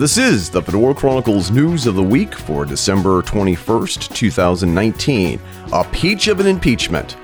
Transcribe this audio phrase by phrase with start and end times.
[0.00, 5.38] This is the Fedora Chronicles News of the Week for December 21st, 2019.
[5.74, 7.18] A peach of an impeachment.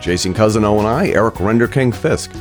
[0.00, 2.32] Jason Cousineau and I, Eric Renderking Fisk,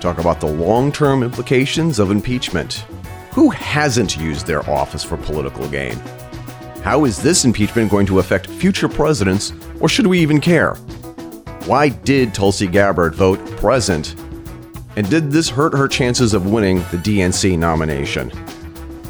[0.00, 2.84] talk about the long term implications of impeachment.
[3.30, 5.96] Who hasn't used their office for political gain?
[6.82, 10.74] How is this impeachment going to affect future presidents, or should we even care?
[11.66, 14.16] Why did Tulsi Gabbard vote present?
[14.96, 18.30] And did this hurt her chances of winning the DNC nomination?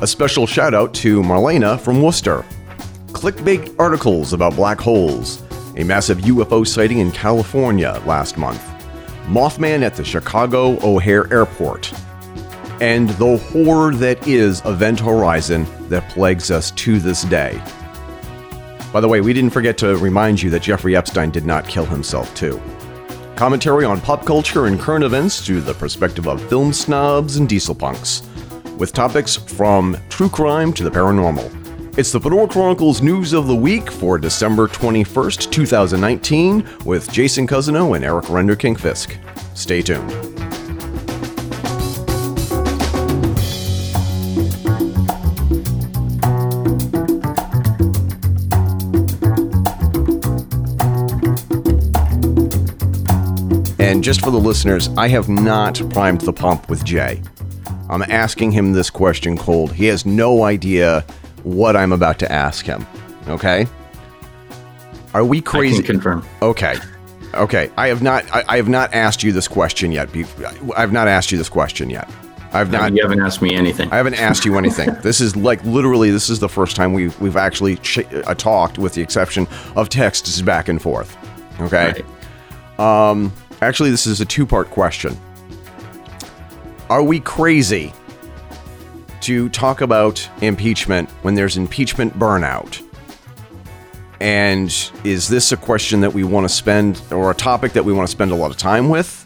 [0.01, 2.45] A special shout out to Marlena from Worcester.
[3.09, 5.43] Clickbait articles about black holes,
[5.77, 8.63] a massive UFO sighting in California last month,
[9.27, 11.93] Mothman at the Chicago O'Hare Airport,
[12.81, 17.63] and the horror that is Event Horizon that plagues us to this day.
[18.93, 21.87] By the way, we didn't forget to remind you that Jeffrey Epstein did not kill
[21.87, 22.61] himself, too.
[23.37, 27.75] Commentary on pop culture and current events through the perspective of film snobs and diesel
[27.75, 28.23] punks
[28.77, 31.99] with topics from true crime to the paranormal.
[31.99, 37.95] It's the Fedora Chronicles News of the Week for December 21st, 2019, with Jason Cousineau
[37.95, 39.17] and Eric Renderking Fisk.
[39.55, 40.32] Stay tuned.
[54.13, 57.23] Just for the listeners, I have not primed the pump with Jay.
[57.89, 59.73] I'm asking him this question cold.
[59.73, 61.01] He has no idea
[61.45, 62.87] what I'm about to ask him.
[63.27, 63.67] Okay?
[65.15, 65.83] Are we crazy?
[65.83, 66.27] Confirm.
[66.43, 66.75] Okay.
[67.33, 67.71] Okay.
[67.79, 70.11] I have not I, I have not asked you this question yet.
[70.77, 72.07] I've not asked you this question yet.
[72.53, 72.95] I've not.
[72.95, 73.91] You haven't asked me anything.
[73.93, 74.91] I haven't asked you anything.
[75.03, 76.11] this is like literally.
[76.11, 79.89] This is the first time we've we've actually ch- uh, talked, with the exception of
[79.89, 81.17] texts back and forth.
[81.63, 82.05] Okay.
[82.79, 83.11] Right.
[83.11, 83.33] Um.
[83.63, 85.17] Actually, this is a two part question.
[86.91, 87.93] Are we crazy
[89.21, 92.85] to talk about impeachment when there's impeachment burnout?
[94.21, 94.69] And
[95.05, 98.09] is this a question that we want to spend, or a topic that we want
[98.09, 99.25] to spend a lot of time with?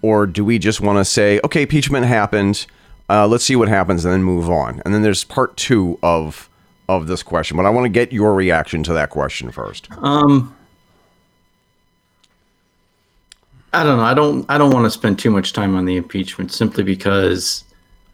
[0.00, 2.66] Or do we just want to say, okay, impeachment happened,
[3.10, 4.80] uh, let's see what happens, and then move on?
[4.84, 6.48] And then there's part two of
[6.88, 9.88] of this question, but I want to get your reaction to that question first.
[9.98, 10.54] Um,
[13.74, 14.04] I don't know.
[14.04, 14.46] I don't.
[14.48, 17.64] I don't want to spend too much time on the impeachment simply because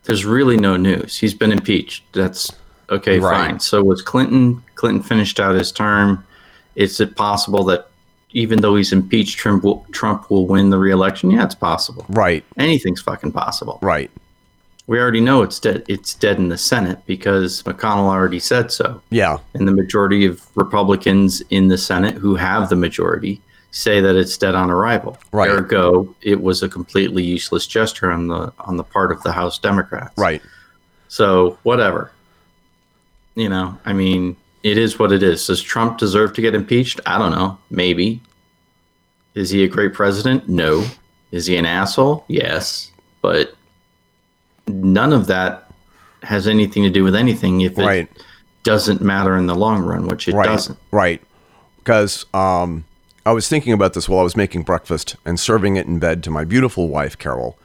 [0.04, 1.18] there's really no news.
[1.18, 2.04] He's been impeached.
[2.12, 2.50] That's
[2.88, 3.18] okay.
[3.20, 3.50] Right.
[3.50, 3.60] Fine.
[3.60, 4.62] So was Clinton?
[4.74, 6.24] Clinton finished out his term.
[6.76, 7.88] Is it possible that
[8.32, 11.30] even though he's impeached, Trump will, Trump will win the reelection?
[11.30, 12.06] Yeah, it's possible.
[12.08, 12.44] Right.
[12.56, 13.78] Anything's fucking possible.
[13.82, 14.10] Right.
[14.86, 15.84] We already know it's dead.
[15.88, 19.00] It's dead in the Senate because McConnell already said so.
[19.10, 19.38] Yeah.
[19.54, 24.36] And the majority of Republicans in the Senate who have the majority say that it's
[24.36, 25.18] dead on arrival.
[25.32, 25.48] Right.
[25.48, 29.58] Ergo, it was a completely useless gesture on the on the part of the House
[29.58, 30.16] Democrats.
[30.16, 30.42] Right.
[31.08, 32.12] So whatever.
[33.34, 35.46] You know, I mean, it is what it is.
[35.46, 37.00] Does Trump deserve to get impeached?
[37.06, 37.58] I don't know.
[37.70, 38.20] Maybe.
[39.34, 40.48] Is he a great president?
[40.48, 40.84] No.
[41.30, 42.24] Is he an asshole?
[42.26, 42.90] Yes.
[43.22, 43.54] But
[44.66, 45.70] none of that
[46.22, 48.08] has anything to do with anything if it right.
[48.64, 50.44] doesn't matter in the long run, which it right.
[50.46, 50.78] doesn't.
[50.90, 51.22] Right.
[51.78, 52.84] Because um
[53.26, 56.22] I was thinking about this while I was making breakfast and serving it in bed
[56.24, 57.58] to my beautiful wife, Carol.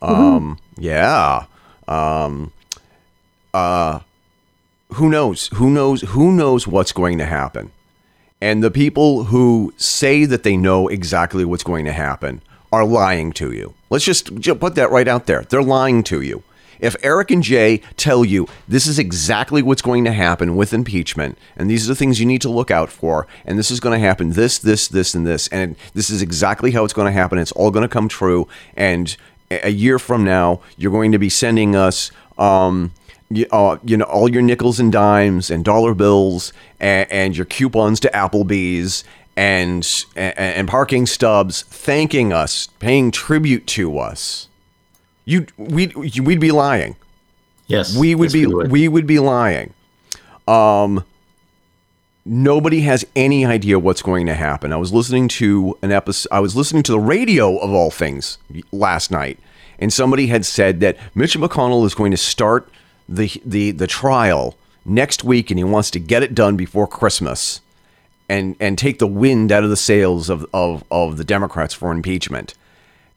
[0.00, 1.46] Um, yeah.
[1.88, 2.52] Um,
[3.52, 4.00] uh,
[4.94, 5.48] who knows?
[5.54, 6.02] Who knows?
[6.02, 7.72] Who knows what's going to happen?
[8.40, 12.40] And the people who say that they know exactly what's going to happen
[12.72, 13.74] are lying to you.
[13.90, 15.42] Let's just, just put that right out there.
[15.42, 16.42] They're lying to you.
[16.80, 21.38] If Eric and Jay tell you this is exactly what's going to happen with impeachment,
[21.56, 23.98] and these are the things you need to look out for, and this is going
[23.98, 27.12] to happen this, this, this, and this, and this is exactly how it's going to
[27.12, 29.16] happen, it's all going to come true, and
[29.50, 32.10] a year from now, you're going to be sending us.
[32.38, 32.92] Um,
[33.32, 37.46] you, uh, you know all your nickels and dimes and dollar bills and, and your
[37.46, 39.04] coupons to Applebee's
[39.36, 44.48] and, and and parking stubs thanking us, paying tribute to us
[45.30, 46.96] you we'd we'd be lying.
[47.66, 48.70] Yes, we would yes, be we would.
[48.70, 49.72] we would be lying.
[50.48, 51.04] Um,
[52.24, 54.72] nobody has any idea what's going to happen.
[54.72, 56.28] I was listening to an episode.
[56.32, 58.38] I was listening to the radio of all things
[58.72, 59.38] last night,
[59.78, 62.68] and somebody had said that Mitch McConnell is going to start
[63.08, 67.60] the the the trial next week, and he wants to get it done before Christmas,
[68.28, 71.92] and and take the wind out of the sails of of of the Democrats for
[71.92, 72.54] impeachment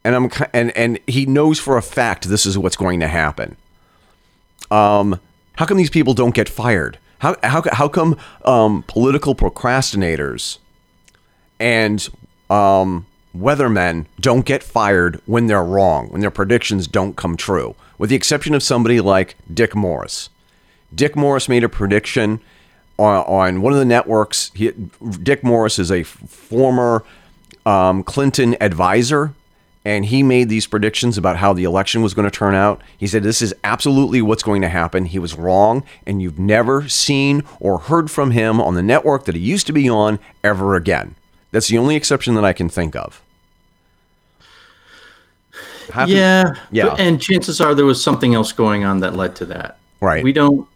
[0.03, 3.55] and I'm and and he knows for a fact this is what's going to happen.
[4.71, 5.19] Um,
[5.55, 6.97] how come these people don't get fired?
[7.19, 10.57] How how how come um, political procrastinators
[11.59, 12.09] and
[12.50, 13.05] um,
[13.35, 18.15] weathermen don't get fired when they're wrong, when their predictions don't come true, with the
[18.15, 20.29] exception of somebody like Dick Morris.
[20.94, 22.39] Dick Morris made a prediction
[22.99, 24.51] on, on one of the networks.
[24.53, 24.71] He,
[25.21, 27.03] Dick Morris is a former
[27.65, 29.33] um, Clinton advisor,
[29.85, 32.81] and he made these predictions about how the election was going to turn out.
[32.97, 35.06] He said, This is absolutely what's going to happen.
[35.06, 39.35] He was wrong, and you've never seen or heard from him on the network that
[39.35, 41.15] he used to be on ever again.
[41.51, 43.21] That's the only exception that I can think of.
[45.91, 46.53] Have yeah.
[46.71, 46.89] yeah.
[46.89, 49.77] But, and chances are there was something else going on that led to that.
[50.00, 50.24] Right.
[50.24, 50.68] We don't,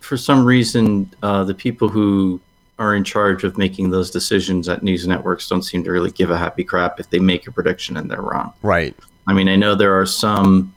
[0.00, 2.40] for some reason, uh, the people who
[2.78, 6.30] are in charge of making those decisions at news networks don't seem to really give
[6.30, 8.52] a happy crap if they make a prediction and they're wrong.
[8.62, 8.94] Right.
[9.26, 10.74] I mean, I know there are some,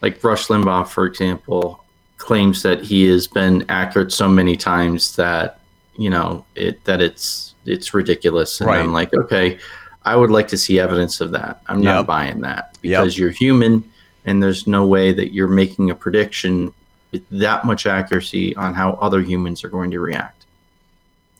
[0.00, 1.84] like Rush Limbaugh, for example,
[2.18, 5.58] claims that he has been accurate so many times that
[5.96, 8.60] you know it that it's it's ridiculous.
[8.60, 8.80] And Right.
[8.80, 9.58] I'm like, okay,
[10.04, 11.62] I would like to see evidence of that.
[11.66, 11.94] I'm Yep.
[11.94, 13.02] not buying that Yep.
[13.02, 13.84] because you're human,
[14.24, 16.72] and there's no way that you're making a prediction
[17.10, 20.41] with that much accuracy on how other humans are going to react.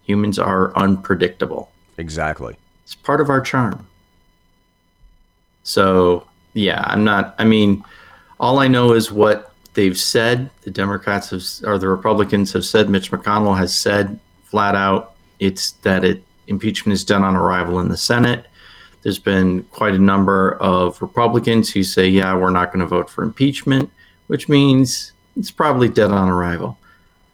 [0.05, 1.71] Humans are unpredictable.
[1.99, 2.57] Exactly.
[2.85, 3.87] It's part of our charm.
[5.63, 7.85] So, yeah, I'm not, I mean,
[8.41, 10.51] all I know is what they've said.
[10.63, 15.73] The Democrats have, or the Republicans have said, Mitch McConnell has said flat out, it's
[15.83, 18.47] that it impeachment is done on arrival in the Senate.
[19.03, 23.09] There's been quite a number of Republicans who say, yeah, we're not going to vote
[23.09, 23.91] for impeachment,
[24.27, 26.79] which means it's probably dead on arrival.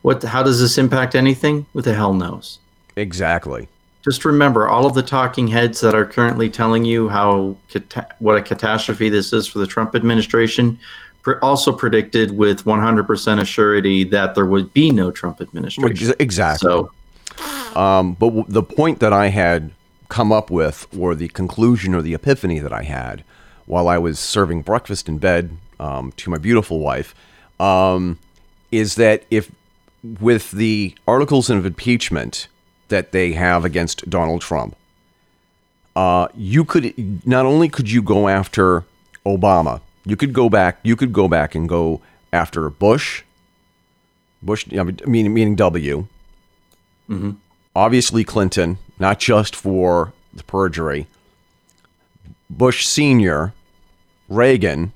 [0.03, 1.67] What, how does this impact anything?
[1.73, 2.59] Who the hell knows?
[2.97, 3.69] Exactly.
[4.05, 7.57] just remember all of the talking heads that are currently telling you how
[8.19, 10.79] what a catastrophe this is for the Trump administration
[11.43, 15.91] also predicted with 100% assurity that there would be no Trump administration.
[15.91, 16.67] Ex- Exactly.
[16.67, 16.91] So,
[17.77, 19.71] Um, but w- the point that I had
[20.09, 23.25] come up with, or the conclusion or the epiphany that I had
[23.67, 27.15] while I was serving breakfast in bed um, to my beautiful wife,
[27.61, 28.19] um,
[28.73, 29.51] is that if
[30.21, 32.49] with the articles of impeachment
[32.89, 34.77] that they have against Donald Trump,
[35.97, 38.85] uh, you could not only could you go after
[39.27, 42.01] Obama, you could go back, you could go back and go
[42.33, 43.23] after Bush,
[44.43, 46.07] Bush, I mean, meaning meaning W,
[47.75, 51.07] obviously Clinton, not just for the perjury,
[52.49, 53.53] Bush Sr.,
[54.29, 54.93] Reagan,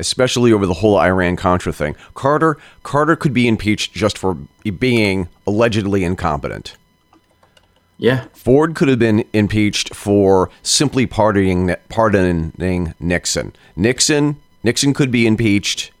[0.00, 1.94] especially over the whole Iran Contra thing.
[2.14, 4.36] Carter Carter could be impeached just for
[4.78, 6.76] being allegedly incompetent.
[7.98, 13.52] yeah, Ford could have been impeached for simply pardoning pardoning Nixon.
[13.76, 15.92] Nixon Nixon could be impeached.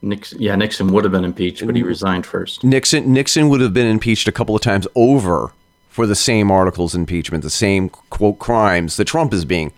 [0.00, 2.62] Nixon, yeah, Nixon would have been impeached, but he resigned first.
[2.62, 5.52] Nixon Nixon would have been impeached a couple of times over
[5.88, 9.72] for the same articles impeachment, the same quote crimes that Trump is being.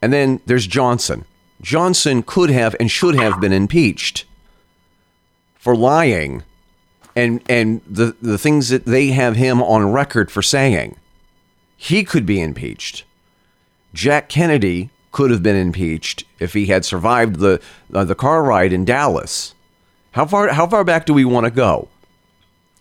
[0.00, 1.24] And then there's Johnson.
[1.62, 4.24] Johnson could have and should have been impeached
[5.54, 6.42] for lying
[7.14, 10.96] and and the the things that they have him on record for saying.
[11.76, 13.04] He could be impeached.
[13.94, 17.60] Jack Kennedy could have been impeached if he had survived the
[17.94, 19.54] uh, the car ride in Dallas.
[20.12, 21.88] How far how far back do we want to go?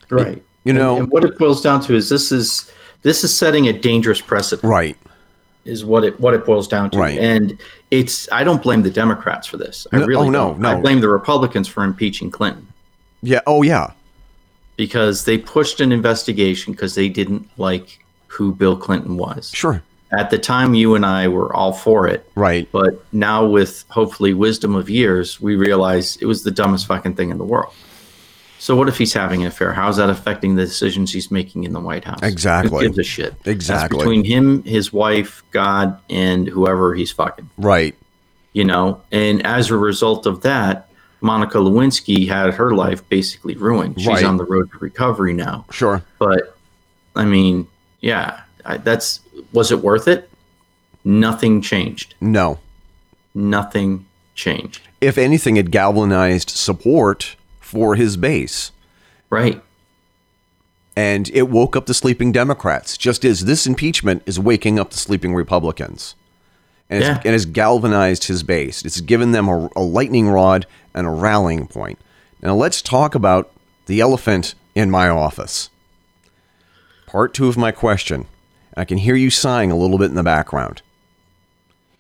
[0.10, 0.44] Right.
[0.63, 3.68] You know- and, and what it boils down to is this is this is setting
[3.68, 4.69] a dangerous precedent.
[4.69, 4.98] Right.
[5.66, 6.98] Is what it what it boils down to.
[6.98, 7.19] Right.
[7.19, 7.58] And
[7.92, 9.86] it's I don't blame the Democrats for this.
[9.92, 10.60] I No- really oh, no, don't.
[10.60, 10.77] no.
[10.77, 12.68] I blame the Republicans for impeaching Clinton
[13.22, 13.41] Yeah.
[13.46, 13.91] Oh yeah.
[14.77, 19.51] because they pushed an investigation because they didn't like who Bill Clinton was.
[19.53, 19.84] Sure.
[20.18, 22.30] At the time you and I were all for it.
[22.36, 22.68] Right.
[22.72, 27.30] But now with hopefully wisdom of years, we realize it was the dumbest fucking thing
[27.30, 27.74] in the world.
[28.62, 29.74] So what if he's having an affair?
[29.74, 32.20] How's that affecting the decisions he's making in the White House?
[32.22, 32.84] Exactly.
[32.86, 33.32] Who gives a shit?
[33.39, 33.98] That's Exactly.
[33.98, 37.50] between him, his wife, God, and whoever he's fucking.
[37.58, 37.96] Right.
[38.53, 40.89] you know and as a result of that
[41.22, 44.25] monica lewinsky had her life basically ruined she's Right.
[44.25, 46.03] on the road to recovery now Sure.
[46.20, 46.58] but
[47.15, 47.65] i mean
[48.01, 49.22] yeah I, that's
[49.53, 50.30] was it worth it
[51.06, 52.60] nothing changed No.
[53.34, 57.38] nothing changed If anything, it galvanized support
[57.72, 58.72] for his base.
[59.30, 59.62] right
[60.96, 64.98] And it woke up the sleeping Democrats, just as this impeachment is waking up the
[64.98, 66.16] sleeping Republicans.
[66.90, 67.22] And it's, Yeah.
[67.24, 68.84] and it's galvanized his base.
[68.84, 71.98] It's given them a, a lightning rod and a rallying point.
[72.42, 73.50] Now, let's talk about
[73.86, 75.70] the elephant in my office.
[77.08, 78.25] Part two of my question.
[78.75, 80.82] I can hear you sighing a little bit in the background.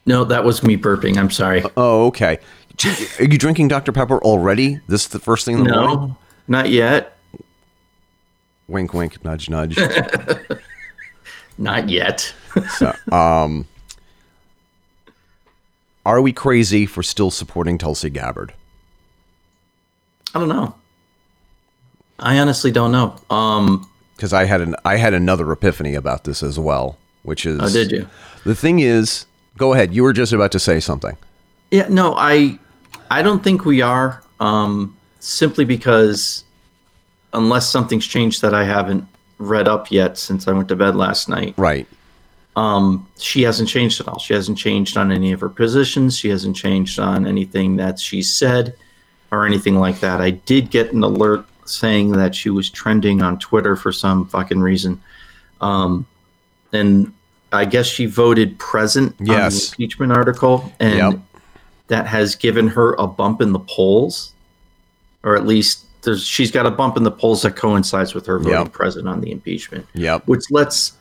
[0.05, 2.39] no that was me burping i'm sorry Oh, okay.
[2.85, 3.91] Are you drinking Dr.
[3.91, 4.79] Pepper already?
[4.87, 5.95] This is the first thing in the morning?
[5.97, 7.17] no not yet
[8.67, 9.77] Wink, wink, nudge, nudge.
[11.57, 12.33] Not yet.
[12.77, 13.65] So, um,
[16.05, 18.53] are we crazy for still supporting Tulsi Gabbard?
[20.35, 20.75] I don't know.
[22.19, 23.15] I honestly don't know.
[23.29, 27.59] Um, Because I had an I had another epiphany about this as well, which is
[27.61, 28.07] oh, did you?
[28.43, 29.25] the thing is.
[29.57, 29.93] Go ahead.
[29.93, 31.15] You were just about to say something.
[31.71, 32.57] Yeah, no, I,
[33.11, 34.23] I don't think we are.
[34.39, 36.43] Um, simply because,
[37.33, 39.05] unless something's changed that I haven't
[39.37, 41.87] read up yet since I went to bed last night, Right.
[42.55, 44.17] um, she hasn't changed at all.
[44.17, 46.17] She hasn't changed on any of her positions.
[46.17, 48.75] She hasn't changed on anything that she said
[49.31, 50.21] or anything like that.
[50.21, 54.59] I did get an alert saying that she was trending on Twitter for some fucking
[54.59, 54.99] reason.
[55.61, 56.05] Um,
[56.73, 57.13] and
[57.53, 59.69] I guess she voted present on Yes.
[59.69, 61.19] the impeachment article, and Yep.
[61.91, 64.31] That has given her a bump in the polls,
[65.23, 68.39] or at least there's, she's got a bump in the polls that coincides with her
[68.39, 68.71] voting Yep.
[68.71, 70.25] present on the impeachment Yep.
[70.25, 70.93] which lets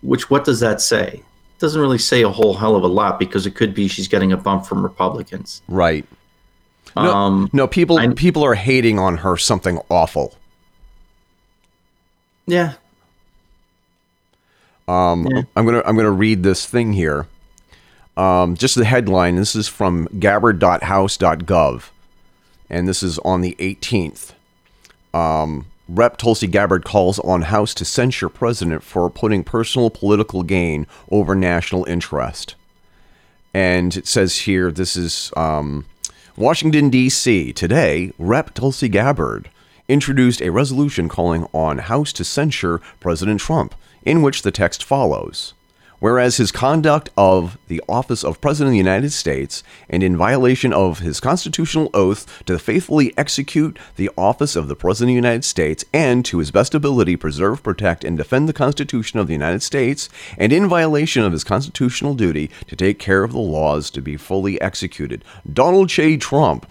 [0.00, 3.18] which what does that say it doesn't really say a whole hell of a lot
[3.20, 6.04] because it could be she's getting a bump from republicans Right.
[6.96, 10.34] No, um no, people I- people are hating on her something awful.
[12.46, 12.72] yeah
[14.88, 15.42] Um, Yeah.
[15.56, 17.26] I'm gonna I'm gonna read this thing here.
[18.16, 19.36] Um, just the headline.
[19.36, 21.90] This is from Gabbard.house.gov,
[22.70, 24.32] and this is on the 18th.
[25.12, 30.86] Um, Rep Tulsi Gabbard calls on House to censure President for putting personal political gain
[31.10, 32.56] over national interest.
[33.54, 35.86] And it says here, this is um,
[36.36, 37.52] Washington, D.C.
[37.52, 39.48] Today, Rep Tulsi Gabbard
[39.88, 45.54] introduced a resolution calling on House to censure President Trump, in which the text follows.
[45.98, 50.72] Whereas his conduct of the office of President of the United States and in violation
[50.72, 55.44] of his constitutional oath to faithfully execute the office of the President of the United
[55.44, 59.62] States and to his best ability preserve, protect, and defend the Constitution of the United
[59.62, 64.02] States, and in violation of his constitutional duty to take care of the laws to
[64.02, 66.16] be fully executed, Donald J.
[66.16, 66.66] Trump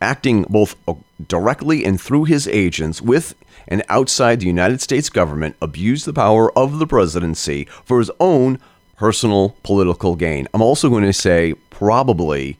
[0.00, 0.94] acting both uh,
[1.28, 3.34] directly and through his agents with
[3.68, 8.58] and outside the United States government, abused the power of the presidency for his own
[8.96, 10.46] personal political gain.
[10.54, 12.58] I'm also going to say probably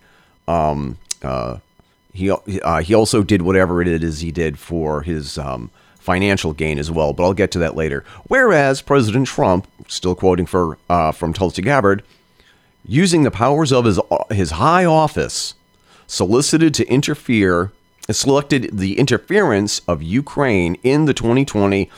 [0.48, 1.58] um, uh,
[2.12, 6.78] he uh, he also did whatever it is he did for his um, financial gain
[6.78, 7.12] as well.
[7.12, 8.04] But I'll get to that later.
[8.24, 12.02] Whereas President Trump, still quoting for uh, from Tulsi Gabbard,
[12.84, 15.54] using the powers of his his high office
[16.06, 17.72] solicited to interfere,
[18.10, 21.88] selected the interference of Ukraine in the 2020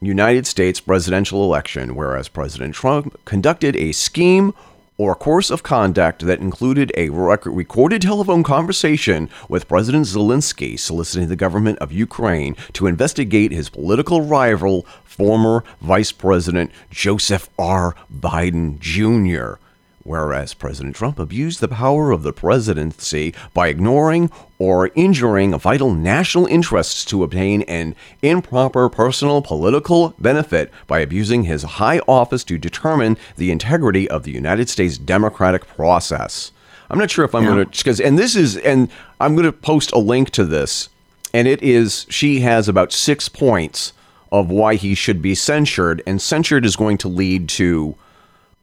[0.00, 4.52] United States presidential election, whereas President Trump conducted a scheme
[4.96, 11.28] or course of conduct that included a rec- recorded telephone conversation with President Zelensky soliciting
[11.28, 17.96] the government of Ukraine to investigate his political rival, former Vice President Joseph R.
[18.12, 19.58] Biden Jr
[20.04, 26.46] whereas President Trump abused the power of the presidency by ignoring or injuring vital national
[26.46, 33.16] interests to obtain an improper personal political benefit by abusing his high office to determine
[33.36, 36.52] the integrity of the United States democratic process.
[36.90, 37.50] I'm not sure if I'm Yeah.
[37.50, 38.88] going to because and this is and
[39.20, 40.90] I'm going to post a link to this
[41.32, 43.94] and it is she has about 6 points
[44.30, 47.94] of why he should be censured and censured is going to lead to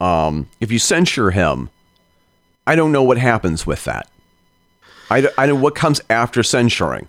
[0.02, 1.70] um, if you censure him,
[2.66, 4.08] I don't know what happens with that.
[5.10, 7.08] I, I know what comes after censuring.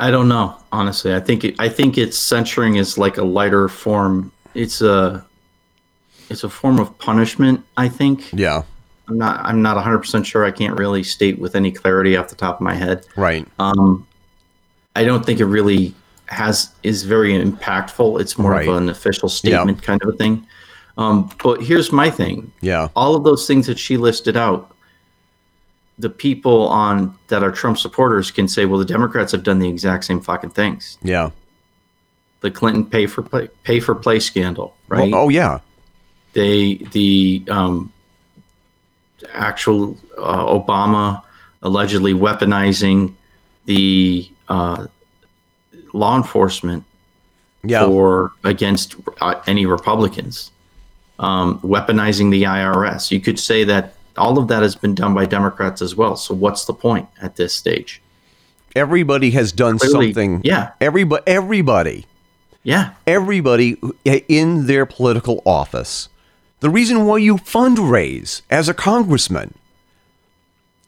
[0.00, 3.68] i don't know honestly i think it, i think it's censuring is like a lighter
[3.68, 5.24] form it's a
[6.30, 8.62] it's a form of punishment i think Yeah,
[9.08, 12.34] i'm not i'm not 100% sure i can't really state with any clarity off the
[12.34, 13.46] top of my head right.
[13.60, 14.04] um,
[14.96, 15.94] I don't think it really
[16.26, 18.20] has is very impactful.
[18.20, 18.68] It's more Right.
[18.68, 20.44] of an official statement kind of a thing.
[20.98, 24.74] Um, but here's my thing: Yeah, all of those things that she listed out,
[25.98, 29.68] the people on that are Trump supporters can say, "Well, the Democrats have done the
[29.68, 31.30] exact same fucking things." yeah.
[32.40, 35.12] The Clinton pay for play, pay for play scandal, right?
[35.12, 35.60] Well, oh, yeah.
[36.32, 37.92] they the um,
[39.32, 41.22] actual uh, Obama
[41.62, 43.14] allegedly weaponizing
[43.66, 44.86] the uh,
[45.92, 46.84] law enforcement
[47.62, 47.86] Yeah.
[47.86, 50.50] for against uh, any Republicans,
[51.18, 53.10] um, weaponizing the IRS.
[53.10, 56.16] You could say that all of that has been done by Democrats as well.
[56.16, 58.02] So what's the point at this stage?
[58.74, 60.40] Everybody has done Clearly, something.
[60.44, 60.70] yeah.
[60.80, 62.06] Everybody, everybody,
[62.62, 66.08] Yeah, everybody in their political office.
[66.60, 69.54] The reason why you fundraise as a congressman,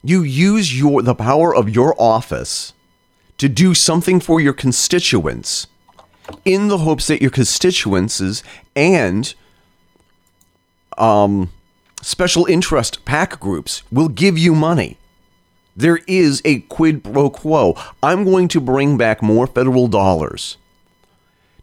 [0.03, 2.73] you use your the power of your office
[3.39, 5.67] to do something for your constituents
[6.45, 8.43] in the hopes that your constituents
[8.77, 9.35] and
[10.99, 11.51] um,
[12.03, 14.99] special interest PAC groups will give you money.
[15.77, 17.77] There is a quid pro quo.
[18.03, 20.57] I'm going to bring back more federal dollars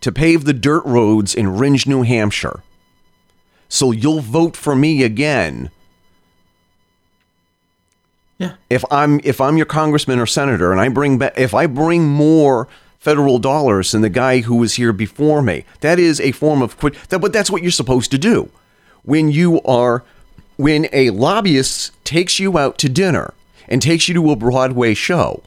[0.01, 2.61] to pave the dirt roads in Rindge, New Hampshire.
[3.69, 5.69] So you'll vote for me again.
[8.37, 8.55] Yeah.
[8.69, 12.07] If I'm if I'm your congressman or senator and I bring back if I bring
[12.07, 16.61] more federal dollars than the guy who was here before me, that is a form
[16.61, 16.95] of quid.
[17.09, 18.51] That, but that's what you're supposed to do
[19.03, 20.03] when you are
[20.57, 23.33] when a lobbyist takes you out to dinner
[23.67, 25.41] and takes you to a Broadway show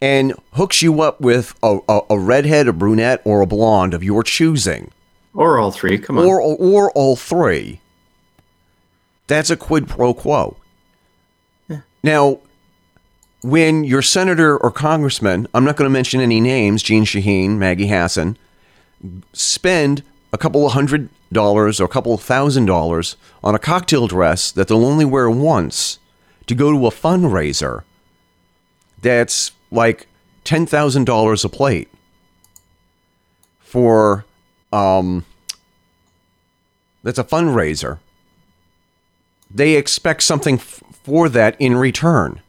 [0.00, 4.04] and hooks you up with a, a, a redhead, a brunette, or a blonde of
[4.04, 4.90] your choosing,
[5.34, 5.98] Or all three.
[5.98, 6.26] Come on.
[6.26, 7.80] or or all three.
[9.26, 10.56] That's a quid pro quo.
[12.02, 12.40] Now,
[13.42, 17.88] when your senator or congressman, I'm not going to mention any names, Jeanne Shaheen, Maggie
[17.88, 18.36] Hassan,
[19.32, 20.02] spend
[20.32, 24.68] a couple of hundred dollars or a couple thousand dollars on a cocktail dress that
[24.68, 25.98] they'll only wear once
[26.46, 27.82] to go to a fundraiser.
[29.02, 30.06] That's like
[30.44, 31.88] $10,000 a plate
[33.60, 34.24] for
[34.72, 35.24] um
[37.02, 37.98] that's a fundraiser.
[39.50, 42.40] They expect something f- for that in return.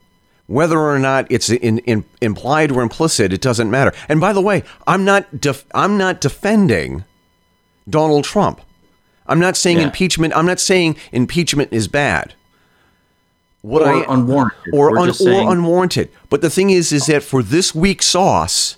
[0.47, 3.91] Whether or not it's in, in, implied or implicit it doesn't matter.
[4.07, 7.03] And by the way i'm not def- i'm not defending
[7.89, 8.61] donald trump
[9.27, 9.85] i'm not saying Yeah.
[9.85, 12.33] impeachment i'm not saying impeachment is bad
[13.61, 14.73] what or I, unwarranted.
[14.73, 16.09] or, un, saying- or unwarranted.
[16.29, 18.77] But the thing is, is that for this week's sauce,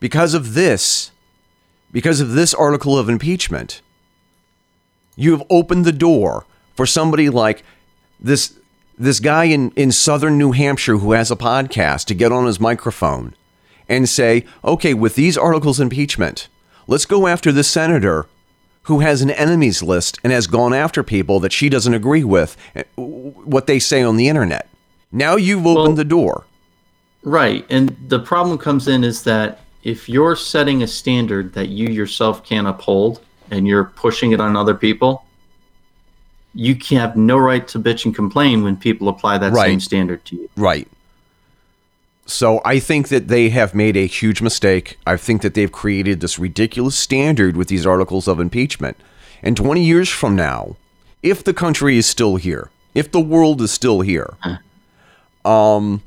[0.00, 1.12] because of this,
[1.92, 3.82] because of this article of impeachment,
[5.14, 6.44] you have opened the door
[6.74, 7.62] for somebody like
[8.18, 8.54] this
[8.98, 12.58] this guy in, in southern New Hampshire who has a podcast to get on his
[12.58, 13.36] microphone
[13.88, 16.48] and say, okay, with these articles of impeachment,
[16.88, 18.26] let's go after this senator
[18.84, 22.56] who has an enemies list and has gone after people that she doesn't agree with
[22.74, 24.68] eh, what they say on the internet.
[25.12, 26.44] Now you've opened Well- the door.
[27.22, 27.64] Right.
[27.70, 32.44] And the problem comes in is that if you're setting a standard that you yourself
[32.44, 33.20] can't uphold
[33.50, 35.24] and you're pushing it on other people,
[36.54, 39.66] you can have no right to bitch and complain when people apply that Right.
[39.68, 40.48] same standard to you.
[40.56, 40.86] Right.
[42.26, 44.98] So I think that they have made a huge mistake.
[45.06, 48.96] I think that they've created this ridiculous standard with these articles of impeachment.
[49.42, 50.76] And 20 years from now,
[51.22, 54.34] if the country is still here, if the world is still here,
[55.44, 56.02] um,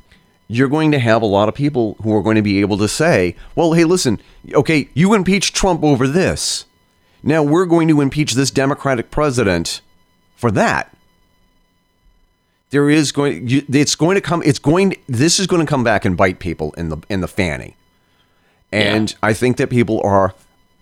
[0.48, 2.88] you're going to have a lot of people who are going to be able to
[2.88, 4.20] say, well, hey, listen,
[4.54, 6.66] okay, you impeached Trump over this.
[7.22, 9.82] Now we're going to impeach this Democratic president
[10.36, 10.97] for that
[12.70, 15.84] there is going you- it's going to come it's going this is going to come
[15.84, 17.76] back and bite people in the in the fanny.
[18.72, 20.34] And i think that people are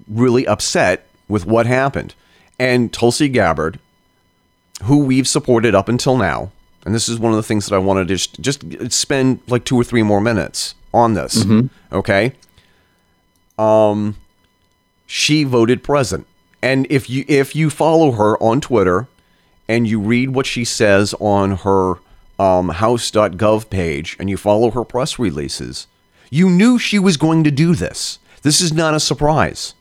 [0.08, 2.13] really upset with what happened.
[2.60, 3.80] And tulsi gabbard
[4.84, 6.52] who we've supported up until now
[6.86, 9.63] and this is one of the things that i wanted to just, just spend like
[9.65, 11.45] two or three more minutes on this
[11.91, 12.34] okay?
[13.58, 14.15] Um
[15.08, 16.26] she voted present.
[16.62, 19.08] And if you if you follow her on twitter
[19.67, 21.95] and you read what she says on her
[22.38, 25.88] um, house.gov page and you follow her press releases,
[26.30, 28.19] you knew she was going to do this.
[28.41, 29.73] This is not a surprise.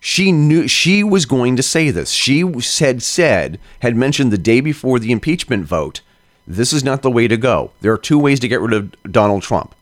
[0.00, 2.10] She knew she was going to say this.
[2.10, 2.40] She
[2.80, 6.00] had said, had mentioned the day before the impeachment vote,
[6.46, 7.70] this is not the way to go.
[7.80, 9.74] There are two ways to get rid of Donald Trump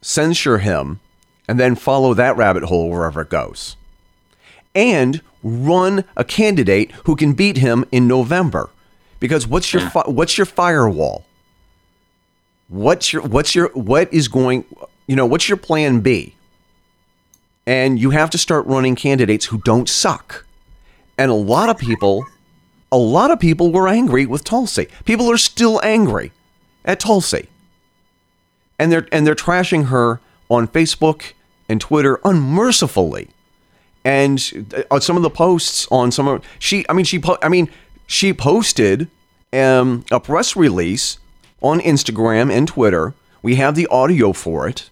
[0.00, 1.00] censure him
[1.48, 3.76] and then follow that rabbit hole wherever it goes
[4.74, 8.70] and run a candidate who can beat him in November.
[9.20, 9.88] Because what's your hmm.
[9.88, 11.24] fi- what's your firewall?
[12.68, 14.64] What's your what's your what is going
[15.06, 16.34] you know what's your plan B?
[17.66, 20.46] And you have to start running candidates who don't suck.
[21.18, 22.26] And a lot of people
[22.90, 24.88] a lot of people were angry with Tulsi.
[25.04, 26.32] People are still angry
[26.84, 27.48] at Tulsi.
[28.78, 31.32] And they're and they're trashing her on Facebook
[31.68, 33.28] and Twitter unmercifully
[34.04, 37.48] and uh, some of the posts on some of she i mean she po- i
[37.48, 37.68] mean
[38.06, 39.08] she posted
[39.52, 41.18] um, a press release
[41.62, 43.14] on instagram and twitter.
[43.42, 44.90] We have the audio for it.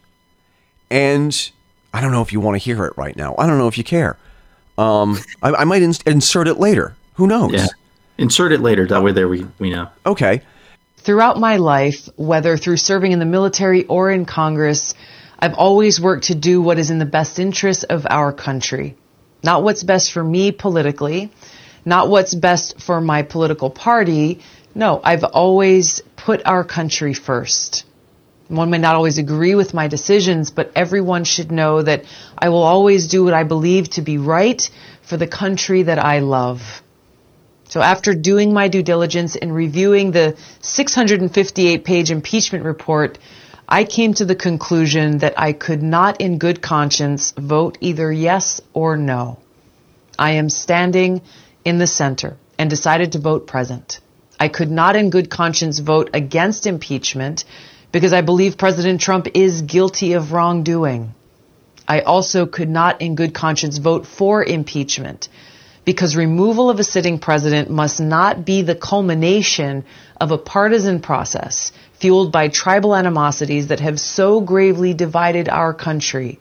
[0.91, 1.51] And
[1.93, 3.35] i don't know if you want to hear it right now.
[3.39, 4.17] I don't know if you care.
[4.79, 6.95] Um, I, I might ins- insert it later.
[7.15, 7.53] Who knows?
[7.53, 7.67] Yeah.
[8.19, 8.87] Insert it later.
[8.87, 9.89] That way, there we, we know.
[10.05, 10.43] okay.
[10.99, 14.93] Throughout my life, whether through serving in the military or in Congress,
[15.39, 18.97] I've always worked to do what is in the best interest of our country.
[19.43, 21.31] Not what's best for me politically,
[21.85, 24.41] not what's best for my political party.
[24.75, 27.85] No, I've always put our country first.
[28.49, 32.05] One may not always agree with my decisions, but everyone should know that
[32.39, 34.69] I will always do what I believe to be right
[35.03, 36.83] for the country that I love.
[37.69, 43.19] So after doing my due diligence and reviewing the 658 page impeachment report,
[43.69, 48.61] I came to the conclusion that I could not in good conscience vote either yes
[48.73, 49.39] or no.
[50.17, 51.23] I am standing
[51.65, 53.99] in the center and decided to vote present.
[54.39, 57.45] I could not in good conscience vote against impeachment
[57.91, 61.15] because I believe President Trump is guilty of wrongdoing.
[61.89, 65.29] I also could not in good conscience vote for impeachment
[65.85, 69.85] because removal of a sitting president must not be the culmination
[70.21, 76.39] of a partisan process fueled by tribal animosities that have so gravely divided our country.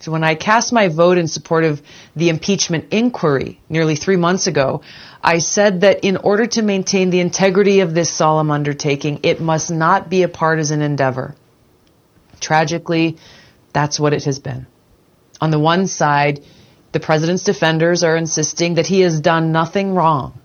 [0.00, 1.82] So when I cast my vote in support of
[2.14, 4.82] the impeachment inquiry nearly three months ago,
[5.22, 9.70] I said that in order to maintain the integrity of this solemn undertaking, it must
[9.70, 11.34] not be a partisan endeavor.
[12.40, 13.18] Tragically,
[13.72, 14.66] that's what it has been.
[15.40, 16.44] On the one side,
[16.92, 20.37] the president's defenders are insisting that he has done nothing wrong.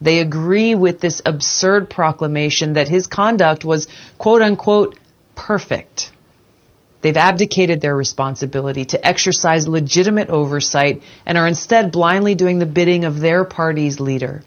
[0.00, 4.98] They agree with this absurd proclamation that his conduct was quote unquote
[5.34, 6.10] perfect.
[7.02, 13.04] They've abdicated their responsibility to exercise legitimate oversight and are instead blindly doing the bidding
[13.04, 14.42] of their party's leader.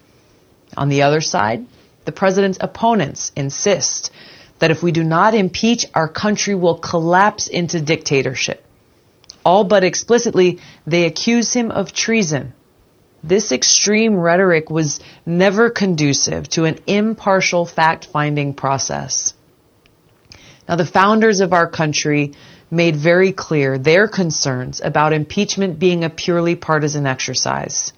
[0.77, 1.65] On the other side,
[2.05, 4.11] the president's opponents insist
[4.59, 8.63] that if we do not impeach, our country will collapse into dictatorship.
[9.43, 12.53] All but explicitly, they accuse him of treason.
[13.23, 19.33] This extreme rhetoric was never conducive to an impartial fact finding process.
[20.67, 22.33] Now, the founders of our country
[22.69, 27.93] made very clear their concerns about impeachment being a purely partisan exercise.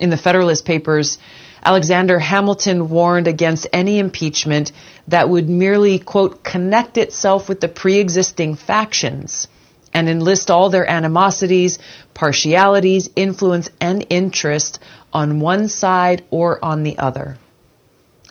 [0.00, 1.18] In the Federalist Papers,
[1.64, 4.72] Alexander Hamilton warned against any impeachment
[5.08, 9.48] that would merely, quote, connect itself with the pre-existing factions
[9.92, 11.78] and enlist all their animosities,
[12.16, 14.78] partialities, influence, and interest
[15.12, 17.36] on one side or on the other.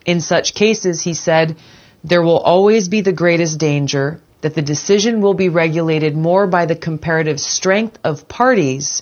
[0.05, 1.55] In such cases, he said,
[2.03, 6.65] there will always be the greatest danger that the decision will be regulated more by
[6.65, 9.01] the comparative strength of parties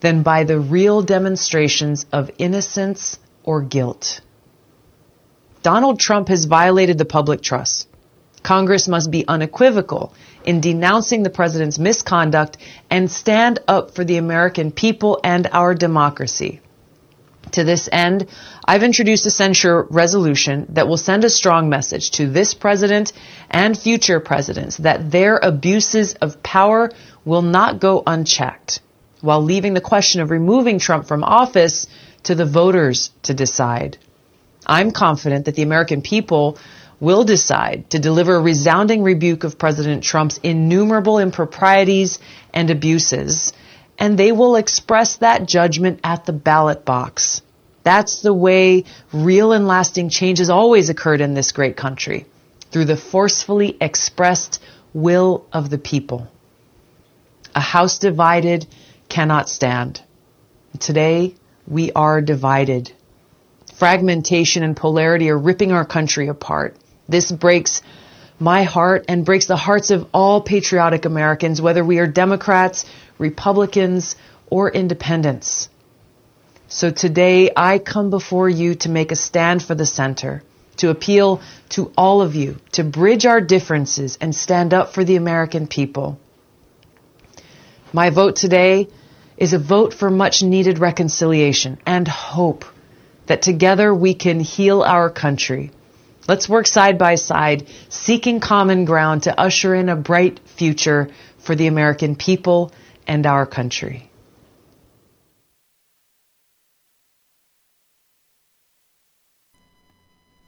[0.00, 4.20] than by the real demonstrations of innocence or guilt.
[5.62, 7.88] Donald Trump has violated the public trust.
[8.42, 10.12] Congress must be unequivocal
[10.46, 12.56] in denouncing the president's misconduct
[12.88, 16.60] and stand up for the American people and our democracy.
[17.52, 18.26] To this end,
[18.64, 23.12] I've introduced a censure resolution that will send a strong message to this president
[23.50, 26.90] and future presidents that their abuses of power
[27.24, 28.80] will not go unchecked,
[29.20, 31.86] while leaving the question of removing Trump from office
[32.24, 33.98] to the voters to decide.
[34.66, 36.58] I'm confident that the American people
[37.00, 42.18] will decide to deliver a resounding rebuke of President Trump's innumerable improprieties
[42.54, 43.52] and abuses
[43.98, 47.42] and they will express that judgment at the ballot box.
[47.82, 52.26] That's the way real and lasting change has always occurred in this great country,
[52.70, 54.60] through the forcefully expressed
[54.92, 56.28] will of the people.
[57.54, 58.66] A house divided
[59.08, 60.02] cannot stand.
[60.78, 61.34] Today,
[61.66, 62.92] we are divided.
[63.74, 66.76] Fragmentation and polarity are ripping our country apart.
[67.08, 67.82] This breaks
[68.38, 72.84] my heart and breaks the hearts of all patriotic Americans, whether we are Democrats,
[73.18, 74.16] Republicans,
[74.50, 75.68] or independents.
[76.68, 80.42] So today I come before you to make a stand for the center,
[80.78, 81.40] to appeal
[81.70, 86.18] to all of you, to bridge our differences and stand up for the American people.
[87.92, 88.88] My vote today
[89.36, 92.64] is a vote for much needed reconciliation and hope
[93.26, 95.70] that together we can heal our country.
[96.28, 101.08] Let's work side by side, seeking common ground to usher in a bright future
[101.38, 102.72] for the American people
[103.06, 104.10] and our country.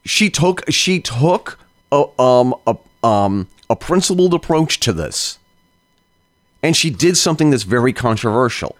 [0.05, 1.59] She took she took
[1.91, 5.37] a um a um a principled approach to this.
[6.61, 8.75] And she did something that's very controversial.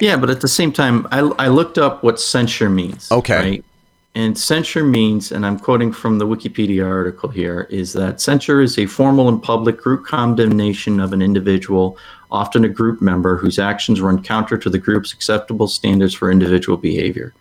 [0.00, 3.10] Yeah, but at the same time, I, I looked up what censure means.
[3.10, 3.36] Okay.
[3.36, 3.64] Right?
[4.16, 8.78] And censure means, and I'm quoting from the Wikipedia article here, is that censure is
[8.78, 11.98] a formal and public group condemnation of an individual,
[12.30, 16.78] often a group member, whose actions run counter to the group's acceptable standards for individual
[16.78, 17.34] behavior.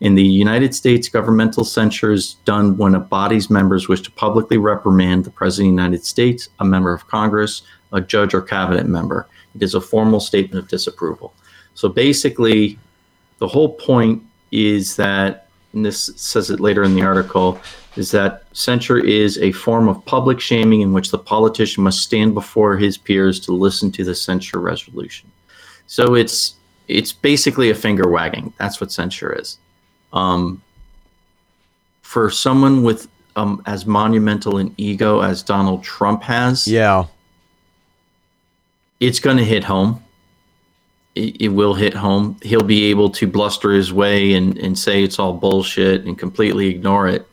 [0.00, 4.58] In the United States, governmental censure is done when a body's members wish to publicly
[4.58, 8.86] reprimand the President of the United States, a member of Congress, a judge, or cabinet
[8.86, 9.26] member.
[9.56, 11.34] It is a formal statement of disapproval.
[11.74, 12.78] So basically,
[13.38, 17.60] the whole point is that and this says it later in the article,
[17.96, 22.34] is that censure is a form of public shaming in which the politician must stand
[22.34, 25.30] before his peers to listen to the censure resolution.
[25.86, 26.54] So it's
[26.88, 28.52] it's basically a finger wagging.
[28.58, 29.58] That's what censure is.
[30.12, 30.62] Um,
[32.02, 37.04] for someone with um, as monumental an ego as Donald Trump has, Yeah.
[39.00, 40.02] it's going to hit home.
[41.14, 42.36] It, it will hit home.
[42.42, 46.68] He'll be able to bluster his way and, and say it's all bullshit and completely
[46.68, 47.26] ignore it.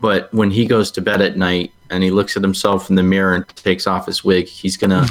[0.00, 3.02] But when he goes to bed at night and he looks at himself in the
[3.02, 5.06] mirror and takes off his wig, he's gonna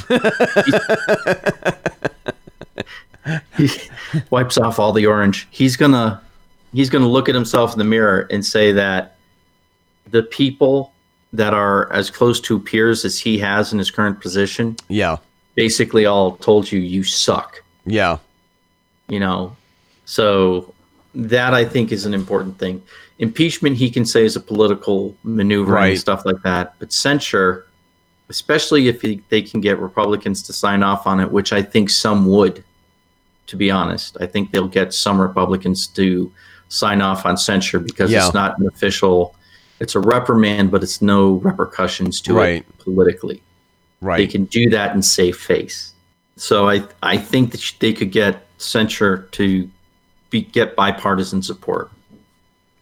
[3.57, 3.79] he
[4.29, 5.47] wipes off all the orange.
[5.51, 6.21] He's gonna
[6.73, 9.15] he's gonna look at himself in the mirror and say that
[10.11, 10.93] the people
[11.33, 15.17] that are as close to peers as he has in his current position Yeah.
[15.55, 18.17] basically all told you you suck Yeah.
[19.07, 19.55] you know
[20.05, 20.73] so
[21.13, 22.81] that i think is an important thing
[23.19, 25.89] impeachment he can say is a political maneuver Right.
[25.91, 27.65] and stuff like that but censure
[28.29, 31.89] especially if he, they can get republicans to sign off on it which i think
[31.89, 32.63] some would
[33.47, 36.31] to be honest i think they'll get some republicans to
[36.69, 38.25] sign off on censure because Yeah.
[38.25, 39.35] it's not an official
[39.79, 42.57] it's a reprimand but it's no repercussions to Right.
[42.67, 43.41] it politically
[44.01, 44.17] Right.
[44.17, 45.93] they can do that and save face.
[46.35, 49.69] So I I think that they could get censure to
[50.29, 51.91] be, get bipartisan support.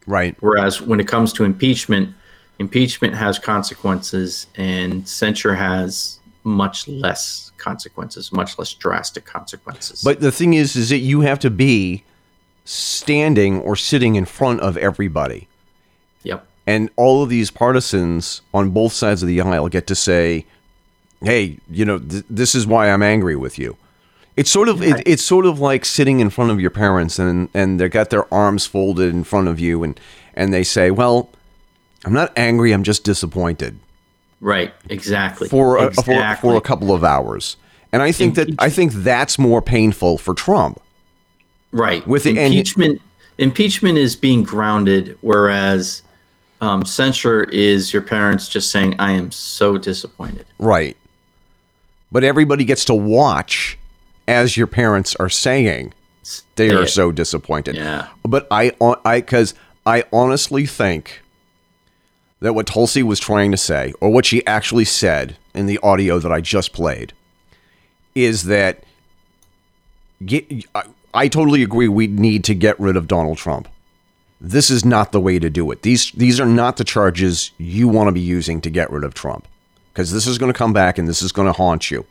[0.06, 0.36] Right.
[0.40, 2.14] Whereas when it comes to impeachment,
[2.60, 10.02] impeachment has consequences and censure has much less consequences, much less drastic consequences.
[10.04, 12.04] But the thing is, is that you have to be
[12.66, 15.48] standing or sitting in front of everybody.
[16.24, 20.46] yep, And all of these partisans on both sides of the aisle get to say,
[21.24, 23.78] "Hey, you know, th- this is why I'm angry with you."
[24.36, 27.50] It's sort of it, it's sort of like sitting in front of your parents and
[27.54, 30.00] and they got their arms folded in front of you and
[30.34, 31.30] and they say, "Well,
[32.06, 33.80] I'm not angry, I'm just disappointed."
[34.42, 35.48] right, exactly.
[35.48, 36.50] For a, exactly.
[36.50, 37.56] for, for a couple of hours.
[37.94, 40.82] And I think that I think that's more painful for Trump.
[41.72, 42.06] Right.
[42.08, 43.02] With the- and- impeachment,
[43.38, 46.02] impeachment is being grounded, whereas
[46.60, 50.98] um, censure is your parents just saying, "I am so disappointed." Right.
[52.14, 53.78] But everybody gets to watch
[54.28, 55.94] as your parents are saying
[56.56, 57.76] they are so disappointed.
[57.76, 58.08] Yeah.
[58.24, 59.54] But I uh, I cuz
[59.86, 61.22] I honestly think
[62.40, 66.20] that what Tulsi was trying to say or what she actually said in the audio
[66.20, 67.14] that I just played
[68.16, 68.84] is that
[70.26, 70.46] get,
[70.76, 73.68] I, I totally agree we need to get rid of Donald Trump.
[74.40, 75.82] This is not the way to do it.
[75.82, 79.14] These these are not the charges you want to be using to get rid of
[79.14, 79.48] Trump.
[79.94, 82.06] Because this is going to come back and this is going to haunt you.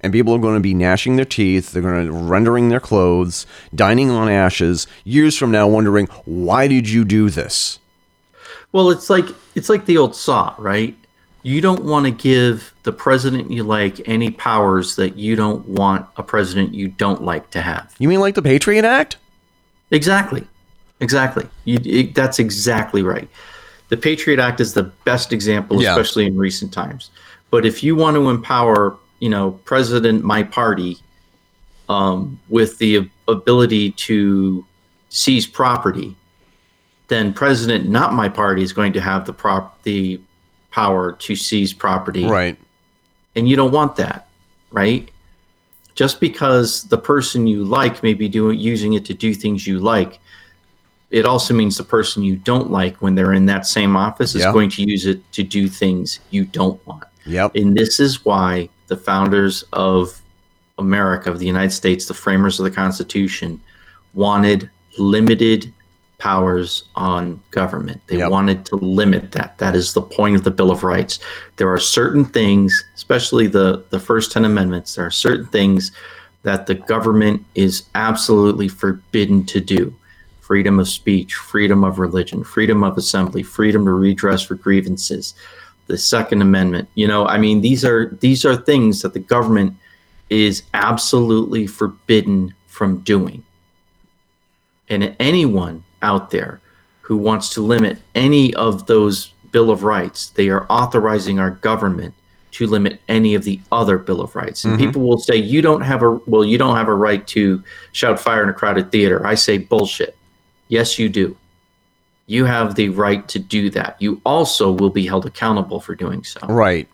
[0.00, 3.46] And people are going to be gnashing their teeth, they're going to rendering their clothes,
[3.74, 7.78] dining on ashes, years from now wondering, why did you do this?
[8.72, 10.94] Well, it's like it's like the old saw, right?
[11.42, 16.06] You don't want to give the president you like any powers that you don't want
[16.16, 17.94] a president you don't like to have.
[17.98, 19.16] You mean like the Patriot Act?
[19.92, 20.46] Exactly,
[21.00, 21.46] exactly.
[21.64, 23.28] You, it, that's exactly right.
[23.88, 25.92] The Patriot Act is the best example, Yeah.
[25.92, 27.10] especially in recent times.
[27.50, 30.98] But if you want to empower, you know, President my party
[31.88, 34.64] um, with the ability to
[35.08, 36.16] seize property,
[37.08, 40.20] then President not my party is going to have the prop the
[40.70, 42.58] power to seize property Right.
[43.34, 44.28] and you don't want that,
[44.70, 45.08] right?
[45.94, 49.78] Just because the person you like may be doing using it to do things you
[49.78, 50.18] like,
[51.10, 54.42] it also means the person you don't like when they're in that same office is
[54.42, 54.52] Yeah.
[54.52, 57.04] going to use it to do things you don't want.
[57.26, 57.52] Yep.
[57.54, 60.20] And this is why the founders of
[60.78, 63.60] America, of the United States, the framers of the Constitution,
[64.14, 65.72] wanted limited
[66.18, 68.00] powers on government.
[68.06, 68.30] They Yep.
[68.30, 69.58] wanted to limit that.
[69.58, 71.18] That is the point of the Bill of Rights.
[71.56, 75.92] There are certain things, especially the, the first 10 amendments, there are certain things
[76.42, 79.94] that the government is absolutely forbidden to do
[80.40, 85.34] freedom of speech, freedom of religion, freedom of assembly, freedom to redress for grievances,
[85.86, 86.88] the Second Amendment.
[86.94, 89.76] You know, I mean, these are these are things that the government
[90.30, 93.44] is absolutely forbidden from doing.
[94.88, 96.60] And anyone out there
[97.00, 102.14] who wants to limit any of those Bill of Rights, they are authorizing our government
[102.52, 104.64] to limit any of the other Bill of Rights.
[104.64, 104.86] And mm-hmm.
[104.86, 108.18] people will say, you don't have a, well, you don't have a right to shout
[108.18, 109.26] fire in a crowded theater.
[109.26, 110.16] I say, bullshit.
[110.68, 111.36] Yes, you do.
[112.26, 113.96] You have the right to do that.
[114.00, 116.40] You also will be held accountable for doing so.
[116.48, 116.88] Right.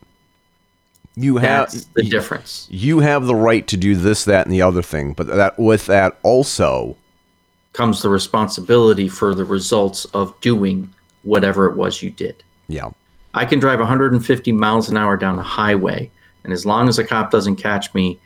[1.15, 2.67] You have That's the difference.
[2.71, 5.87] you have the right to do this, that, and the other thing, but that with
[5.87, 6.97] that also,
[7.75, 10.93] Comes the responsibility for the results of doing
[11.23, 12.43] whatever it was you did.
[12.69, 12.91] yeah,
[13.35, 16.11] I can drive 150 miles an hour down a highway,
[16.45, 18.19] and as long as a cop doesn't catch me,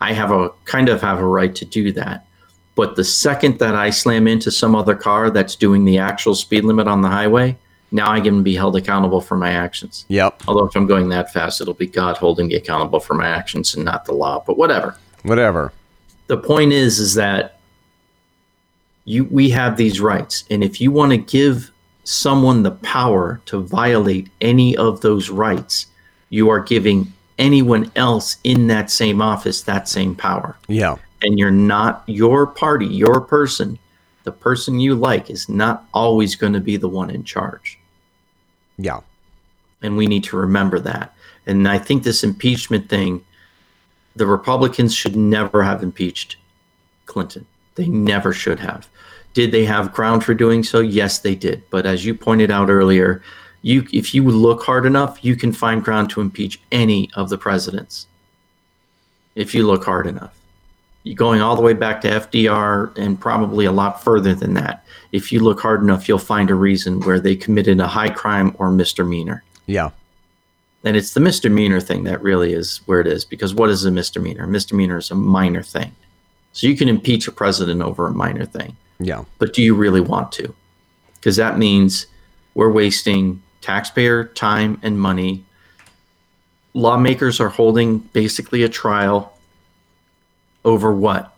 [0.00, 2.26] I have a kind of have a right to do that.
[2.74, 6.64] But the second that I slam into some other car that's doing the actual speed
[6.64, 7.56] limit on the highway,
[7.92, 10.04] now I can be held accountable for my actions.
[10.08, 10.42] Yep.
[10.48, 13.74] Although if I'm going that fast, it'll be God holding me accountable for my actions
[13.74, 14.42] and not the law.
[14.44, 14.96] But whatever.
[15.22, 15.72] Whatever.
[16.26, 17.60] The point is, is that
[19.04, 21.70] you we have these rights, and if you want to give
[22.04, 25.86] someone the power to violate any of those rights,
[26.30, 30.56] you are giving anyone else in that same office that same power.
[30.68, 30.96] Yeah.
[31.24, 33.78] And you're not your party, your person,
[34.24, 37.78] the person you like is not always going to be the one in charge.
[38.76, 39.00] Yeah.
[39.82, 41.14] And we need to remember that.
[41.46, 43.24] And I think this impeachment thing,
[44.16, 46.36] the Republicans should never have impeached
[47.06, 47.46] Clinton.
[47.74, 48.88] They never should have.
[49.32, 50.80] Did they have ground for doing so?
[50.80, 51.62] Yes, they did.
[51.70, 53.22] But as you pointed out earlier,
[53.62, 57.38] you if you look hard enough, you can find ground to impeach any of the
[57.38, 58.06] presidents.
[59.34, 60.38] If you look hard enough.
[61.12, 64.86] Going all the way back to FDR and probably a lot further than that.
[65.12, 68.56] If you look hard enough, you'll find a reason where they committed a high crime
[68.58, 69.44] or misdemeanor.
[69.66, 69.90] Yeah.
[70.82, 73.90] And it's the misdemeanor thing that really is where it is because what is a
[73.90, 74.44] misdemeanor?
[74.44, 75.94] A misdemeanor is a minor thing.
[76.52, 78.76] So you can impeach a president over a minor thing.
[78.98, 79.24] Yeah.
[79.38, 80.54] But do you really want to?
[81.16, 82.06] Because that means
[82.54, 85.44] we're wasting taxpayer time and money.
[86.74, 89.33] Lawmakers are holding basically a trial
[90.64, 91.34] over what?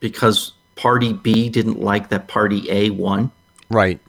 [0.00, 3.30] Because party B didn't like that party A won.
[3.68, 4.00] Right.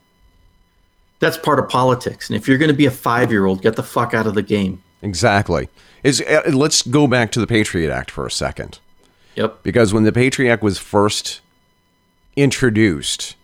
[1.20, 2.28] That's part of politics.
[2.28, 4.34] And if you're going to be a five year old, get the fuck out of
[4.34, 4.82] the game.
[5.02, 5.68] Exactly.
[6.02, 8.80] Is uh, let's go back to the Patriot Act for a second.
[9.36, 9.62] Yep.
[9.62, 11.40] Because when the Patriot Act was first
[12.36, 13.36] introduced,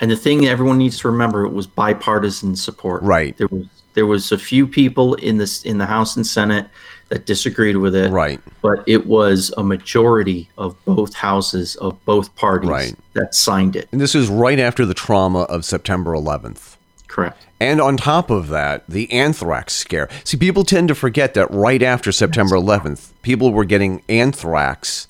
[0.00, 3.02] And the thing everyone needs to remember it was bipartisan support.
[3.02, 3.36] Right.
[3.36, 6.68] There was there was a few people in this in the House and Senate
[7.08, 8.10] that disagreed with it.
[8.10, 8.40] Right.
[8.62, 12.94] But it was a majority of both houses of both parties Right.
[13.14, 13.88] that signed it.
[13.92, 16.76] and this is right after the trauma of September 11th.
[17.06, 17.40] Correct.
[17.60, 20.08] And on top of that, the anthrax scare.
[20.24, 25.06] See, people tend to forget that right after September 11th, people were getting anthrax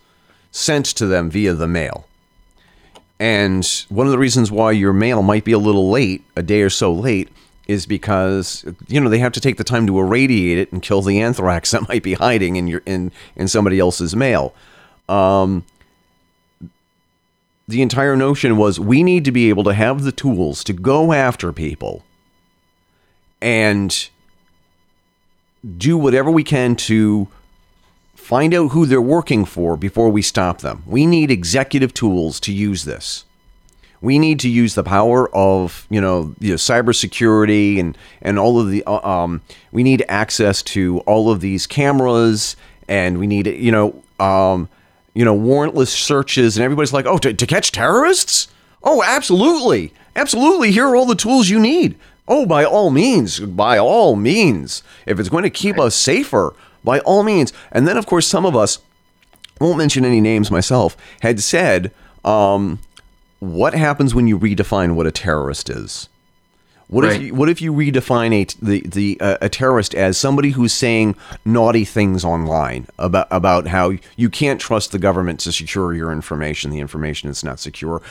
[0.53, 2.07] sent to them via the mail.
[3.19, 6.61] And one of the reasons why your mail might be a little late, a day
[6.61, 7.31] or so late,
[7.67, 11.03] is because you know they have to take the time to irradiate it and kill
[11.03, 14.55] the anthrax that might be hiding in your in in somebody else's mail.
[15.09, 15.65] Um,
[17.69, 21.13] the entire notion was we need to be able to have the tools to go
[21.13, 22.05] after people
[23.41, 24.09] and
[25.77, 27.29] do whatever we can to
[28.15, 30.83] find out who they're working for before we stop them.
[30.87, 33.25] We need executive tools to use this.
[34.07, 38.61] We need to use the power of you know, you know cybersecurity and and all
[38.61, 39.43] of the uh, um.
[39.73, 42.55] We need access to all of these cameras,
[42.87, 44.69] and we need you know um,
[45.13, 48.47] you know warrantless searches, and everybody's like, oh, to, to catch terrorists?
[48.85, 50.71] Oh, absolutely, absolutely.
[50.71, 51.99] Here are all the tools you need.
[52.29, 54.85] Oh, by all means, by all means.
[55.05, 57.53] If it's going to keep us safer, by all means.
[57.73, 58.79] And then, of course, some of us,
[59.61, 61.91] won't mention any names myself, had said,
[62.25, 62.79] um,
[63.41, 66.09] what happens when you redefine what a terrorist is?
[66.89, 70.51] What if you, what if you redefine a the the uh, a terrorist as somebody
[70.51, 75.95] who's saying naughty things online about about how you can't trust the government to secure
[75.95, 76.71] your information.
[76.71, 78.03] The information is not secure.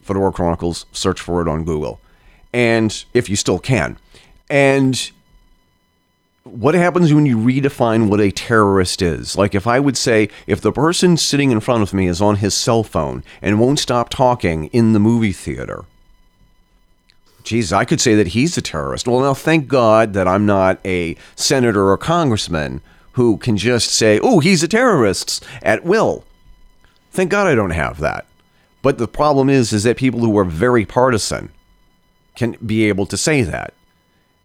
[0.00, 0.86] Fedora Chronicles.
[0.92, 2.00] Search for it on Google,
[2.54, 3.98] and if you still can,
[4.48, 5.10] and
[6.44, 9.36] what happens when you redefine what a terrorist is?
[9.36, 12.36] Like if I would say, if the person sitting in front of me is on
[12.36, 15.84] his cell phone and won't stop talking in the movie theater,
[17.44, 19.06] geez, I could say that he's a terrorist.
[19.06, 22.80] Well, now thank God that I'm not a senator or congressman
[23.12, 26.24] who can just say, oh, he's a terrorist at will.
[27.10, 28.26] Thank God I don't have that.
[28.80, 31.50] But the problem is, is that people who are very partisan
[32.34, 33.74] can be able to say that.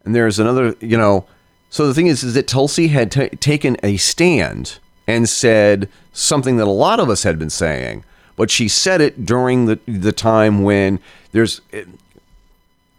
[0.03, 1.25] And there's another, you know,
[1.69, 6.57] so the thing is, is that Tulsi had ta taken a stand and said something
[6.57, 8.03] that a lot of us had been saying,
[8.35, 10.99] but she said it during the the time when
[11.31, 11.61] there's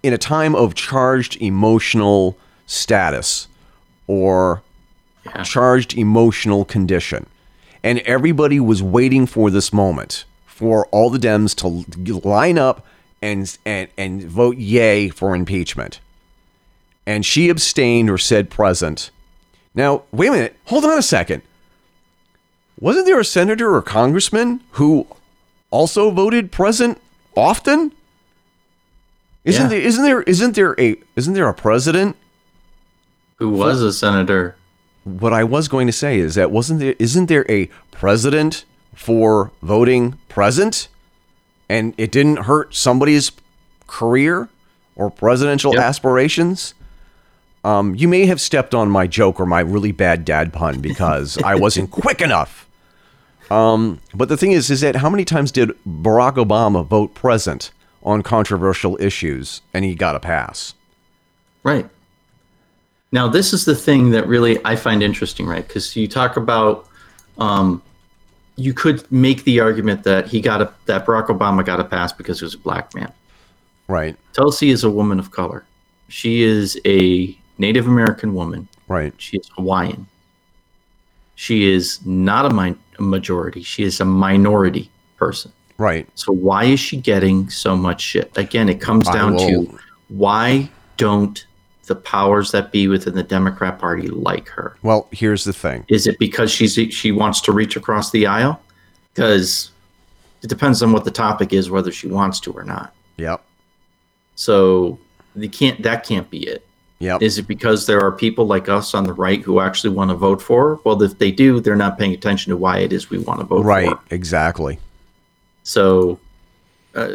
[0.03, 2.37] in a time of charged emotional
[2.67, 3.49] status
[4.07, 4.63] or
[5.25, 5.43] Yeah.
[5.43, 7.27] charged emotional condition.
[7.83, 12.85] And everybody was waiting for this moment for all the Dems to line up
[13.21, 16.01] and and and vote yay for impeachment.
[17.09, 19.11] And she abstained or said present.
[19.75, 20.57] Now, wait a minute.
[20.67, 21.41] Hold on a second.
[22.79, 25.07] Wasn't there a senator or congressman who
[25.71, 27.01] also voted present
[27.35, 27.93] often?
[29.45, 29.69] Isn't Yeah.
[29.69, 32.15] there isn't there isn't there a isn't there a president
[33.37, 34.57] Who was a senator?
[35.05, 39.51] what I was going to say is that wasn't there isn't there a president for
[39.63, 40.89] voting present
[41.71, 43.33] and it didn't hurt somebody's
[43.87, 44.51] career
[44.97, 45.83] or presidential Yep.
[45.83, 46.75] aspirations,
[47.69, 51.37] um, you may have stepped on my joke or my really bad dad pun because
[51.43, 52.67] I wasn't quick enough.
[53.51, 57.71] Um, but the thing is, is that how many times did Barack Obama vote present
[58.03, 60.73] on controversial issues and he got a pass?
[61.63, 61.87] Right.
[63.13, 65.67] Now, this is the thing that really I find interesting, right?
[65.67, 66.89] Because you talk about,
[67.37, 67.83] um,
[68.57, 72.15] you could make the argument that he got a that Barack Obama got a pass
[72.15, 73.13] because he was a black man.
[73.89, 75.65] Right, Tulsi is a woman of color.
[76.09, 78.69] She is a Native American woman.
[78.89, 80.07] right, She is Hawaiian.
[81.35, 83.63] She is not a, min- a majority.
[83.63, 85.53] She is a minority person.
[85.79, 86.09] right.
[86.15, 88.37] So why is she getting so much shit?
[88.37, 89.79] Again, it comes down to
[90.09, 91.45] why don't
[91.87, 94.77] the powers that be within the Democrat Party like her?
[94.83, 95.85] Well, here's the thing.
[95.89, 98.61] Is it because she's she wants to reach across the aisle?
[99.15, 99.71] Because
[100.43, 102.95] it depends on what the topic is, whether she wants to or not.
[103.17, 103.43] Yep,
[104.35, 104.99] So
[105.35, 105.83] they can't.
[105.83, 106.65] That can't be it.
[106.99, 107.23] Yep.
[107.23, 110.15] Is it because there are people like us on the right who actually want to
[110.17, 110.81] vote for?
[110.85, 113.47] Well, if they do, they're not paying attention to why it is we want to
[113.47, 113.67] vote for.
[113.67, 113.99] Right, her.
[114.11, 114.79] exactly.
[115.63, 116.19] So,
[116.95, 117.09] uh,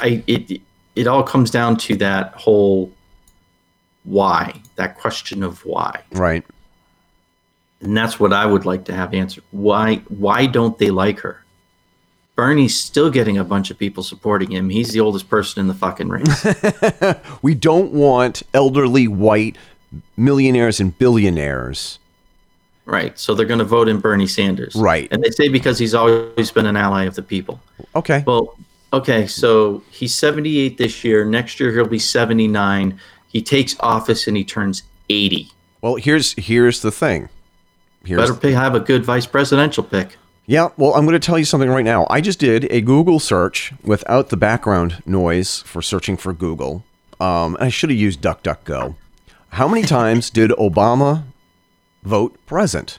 [0.00, 0.60] I it
[0.96, 2.90] it all comes down to that whole
[4.04, 6.44] why, that question of why, Right.
[7.80, 9.44] and that's what I would like to have answered.
[9.52, 11.41] Why why don't they like her?
[12.34, 14.70] Bernie's still getting a bunch of people supporting him.
[14.70, 16.46] He's the oldest person in the fucking race.
[17.42, 19.56] We don't want elderly white
[20.16, 21.98] millionaires and billionaires.
[22.86, 23.18] right.
[23.18, 24.74] So they're going to vote in Bernie Sanders.
[24.74, 25.08] Right.
[25.10, 27.60] And they say because he's always been an ally of the people.
[27.94, 28.24] Okay.
[28.26, 28.56] Well,
[28.92, 31.24] okay, so he's 78 this year.
[31.24, 32.98] Next year he'll be 79.
[33.28, 35.50] He takes office and he turns 80.
[35.82, 37.28] Well, here's here's the thing.
[38.04, 40.16] Here's Better pick, have a good vice presidential pick.
[40.46, 42.06] Yeah, well, I'm going to tell you something right now.
[42.10, 46.84] I just did a Google search without the background noise for searching for Google.
[47.20, 48.96] Um, I should have used DuckDuckGo.
[49.50, 51.24] How many times did Obama
[52.02, 52.98] vote present?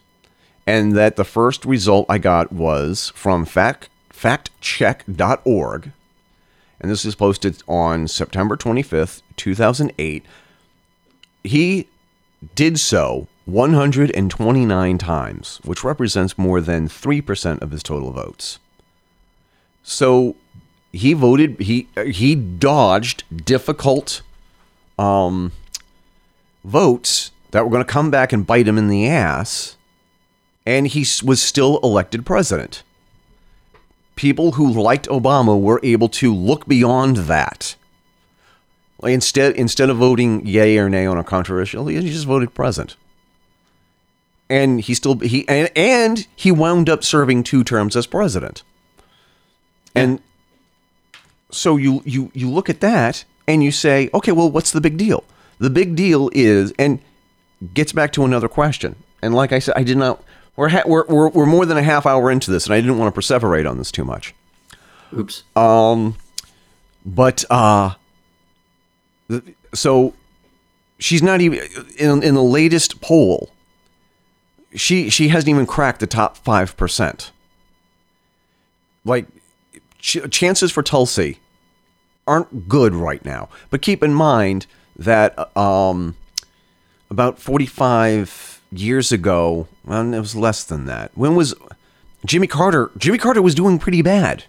[0.66, 5.92] And that the first result I got was from fact, factcheck.org.
[6.80, 10.26] And this is posted on September 25th, 2008.
[11.44, 11.90] He
[12.56, 18.60] did so 129 times, which represents more than 3% of his total votes.
[19.84, 20.36] So
[20.94, 24.22] he voted he he dodged difficult
[24.98, 25.52] um
[26.64, 29.76] votes that were going to come back and bite him in the ass
[30.66, 32.84] and he was still elected president.
[34.16, 37.76] People who liked Obama were able to look beyond that.
[39.04, 42.96] Instead instead of voting yay or nay on a controversial, he just voted present.
[44.54, 48.64] And he still he and, and he wound up serving two terms as president.
[49.96, 50.20] And
[51.50, 54.98] so you you you look at that and you say, okay, well, what's the big
[54.98, 55.24] deal?
[55.60, 57.00] The big deal is, and
[57.74, 58.96] gets back to another question.
[59.22, 60.22] And like I said, I did not.
[60.56, 63.00] We're ha- we're, we're we're more than a half hour into this, and I didn't
[63.00, 64.36] want to perseverate on this too much.
[65.18, 65.44] Oops.
[65.56, 66.16] Um,
[67.06, 67.96] But uh,
[69.28, 69.42] the,
[69.74, 70.14] so
[71.00, 71.60] she's not even
[71.98, 73.50] in in the latest poll.
[74.76, 77.32] She she hasn't even cracked the top five percent.
[79.06, 79.28] Like
[80.00, 81.40] ch- chances for Tulsi
[82.26, 83.50] aren't good right now.
[83.70, 84.66] But keep in mind
[84.98, 86.16] that um,
[87.10, 91.12] about forty five years ago, well, it was less than that.
[91.16, 91.54] When was
[92.26, 92.90] Jimmy Carter?
[92.98, 94.46] Jimmy Carter was doing pretty bad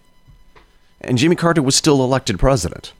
[1.00, 2.92] and Jimmy Carter was still elected president.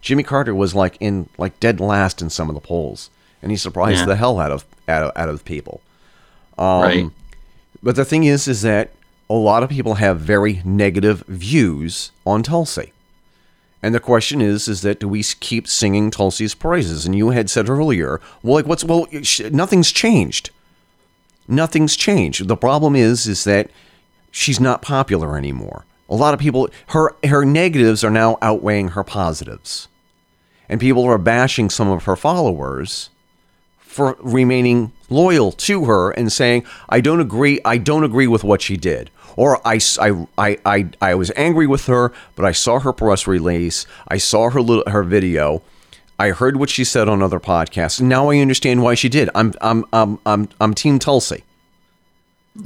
[0.00, 3.10] Jimmy Carter was like in like dead last in some of the polls,
[3.42, 4.06] and he surprised Yeah.
[4.06, 5.80] the hell out of out of, out of people.
[6.58, 7.10] Um, right.
[7.82, 8.90] But the thing is, is that
[9.28, 12.92] a lot of people have very negative views on Tulsi,
[13.84, 17.04] and the question is, is that do we keep singing Tulsi's praises?
[17.04, 19.06] And you had said earlier, well, like what's well,
[19.50, 20.48] nothing's changed.
[21.46, 22.48] Nothing's changed.
[22.48, 23.70] The problem is, is that
[24.30, 25.84] she's not popular anymore.
[26.08, 29.88] A lot of people her her negatives are now outweighing her positives.
[30.66, 33.10] And people are bashing some of her followers
[33.94, 37.60] for remaining loyal to her and saying, "I don't agree.
[37.64, 41.66] I don't agree with what she did." Or I, I, I, I, I was angry
[41.66, 43.84] with her, but I saw her press release.
[44.06, 45.62] I saw her little, her video.
[46.18, 47.98] I heard what she said on other podcasts.
[47.98, 49.28] And now I understand why she did.
[49.34, 51.42] I'm I'm I'm I'm I'm Team Tulsi.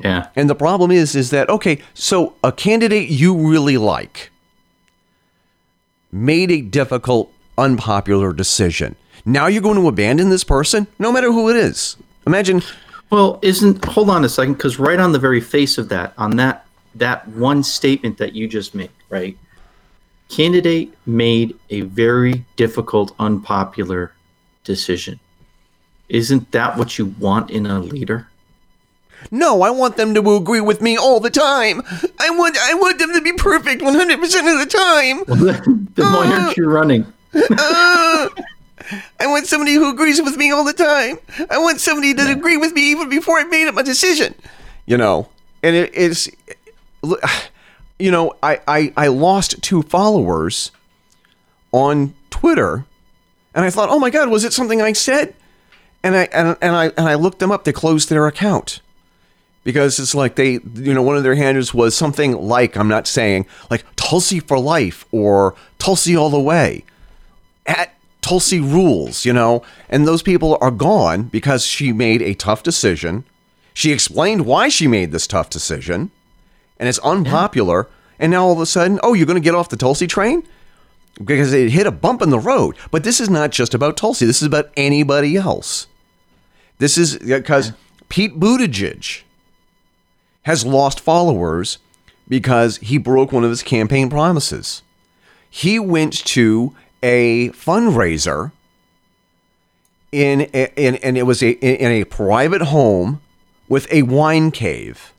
[0.05, 0.29] Yeah.
[0.37, 1.79] And the problem is, is that okay?
[1.95, 4.31] So a candidate you really like
[6.13, 8.97] made a difficult, unpopular decision.
[9.29, 11.97] Now you're going to abandon this person, no matter who it is.
[12.27, 12.63] Imagine,
[13.11, 16.37] Well, isn't hold on a second, because right on the very face of that, on
[16.37, 16.65] that
[16.95, 19.37] that one statement that you just made, right?
[20.31, 24.13] Candidate made a very difficult, unpopular
[24.65, 25.21] decision.
[26.09, 28.29] Isn't that what you want in a leader?
[29.31, 31.83] No, I want them to agree with me all the time.
[32.19, 35.25] I want I want them to be perfect 100% of the time.
[35.29, 37.13] Well, then, then why aren't you running?
[37.35, 38.29] Uh,
[39.21, 41.19] I want somebody who agrees with me all the time.
[41.51, 44.35] I want somebody to agree with me even before I made up my decision.
[44.87, 45.29] You know,
[45.63, 46.29] and it, it's,
[47.99, 50.71] you know, I, I, I lost two followers
[51.73, 52.85] on Twitter,
[53.55, 55.35] and I thought, oh my God, was it something I said?
[56.03, 57.65] And I and, and I and I looked them up.
[57.65, 58.81] They closed their account
[59.65, 63.07] because it's like they, you know, one of their handles was something like I'm not
[63.07, 66.85] saying like Tulsi for life or Tulsi all the way
[67.67, 67.98] at
[68.29, 73.25] Tulsi rules, you know, and those people are gone because she made a tough decision.
[73.73, 76.11] She explained why she made this tough decision,
[76.79, 77.89] and it's unpopular.
[78.19, 80.47] And now all of a sudden, oh, you're going to get off the Tulsi train
[81.25, 82.77] because it hit a bump in the road.
[82.91, 84.27] But this is not just about Tulsi.
[84.27, 85.87] This is about anybody else.
[86.77, 87.73] This is because
[88.11, 89.23] Pete Buttigieg
[90.43, 91.79] has lost followers
[92.29, 94.83] because he broke one of his campaign promises.
[95.49, 98.53] He went to a fundraiser
[100.11, 103.21] in, in and it was a, in a private home
[103.69, 105.13] with a wine cave.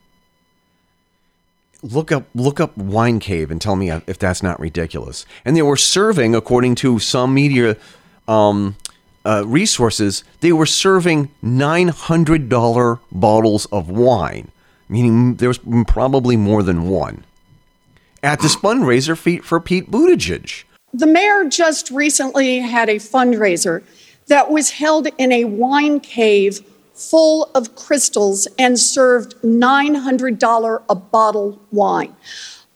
[1.82, 5.24] Look up look up wine cave and tell me if that's not ridiculous.
[5.44, 7.76] And they were serving, according to some media
[8.28, 8.76] um,
[9.24, 14.50] uh, resources, they were serving nine hundred dollar bottles of wine,
[14.90, 17.24] meaning there was probably more than one
[18.22, 20.64] at this fundraiser for Pete Buttigieg.
[20.92, 23.82] The mayor just recently had a fundraiser
[24.26, 26.60] that was held in a wine cave
[26.94, 32.14] full of crystals and served $900 a bottle wine.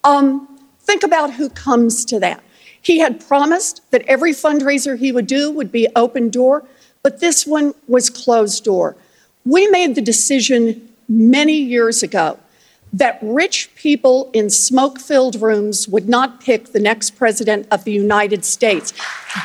[0.04, 2.42] Um, think about who comes to that.
[2.80, 6.64] He had promised that every fundraiser he would do would be open door,
[7.02, 8.96] but this one was closed door.
[9.44, 12.38] We made the decision many years ago
[12.95, 17.90] that rich people in smoke filled rooms would not pick the next president of the
[17.90, 18.92] United States.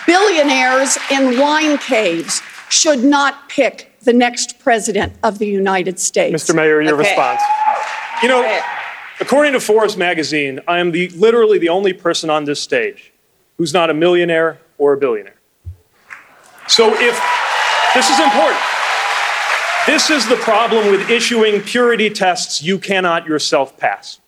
[0.05, 6.43] Billionaires in wine caves should not pick the next president of the United States.
[6.43, 6.55] Mr.
[6.55, 7.09] Mayor, your okay.
[7.09, 7.41] response.
[8.21, 8.61] You know,
[9.19, 13.11] according to Forbes magazine, I am the, literally the only person on this stage
[13.57, 15.39] who's not a millionaire or a billionaire.
[16.67, 17.19] So if
[17.95, 18.78] this is important.
[19.85, 24.19] This is the problem with issuing purity tests you cannot yourself pass.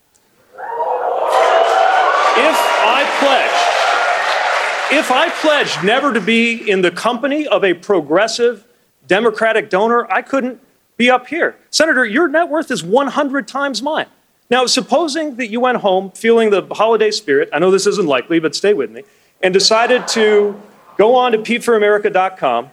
[0.54, 8.66] If I pledge, if I pledge never to be in the company of a progressive
[9.08, 10.62] Democratic donor, I couldn't
[10.98, 11.56] be up here.
[11.70, 14.08] Senator, your net worth is 100 times mine.
[14.50, 18.40] Now, supposing that you went home feeling the holiday spirit, I know this isn't likely,
[18.40, 19.04] but stay with me,
[19.42, 20.62] and decided to
[20.98, 22.72] go on to PeteForAmerica.com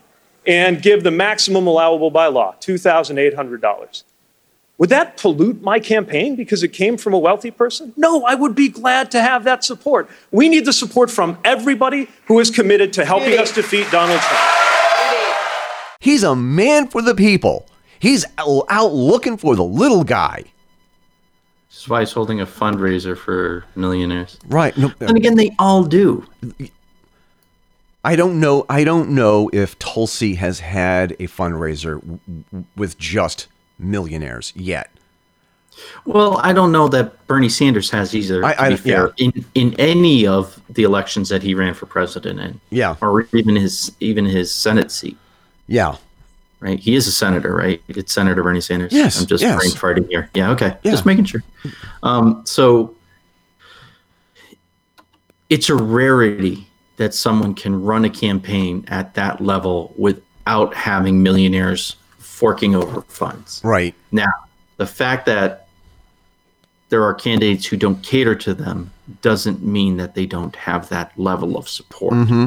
[0.48, 4.02] and give the maximum allowable by law, $2,800.
[4.78, 7.92] Would that pollute my campaign because it came from a wealthy person?
[7.96, 10.08] No, I would be glad to have that support.
[10.30, 14.42] We need the support from everybody who is committed to helping us defeat Donald Trump.
[16.00, 17.66] He's a man for the people.
[17.98, 20.44] He's out looking for the little guy.
[21.68, 24.38] This is why he's holding a fundraiser for millionaires.
[24.46, 24.76] Right.
[24.78, 26.24] No, and again, they all do.
[28.04, 28.64] I don't know.
[28.68, 34.90] I don't know if Tulsi has had a fundraiser w- with just millionaires yet.
[36.04, 38.44] Well, I don't know that Bernie Sanders has either.
[38.44, 39.26] I, I, fair, yeah.
[39.26, 43.56] in in any of the elections that he ran for president in, yeah, or even
[43.56, 45.16] his even his Senate seat,
[45.66, 45.96] yeah,
[46.60, 46.78] right.
[46.80, 47.80] He is a senator, right?
[47.88, 48.92] It's Senator Bernie Sanders.
[48.92, 49.56] Yes, I'm just yes.
[49.56, 50.30] brain farting here.
[50.34, 50.90] Yeah, okay, yeah.
[50.90, 51.44] just making sure.
[52.02, 52.94] Um, so
[55.48, 56.67] it's a rarity
[56.98, 63.60] that someone can run a campaign at that level without having millionaires forking over funds.
[63.64, 63.94] Right.
[64.12, 64.32] Now,
[64.76, 65.68] the fact that
[66.88, 68.92] there are candidates who don't cater to them
[69.22, 72.14] doesn't mean that they don't have that level of support.
[72.14, 72.46] Mm-hmm.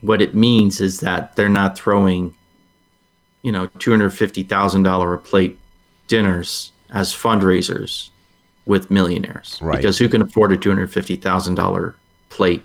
[0.00, 2.34] What it means is that they're not throwing,
[3.42, 5.58] you know, two hundred fifty thousand dollar a plate
[6.06, 8.08] dinners as fundraisers
[8.64, 9.58] with millionaires.
[9.60, 9.76] Right.
[9.76, 11.96] Because who can afford a two hundred fifty thousand dollar
[12.30, 12.64] plate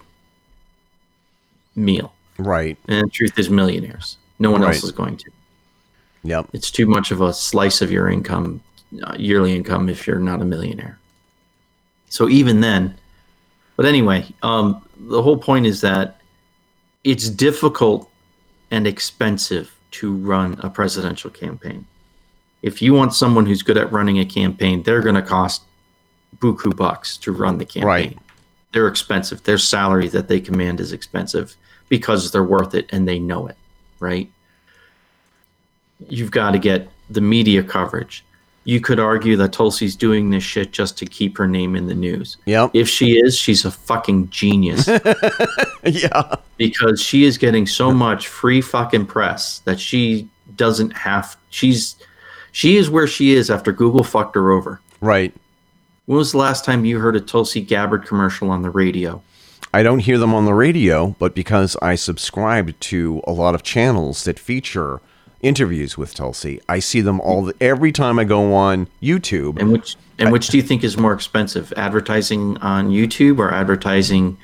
[1.75, 2.13] meal.
[2.37, 2.77] Right.
[2.87, 4.17] And the truth is, millionaires.
[4.39, 4.73] No one right.
[4.73, 5.31] else is going to.
[6.23, 6.49] Yep.
[6.53, 8.61] It's too much of a slice of your income,
[9.03, 10.99] uh, yearly income, if you're not a millionaire.
[12.09, 12.97] So even then,
[13.75, 16.21] but anyway, um, the whole point is that
[17.03, 18.09] it's difficult
[18.71, 21.85] and expensive to run a presidential campaign.
[22.61, 25.63] If you want someone who's good at running a campaign, they're going to cost
[26.39, 27.87] buku bucks to run the campaign.
[27.87, 28.17] Right.
[28.75, 29.41] They're expensive.
[29.43, 31.55] Their salary that they command is expensive
[31.87, 33.55] because they're worth it and they know it,
[34.01, 34.29] right?
[36.09, 38.25] You've got to get the media coverage.
[38.65, 41.95] You could argue that Tulsi's doing this shit just to keep her name in the
[41.95, 42.35] news.
[42.47, 42.71] Yep.
[42.73, 44.89] If she is, she's a fucking genius
[45.85, 46.35] yeah.
[46.57, 51.95] because she is getting so much free fucking press that she doesn't have she's
[52.51, 54.81] she is where she is after Google fucked her over.
[54.99, 55.33] Right.
[56.05, 59.21] When was the last time you heard a Tulsi Gabbard commercial on the radio?
[59.73, 63.63] I don't hear them on the radio, but because I subscribe to a lot of
[63.63, 65.01] channels that feature
[65.41, 69.59] interviews with Tulsi, I see them all the, every time I go on YouTube.
[69.59, 71.73] And which and which do you think is more expensive?
[71.75, 74.37] Advertising on YouTube or advertising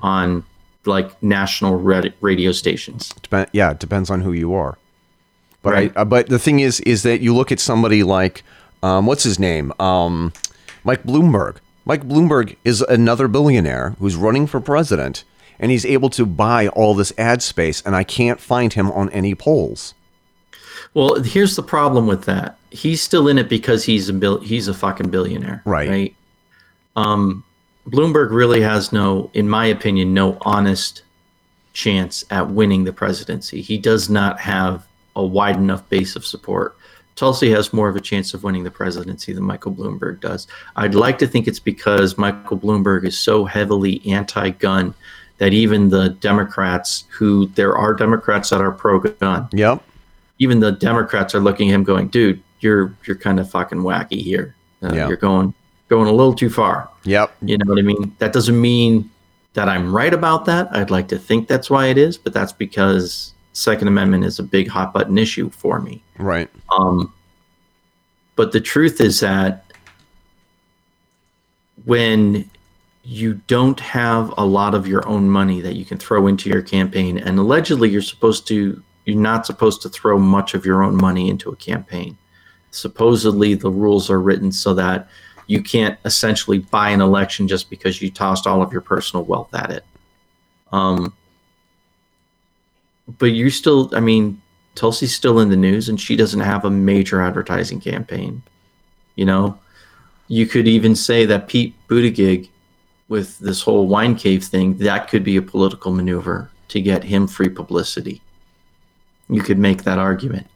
[0.00, 0.44] on
[0.84, 3.10] like national radio stations?
[3.30, 4.78] Dep- yeah, it depends on who you are.
[5.62, 5.92] But Right.
[5.94, 8.42] I, uh, but the thing is, is that you look at somebody like,
[8.82, 10.32] um, what's his name, um,
[10.84, 11.56] Mike Bloomberg.
[11.84, 15.24] Mike Bloomberg is another billionaire who's running for president,
[15.58, 19.10] and he's able to buy all this ad space, and I can't find him on
[19.10, 19.94] any polls.
[20.94, 22.58] Well, here's the problem with that.
[22.70, 25.88] He's still in it because he's a bill- he's a fucking billionaire, Right.
[25.88, 26.16] Right.
[26.96, 27.44] Um,
[27.88, 31.02] Bloomberg really has no, in my opinion, no honest
[31.72, 33.60] chance at winning the presidency.
[33.62, 36.76] He does not have a wide enough base of support.
[37.16, 40.46] Tulsi has more of a chance of winning the presidency than Michael Bloomberg does.
[40.76, 44.94] I'd like to think it's because Michael Bloomberg is so heavily anti-gun
[45.38, 49.82] that even the Democrats, who there are Democrats that are pro-gun, Yep.
[50.38, 54.22] even the Democrats are looking at him going, dude, you're you're kind of fucking wacky
[54.22, 54.54] here.
[54.82, 55.08] Uh, Yeah.
[55.08, 55.52] You're going
[55.88, 56.88] going a little too far.
[57.04, 57.34] Yep.
[57.42, 58.14] You know what I mean?
[58.18, 59.10] That doesn't mean
[59.54, 60.68] that I'm right about that.
[60.74, 64.42] I'd like to think that's why it is, but that's because Second Amendment is a
[64.42, 66.02] big hot button issue for me.
[66.18, 66.48] Right.
[66.70, 67.12] Um,
[68.36, 69.72] but the truth is that
[71.84, 72.48] when
[73.04, 76.62] you don't have a lot of your own money that you can throw into your
[76.62, 80.96] campaign, and allegedly you're supposed to, you're not supposed to throw much of your own
[80.96, 82.16] money into a campaign.
[82.70, 85.08] Supposedly the rules are written so that
[85.46, 89.52] you can't essentially buy an election just because you tossed all of your personal wealth
[89.54, 89.84] at it.
[90.70, 91.12] Um,
[93.06, 94.40] but you still, I mean,
[94.74, 98.42] Tulsi's still in the news and she doesn't have a major advertising campaign.
[99.16, 99.58] You know,
[100.28, 102.48] you could even say that Pete Buttigieg,
[103.08, 107.26] with this whole wine cave thing, that could be a political maneuver to get him
[107.26, 108.22] free publicity.
[109.28, 110.46] You could make that argument.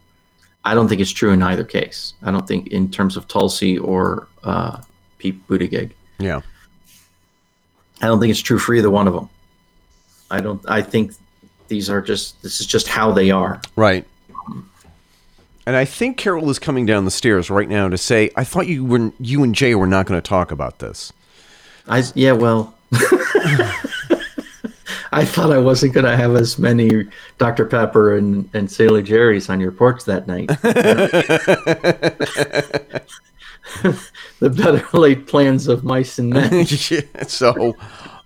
[0.65, 2.15] I don't think it's true in either case.
[2.23, 4.81] I don't think in terms of Tulsi or uh,
[5.19, 5.93] Pete Buttigieg.
[6.19, 6.41] Yeah.
[8.01, 9.29] I don't think it's true for either one of them.
[10.31, 10.61] I don't.
[10.69, 11.13] I think
[11.69, 12.43] these are just.
[12.43, 13.61] This is just how they are.
[13.75, 14.05] Right.
[15.67, 18.69] And I think Carol is coming down the stairs right now to say, "I thought
[18.69, 21.13] you were you and Jay were not going to talk about this."
[21.89, 22.33] I yeah.
[22.33, 22.75] Well,
[25.13, 27.07] I thought I wasn't going to have as many
[27.39, 30.49] Dr Pepper and and Sailor Jerry's on your porch that night.
[33.83, 36.67] the better laid plans of mice and men.
[36.91, 37.75] Yeah, so,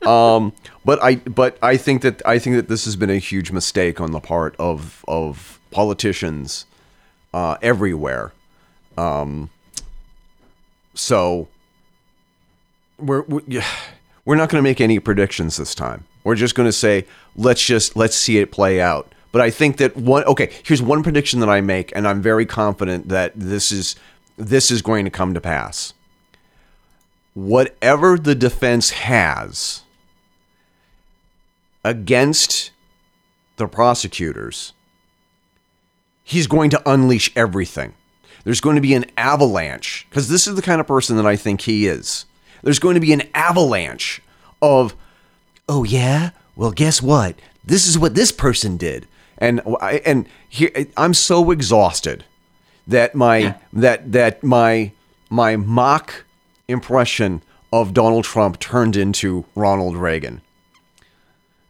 [0.06, 0.52] um,
[0.84, 4.00] but I but I think that I think that this has been a huge mistake
[4.00, 6.66] on the part of of politicians
[7.34, 8.32] uh, everywhere.
[8.96, 9.50] Um,
[10.94, 11.48] so
[12.98, 13.22] we're
[14.24, 16.04] we're, not going to make any predictions this time.
[16.24, 19.12] We're just going to say let's just let's see it play out.
[19.32, 22.46] But I think that one okay, here's one prediction that I make, and I'm very
[22.46, 23.96] confident that this is
[24.36, 25.92] this is going to come to pass
[27.34, 29.82] whatever the defense has
[31.84, 32.70] against
[33.56, 34.72] the prosecutors,
[36.22, 37.94] he's going to unleash everything.
[38.44, 41.36] There's going to be an avalanche because this is the kind of person that I
[41.36, 42.24] think he is.
[42.62, 44.22] There's going to be an avalanche
[44.62, 44.94] of,
[45.68, 47.36] oh yeah, well guess what?
[47.64, 49.06] This is what this person did,
[49.38, 52.24] and I and here I'm so exhausted
[52.86, 53.54] that my Yeah.
[53.74, 54.92] that that my
[55.28, 56.24] my mock
[56.68, 60.40] impression of Donald Trump turned into Ronald Reagan.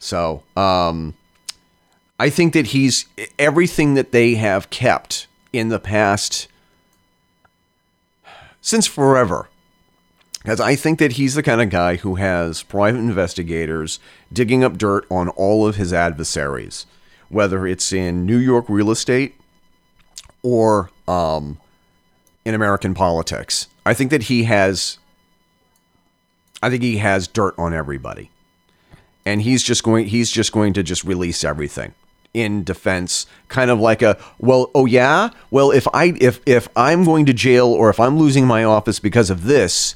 [0.01, 1.15] So, um,
[2.19, 3.07] I think that he's
[3.39, 6.49] everything that they have kept in the past
[8.61, 9.49] since forever.
[10.43, 14.01] Because I think that he's the kind of guy who has private investigators
[14.33, 16.87] digging up dirt on all of his adversaries,
[17.29, 19.35] whether it's in New York real estate
[20.43, 21.59] or um,
[22.45, 23.67] in American politics.
[23.85, 24.99] I think that he has
[26.63, 28.31] I think he has dirt on everybody.
[29.27, 31.95] And he's just going he's just going to just release everything
[32.33, 35.31] in defense kind of like a well oh yeah?
[35.51, 38.99] Well if I if if I'm going to jail or if I'm losing my office
[38.99, 39.95] because of this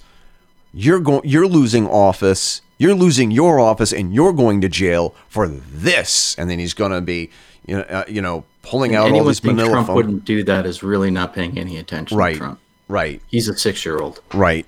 [0.72, 5.46] you're going you're losing office you're losing your office and you're going to jail for
[5.48, 6.34] this.
[6.36, 7.30] And then he's going to be
[7.66, 10.82] you know uh, you know pulling out all think Trump phone wouldn't do that is
[10.82, 12.60] really not paying any attention right to Trump.
[12.88, 13.20] right.
[13.28, 14.20] He's a six-year-old.
[14.32, 14.66] right.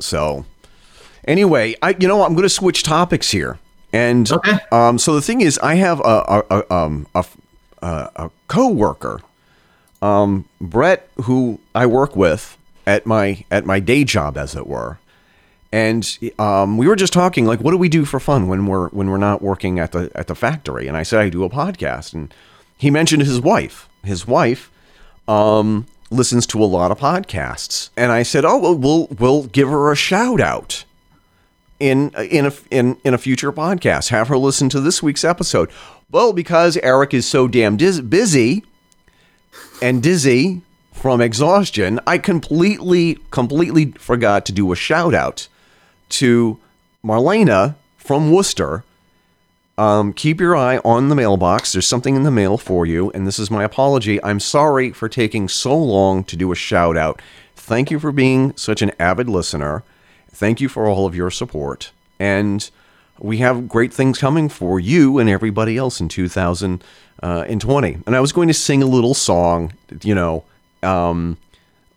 [0.00, 0.44] So
[1.26, 3.58] anyway i you know i'm going to switch topics here.
[3.92, 4.58] And Okay.
[4.70, 7.24] um so the thing is i have a a, a um a,
[7.82, 9.20] a, a co-worker
[10.02, 12.56] um brett who i work with
[12.86, 14.98] at my at my day job as it were.
[15.72, 18.88] And um, we were just talking like what do we do for fun when we're
[18.88, 20.88] when we're not working at the at the factory?
[20.88, 22.12] And i said i do a podcast.
[22.14, 22.34] And
[22.76, 23.88] he mentioned his wife.
[24.02, 24.70] His wife
[25.28, 27.90] um, listens to a lot of podcasts.
[27.96, 30.84] And i said oh well we'll we'll give her a shout out
[31.80, 35.70] in in a in in a future podcast have her listen to this week's episode
[36.10, 38.62] well because eric is so damn dis- busy
[39.82, 40.62] and dizzy
[41.00, 45.48] from exhaustion, I completely, completely forgot to do a shout out
[46.10, 46.58] to
[47.02, 48.84] Marlena from Worcester.
[49.78, 51.72] Um, keep your eye on the mailbox.
[51.72, 54.22] There's something in the mail for you, and this is my apology.
[54.22, 57.22] I'm sorry for taking so long to do a shout out.
[57.56, 59.82] Thank you for being such an avid listener.
[60.32, 61.92] Thank you for all of your support.
[62.18, 62.68] And
[63.18, 67.98] we have great things coming for you and everybody else in 2020.
[68.06, 70.44] And I was going to sing a little song, you know,
[70.82, 71.36] um,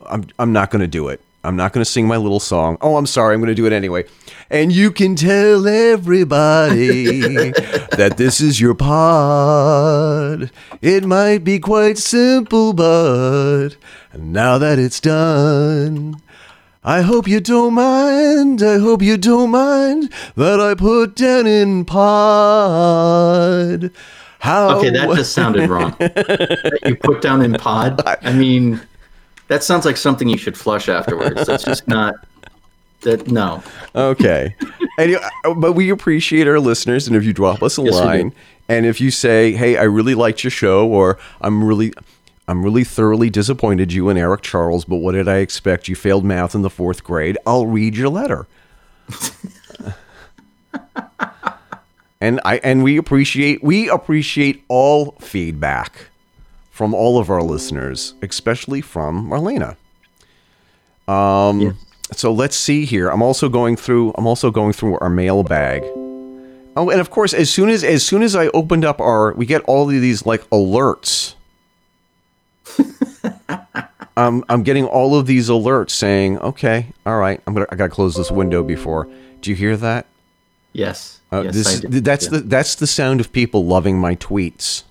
[0.06, 1.22] I'm, I'm not going to do it.
[1.46, 2.78] I'm not going to sing my little song.
[2.80, 3.34] Oh, I'm sorry.
[3.34, 4.06] I'm going to do it anyway.
[4.50, 7.20] And you can tell everybody
[7.98, 10.52] that this is your pod.
[10.82, 13.72] It might be quite simple, but
[14.18, 16.22] now that it's done,
[16.86, 18.62] I hope you don't mind.
[18.62, 21.86] I hope you don't mind that I put down in
[22.74, 23.92] pod.
[24.40, 25.96] How Okay, that just sounded wrong.
[26.00, 28.02] That you put down in pod.
[28.06, 28.82] I mean,
[29.48, 31.46] that sounds like something you should flush afterwards.
[31.48, 32.16] That's just not.
[33.02, 33.64] That no.
[33.96, 34.56] okay.
[34.98, 38.34] Anyway, uh, but we appreciate our listeners, and if you drop us a Yes, line,
[38.70, 41.92] and if you say, "Hey, I really liked your show," or "I'm really,
[42.48, 45.88] I'm really thoroughly disappointed you and Eric Charles, but what did I expect?
[45.88, 48.48] You failed math in the fourth grade." I'll read your letter.
[52.22, 56.10] and I and we appreciate we appreciate all feedback
[56.72, 59.76] from all of our listeners, especially from Marlena.
[61.08, 61.78] Um,
[62.12, 63.10] so let's see here.
[63.10, 64.14] I'm also going through.
[64.18, 65.84] I'm also going through our mailbag.
[66.76, 69.46] Oh, and of course, as soon as as soon as I opened up our, we
[69.46, 71.36] get all of these like alerts.
[74.18, 77.90] um, I'm getting all of these alerts saying, "Okay, all right, I'm gonna, I gotta
[77.92, 79.08] close this window before."
[79.42, 80.06] Do you hear that?
[80.72, 81.20] Yes.
[81.32, 82.00] Uh, yes, this I is- do.
[82.02, 82.32] that's Yeah.
[82.32, 84.84] the that's the sound of people loving my tweets.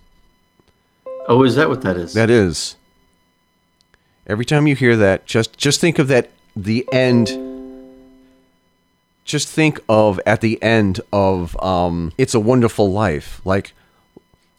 [1.28, 2.14] Oh, is that what that is?
[2.14, 2.76] That is.
[4.26, 7.38] Every time you hear that, just just think of that the end
[9.24, 13.40] just think of at the end of um It's a Wonderful Life.
[13.44, 13.72] Like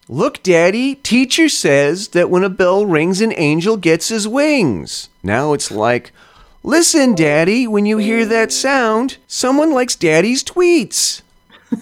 [0.10, 5.10] Look, Daddy, teacher says that when a bell rings an angel gets his wings.
[5.24, 6.12] Now it's like
[6.66, 11.22] Listen, Daddy, when you hear that sound, someone likes Daddy's tweets.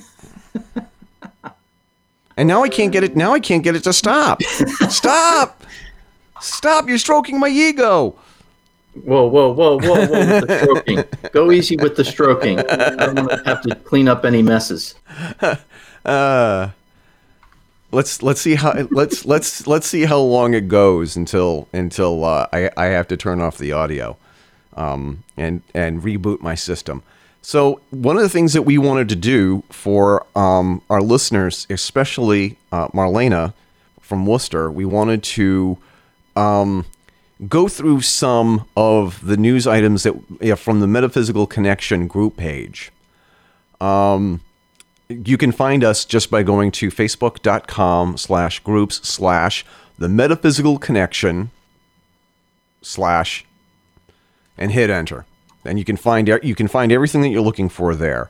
[2.36, 4.42] and now I can't get it now I can't get it to stop.
[4.90, 5.64] Stop!
[6.40, 8.16] Stop, you're stroking my ego.
[9.06, 10.10] Whoa, whoa, whoa, whoa, whoa!
[10.10, 11.04] With the stroking.
[11.32, 12.60] Go easy with the stroking.
[12.60, 14.96] I don't want to have to clean up any messes.
[16.04, 16.72] Uh,
[17.92, 22.48] let's let's see how let's let's let's see how long it goes until until uh,
[22.52, 24.18] I I have to turn off the audio,
[24.76, 27.04] um, and and reboot my system.
[27.42, 32.58] So one of the things that we wanted to do for um, our listeners, especially
[32.72, 33.54] uh, Marlena
[34.00, 35.80] from Worcester, we wanted to
[36.36, 36.86] um,
[37.50, 42.92] go through some of the news items that yeah, from the Metaphysical Connection group page
[45.26, 49.66] you can find us just by going to facebook.com slash groups slash
[49.98, 51.52] the metaphysical connection
[52.82, 53.46] slash
[54.58, 55.26] and hit enter.
[55.64, 58.30] And you can find you can find everything that you're looking for there.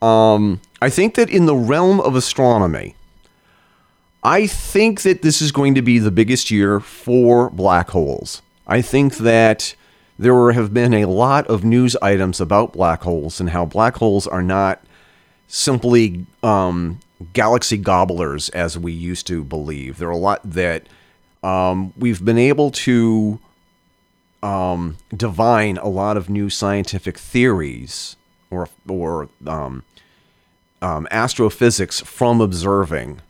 [0.00, 2.94] Um, i think that in the realm of astronomy
[4.22, 8.40] i think that this is going to be the biggest year for black holes.
[8.66, 9.74] I think that
[10.18, 14.26] there have been a lot of news items about black holes and how black holes
[14.26, 14.82] are not
[15.50, 17.00] simply um,
[17.32, 19.98] galaxy gobblers as we used to believe.
[19.98, 20.86] There are a lot that
[21.42, 23.40] um, we've been able to
[24.42, 28.16] um, divine a lot of new scientific theories
[28.50, 29.82] or or um,
[30.80, 33.20] um, astrophysics from observing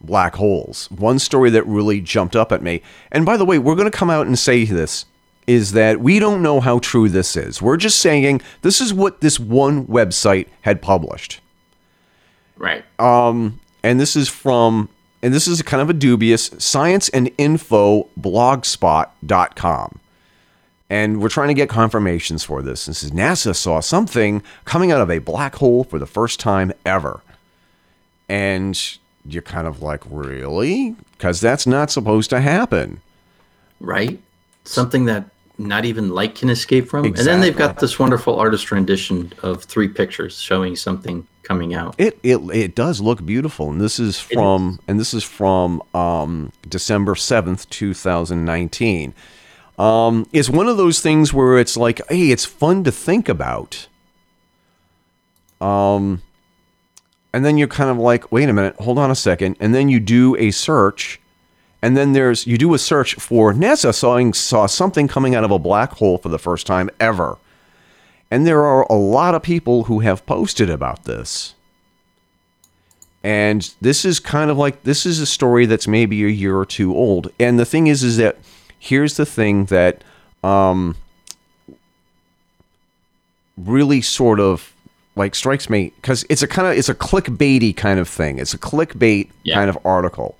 [0.00, 0.90] black holes.
[0.90, 3.96] One story that really jumped up at me, and by the way, we're going to
[3.96, 5.06] come out and say this
[5.46, 7.60] is that we don't know how true this is.
[7.60, 11.40] We're just saying this is what this one website had published.
[12.62, 12.84] Right.
[13.00, 14.88] Um, and this is from,
[15.20, 19.98] and this is kind of a dubious science and info blogspot.com.
[20.88, 22.86] And we're trying to get confirmations for this.
[22.86, 26.72] This is NASA saw something coming out of a black hole for the first time
[26.86, 27.20] ever.
[28.28, 28.80] And
[29.24, 30.94] you're kind of like, really?
[31.12, 33.00] Because that's not supposed to happen.
[33.80, 34.20] Right.
[34.64, 35.24] Something that
[35.58, 37.06] not even light can escape from.
[37.06, 41.94] And then they've got this wonderful artist rendition of three pictures showing something coming out.
[41.98, 46.52] It it it does look beautiful, and this is from and this is from um,
[46.68, 49.14] December seventh, two thousand nineteen.
[49.78, 53.88] Um, it's one of those things where it's like, hey, it's fun to think about.
[55.60, 56.22] Um,
[57.32, 59.88] and then you're kind of like, wait a minute, hold on a second, and then
[59.88, 61.20] you do a search,
[61.80, 65.50] and then there's you do a search for NASA saw saw something coming out of
[65.50, 67.38] a black hole for the first time ever.
[68.32, 71.54] And there are a lot of people who have posted about this.
[73.22, 76.64] And this is kind of like this is a story that's maybe a year or
[76.64, 77.30] two old.
[77.38, 78.38] And the thing is, is that
[78.78, 80.02] here's the thing that
[80.42, 80.96] um,
[83.58, 84.72] really sort of
[85.14, 88.38] like strikes me because it's a kind of it's a clickbaity kind of thing.
[88.38, 89.56] It's a clickbait Yeah.
[89.56, 90.36] kind of article.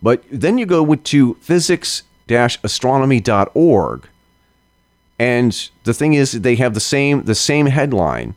[0.00, 4.08] But then you go with to physics-astronomy.org
[5.18, 8.34] and the thing is, they have the same the same headline.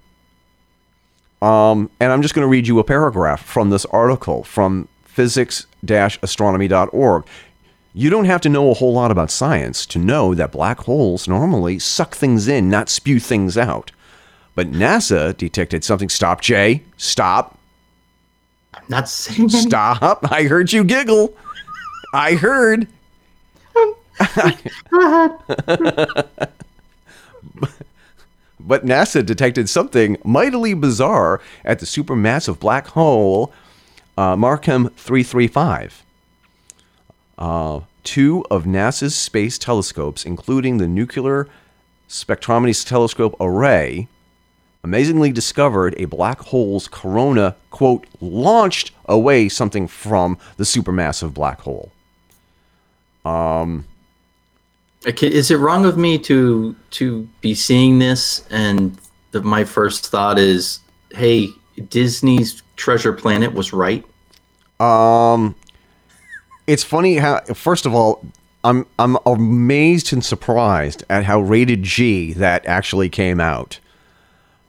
[1.41, 7.25] Um, and I'm just going to read you a paragraph from this article from physics-astronomy.org.
[7.93, 11.27] You don't have to know a whole lot about science to know that black holes
[11.27, 13.91] normally suck things in, not spew things out.
[14.53, 16.09] But NASA detected something.
[16.09, 16.83] Stop, Jay.
[16.97, 17.57] Stop.
[18.75, 20.31] I'm not saying any- Stop.
[20.31, 21.35] I heard you giggle.
[22.13, 22.87] I heard.
[28.59, 33.53] but NASA detected something mightily bizarre at the supermassive black hole
[34.17, 36.05] uh, Markarian 335.
[37.37, 41.47] Uh, two of NASA's space telescopes, including the Nuclear
[42.07, 44.07] Spectrometry Telescope Array,
[44.83, 51.91] amazingly discovered a black hole's corona, quote, launched away something from the supermassive black hole.
[53.23, 53.85] Okay,
[55.05, 58.97] is it wrong of me to to be seeing this and
[59.31, 60.79] the, my first thought is,
[61.11, 61.49] hey,
[61.89, 64.05] Disney's Treasure Planet was right.
[64.79, 65.55] Um,
[66.67, 68.25] it's funny how, first of all,
[68.63, 73.79] I'm I'm amazed and surprised at how rated G that actually came out.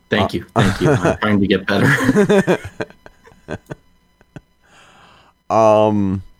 [0.08, 0.90] Thank you, thank you.
[0.90, 2.58] I'm trying to get better.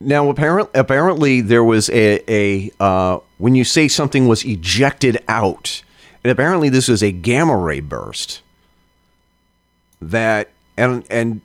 [0.00, 5.82] Now, apparently, apparently there was a, a uh, when you say something was ejected out,
[6.24, 8.40] and apparently this was a gamma ray burst.
[10.00, 10.48] That
[10.78, 11.42] and and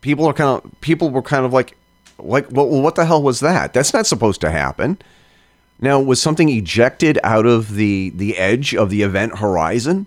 [0.00, 1.76] people are kind of people were kind of like,
[2.18, 3.74] like, well, what the hell was that?
[3.74, 4.98] That's not supposed to happen.
[5.82, 10.06] Now, was something ejected out of the the edge of the event horizon,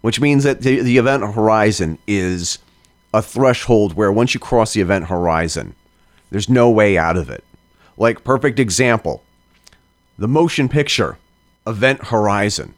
[0.00, 2.58] which means that the, the event horizon is
[3.14, 5.76] a threshold where once you cross the event horizon,
[6.30, 7.44] there's no way out of it.
[7.96, 9.22] Like perfect example,
[10.18, 11.18] the motion picture
[11.66, 12.74] event horizon.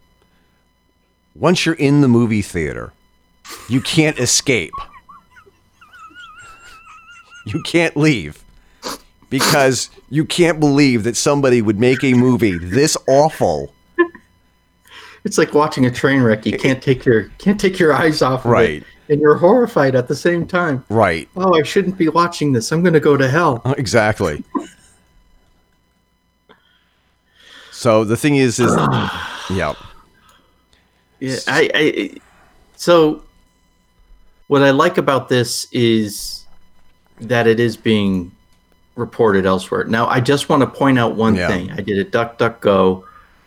[1.35, 2.93] Once you're in the movie theater,
[3.69, 4.73] you can't escape.
[7.47, 8.43] You can't leave
[9.31, 13.73] because you can't believe that somebody would make a movie this awful.
[15.25, 16.45] it's like watching a train wreck.
[16.45, 18.83] You can't take your can't take your eyes off of Right.
[18.83, 20.85] it, and you're horrified at the same time.
[20.89, 21.29] Right.
[21.37, 22.71] Oh, I shouldn't be watching this.
[22.73, 23.61] I'm going to go to hell.
[23.65, 24.45] Uh, exactly.
[27.73, 28.71] So the thing is, is
[29.51, 29.75] yeah,
[31.19, 32.11] Yeah, I, I
[32.77, 33.23] so
[34.47, 36.47] what I like about this is
[37.21, 38.31] that it is being
[38.97, 39.85] reported elsewhere.
[39.85, 41.49] Now, I just want to point out one Yeah.
[41.49, 41.71] thing.
[41.73, 43.05] I did a duck duck go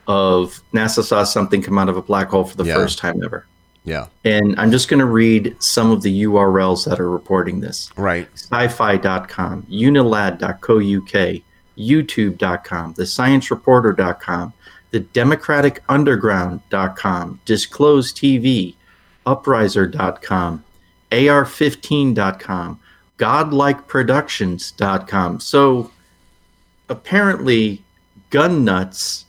[0.07, 2.75] of NASA saw something come out of a black hole for the Yeah.
[2.75, 3.45] first time ever.
[3.85, 7.89] Yeah, And I'm just going to read some of the URLs that are reporting this.
[7.97, 11.41] right, syfy.com, unilad.co.uk,
[11.77, 14.53] youtube.com, thesciencereporter.com,
[14.93, 18.75] thedemocraticunderground.com, disclose TV,
[19.25, 20.63] upriser.com,
[21.11, 22.79] ar15.com,
[23.17, 25.39] godlikeproductions.com.
[25.39, 25.91] So
[26.89, 27.83] apparently
[28.29, 29.25] gun nuts,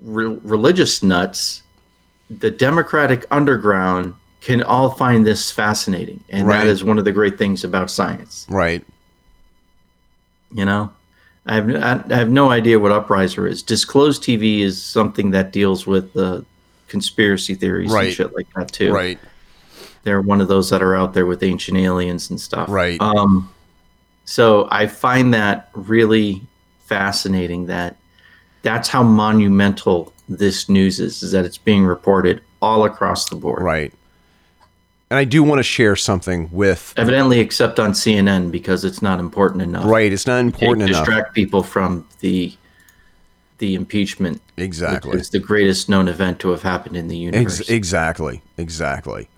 [0.00, 1.62] re- religious nuts,
[2.30, 6.58] the democratic underground can all find this fascinating and Right.
[6.58, 8.84] that is one of the great things about science right.
[10.52, 10.90] you know
[11.46, 13.62] I have I have no idea what Uprising is.
[13.62, 16.42] Disclosed TV is something that deals with the
[16.88, 18.06] conspiracy theories Right.
[18.06, 18.90] and shit like that too.
[18.94, 19.18] Right.
[20.04, 22.70] They're one of those that are out there with ancient aliens and stuff.
[22.70, 22.98] Right.
[22.98, 23.52] Um,
[24.24, 26.40] so I find that really
[26.86, 27.66] fascinating.
[27.66, 27.96] That
[28.64, 31.22] that's how monumental this news is.
[31.22, 33.62] Is that it's being reported all across the board.
[33.62, 33.92] Right.
[35.10, 36.92] And I do want to share something with.
[36.96, 39.84] Evidently, except on CNN because it's not important enough.
[39.84, 40.12] Right.
[40.12, 41.06] It's not to important enough.
[41.06, 42.52] distract people from the
[43.58, 44.42] the impeachment.
[44.56, 45.16] Exactly.
[45.16, 47.60] it's the greatest known event to have happened in the universe.
[47.60, 48.42] Ex- exactly.
[48.58, 49.28] Exactly.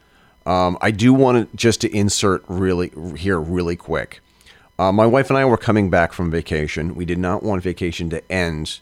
[0.46, 4.20] Um, I do want to just to insert really here really quick.
[4.78, 6.94] Uh, my wife and I were coming back from vacation.
[6.94, 8.80] We did not want vacation to end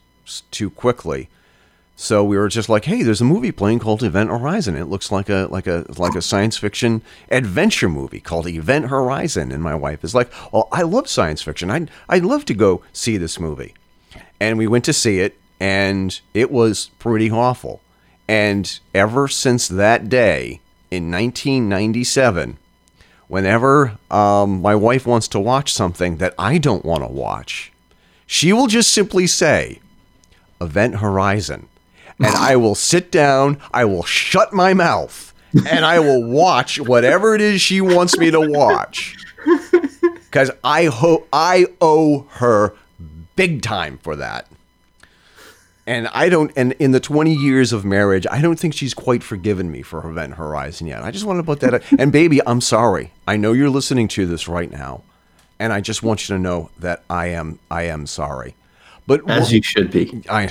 [0.50, 1.28] too quickly,
[1.96, 4.76] so we were just like, "Hey, there's a movie playing called Event Horizon.
[4.76, 9.52] It looks like a like a like a science fiction adventure movie called Event Horizon."
[9.52, 11.70] And my wife is like, "Well, I love science fiction.
[11.70, 13.74] I'd I'd love to go see this movie."
[14.40, 17.80] And we went to see it, and it was pretty awful.
[18.26, 20.60] And ever since that day
[20.90, 22.58] in 1997,
[23.28, 27.72] whenever um, my wife wants to watch something that I don't want to watch,
[28.26, 29.80] she will just simply say,
[30.60, 31.68] Event Horizon.
[32.18, 35.32] And I will sit down, I will shut my mouth,
[35.68, 39.16] and I will watch whatever it is she wants me to watch.
[40.30, 42.74] Because I, ho- I owe her
[43.36, 44.46] big time for that.
[45.86, 49.22] And I don't, and in the 20 years of marriage, I don't think she's quite
[49.22, 51.02] forgiven me for Event Horizon yet.
[51.02, 51.82] I just want to put that.
[51.98, 53.12] And baby, I'm sorry.
[53.28, 55.02] I know you're listening to this right now.
[55.58, 58.54] And I just want you to know that I am, I am sorry.
[59.06, 60.22] But As you should be.
[60.30, 60.46] I,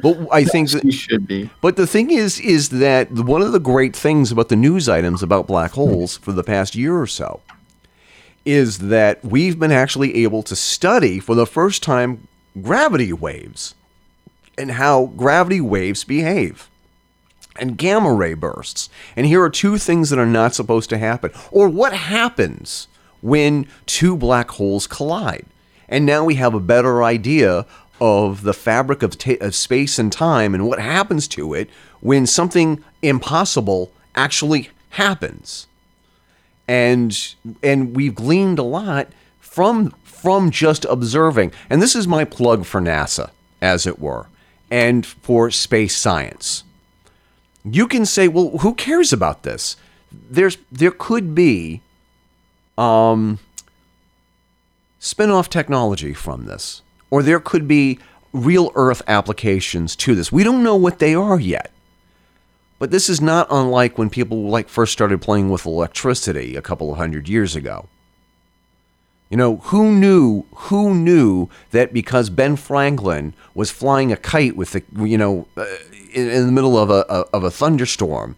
[0.00, 1.50] but I think that, You should be.
[1.60, 5.22] but the thing is, is that one of the great things about the news items
[5.22, 5.80] about black hmm.
[5.80, 7.40] holes for the past year or so
[8.44, 12.26] is that we've been actually able to study for the first time
[12.62, 13.74] gravity waves
[14.56, 16.68] and how gravity waves behave
[17.56, 18.88] and gamma ray bursts.
[19.14, 21.30] And here are two things that are not supposed to happen.
[21.50, 22.88] Or what happens
[23.20, 25.46] when two black holes collide.
[25.90, 27.66] And now we have a better idea
[28.00, 31.68] of the fabric of, of space and time and what happens to it
[32.00, 35.66] when something impossible actually happens.
[36.66, 41.52] And and we've gleaned a lot from from just observing.
[41.68, 43.30] And this is my plug for NASA,
[43.60, 44.28] as it were,
[44.70, 46.64] and for space science
[47.64, 49.76] you can say, well, who cares about this?
[50.12, 51.82] There's there could be
[52.78, 53.38] um
[55.00, 56.82] spin-off technology from this.
[57.10, 57.98] Or there could be
[58.32, 60.30] real earth applications to this.
[60.30, 61.72] We don't know what they are yet.
[62.78, 66.90] But this is not unlike when people like first started playing with electricity a couple
[66.90, 67.88] of hundred years ago.
[69.28, 74.72] You know, who knew who knew that because Ben Franklin was flying a kite with
[74.72, 75.66] the you know uh,
[76.12, 78.34] in, in the middle of a, a of a thunderstorm,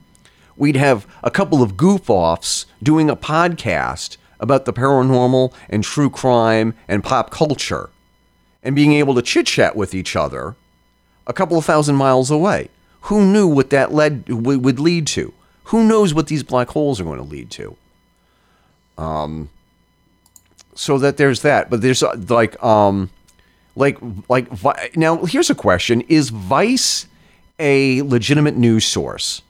[0.57, 6.11] we'd have a couple of goof offs doing a podcast about the paranormal and true
[6.11, 7.89] crime and pop culture
[8.63, 10.57] and being able to chit chat with each other
[11.27, 12.69] a couple of thousand miles away.
[13.03, 15.33] Who knew what that led would lead to?
[15.65, 17.77] Who knows what these black holes are going to lead to?
[18.99, 19.49] Um,
[20.75, 23.11] so that there's that, but there's uh, like um,
[23.75, 27.07] like like now here's a question: Is Vice
[27.59, 29.43] a legitimate news source?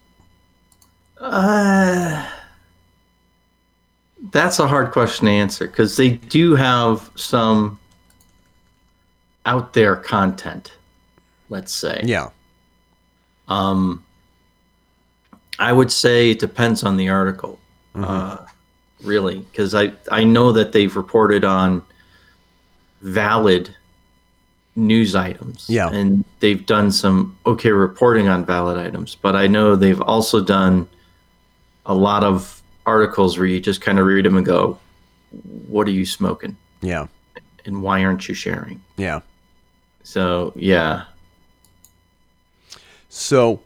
[4.30, 7.78] That's a hard question to answer because they do have some
[9.44, 10.72] out there content,
[11.48, 12.00] let's say.
[12.04, 12.28] Yeah,
[13.48, 14.04] Um,
[15.58, 17.58] I would say it depends on the article,
[17.94, 18.38] uh,
[19.02, 21.82] really, because I, I know that they've reported on
[23.00, 23.74] valid
[24.76, 25.66] news items.
[25.68, 25.90] Yeah.
[25.90, 30.88] And they've done some okay reporting on valid items, but I know they've also done
[31.84, 34.78] a lot of articles where you just kind of read them and go,
[35.68, 36.56] what are you smoking?
[36.80, 37.06] yeah,
[37.64, 38.82] And why aren't you sharing?
[38.96, 39.20] yeah.
[40.04, 41.04] So, yeah.
[43.08, 43.60] So,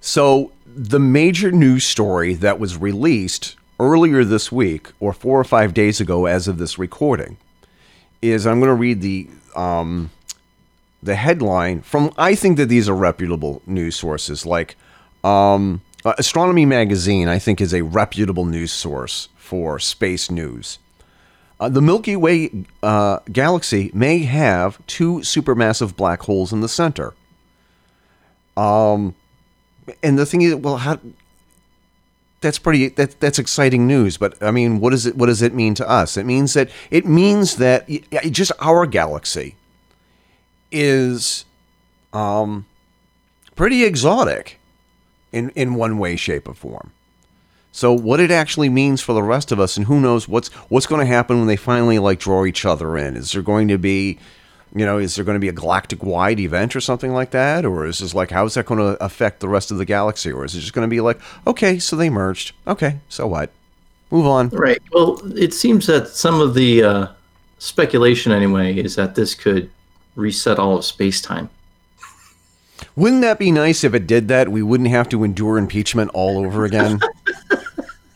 [0.00, 5.72] so the major news story that was released earlier this week, or four or five
[5.74, 7.36] days ago, as of this recording,
[8.20, 10.10] is I'm going to read the um,
[11.02, 12.12] the headline from.
[12.18, 14.76] I think that these are reputable news sources, like
[15.22, 17.28] um, uh, Astronomy Magazine.
[17.28, 20.78] I think is a reputable news source for space news.
[21.60, 22.50] Uh, the Milky Way
[22.82, 27.14] uh, galaxy may have two supermassive black holes in the center.
[28.56, 29.14] Um,
[30.02, 30.98] and the thing is, well, how
[32.40, 34.16] that's pretty that that's exciting news.
[34.16, 36.16] But I mean, what does it what does it mean to us?
[36.16, 37.88] It means that it means that
[38.30, 39.56] just our galaxy
[40.70, 41.44] is
[42.12, 42.66] um,
[43.56, 44.58] pretty exotic
[45.34, 46.92] in in one way, shape, or form.
[47.72, 50.86] So what it actually means for the rest of us, and who knows what's what's
[50.86, 53.16] going to happen when they finally like draw each other in?
[53.16, 54.18] Is there going to be
[54.74, 57.64] you know, is there going to be a galactic wide event or something like that?
[57.64, 60.32] Or is this like, how is that going to affect the rest of the galaxy?
[60.32, 62.52] Or is it just going to be like, okay, so they merged.
[62.66, 63.50] Okay, so what?
[64.10, 64.48] Move on.
[64.48, 64.82] Right.
[64.92, 67.06] Well, it seems that some of the uh,
[67.58, 69.70] speculation, anyway, is that this could
[70.16, 71.48] reset all of space time.
[72.96, 74.48] Wouldn't that be nice if it did that?
[74.48, 77.00] We wouldn't have to endure impeachment all over again.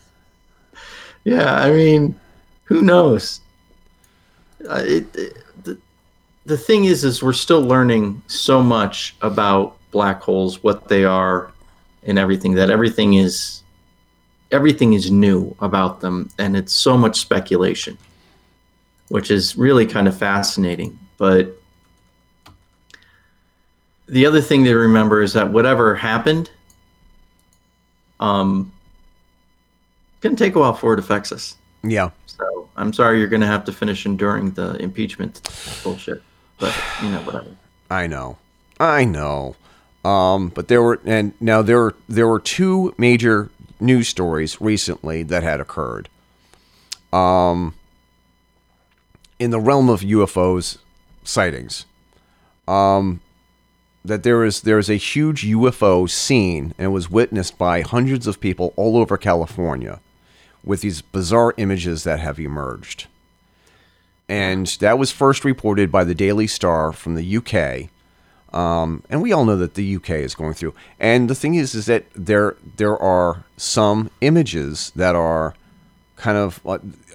[1.25, 2.19] yeah, I mean,
[2.65, 3.41] who knows?
[4.69, 5.37] Uh, it, it,
[6.49, 11.53] the thing is, is we're still learning so much about black holes, what they are,
[12.05, 12.55] and everything.
[12.55, 13.63] That everything is
[14.51, 17.99] everything is new about them, and it's so much speculation,
[19.09, 20.99] which is really kind of fascinating.
[21.19, 21.58] But
[24.09, 26.51] the other thing to remember is that whatever happened,
[28.21, 28.73] um,
[30.23, 31.57] to take a while before it affects us.
[31.83, 32.11] Yeah.
[32.27, 35.41] So I'm sorry you're going to have to finish enduring the impeachment
[35.85, 36.23] bullshit.
[36.59, 37.55] But you know, whatever.
[37.91, 38.39] I know,
[38.81, 39.57] I know.
[40.05, 43.51] Um, but there were, and now there were there were two major
[43.81, 46.09] news stories recently that had occurred.
[47.13, 47.75] Um,
[49.39, 50.79] in the realm of UFOs
[51.23, 51.87] sightings,
[52.67, 53.21] um,
[54.09, 58.41] that there is there is a huge UFO seen and was witnessed by hundreds of
[58.41, 60.01] people all over California,
[60.65, 63.07] with these bizarre images that have emerged
[64.29, 67.91] and that was first reported by the Daily Star from the UK.
[68.55, 70.75] Um, and we all know that the UK is going through.
[71.01, 75.55] And the thing is, is that there there are some images that are
[76.17, 76.61] kind of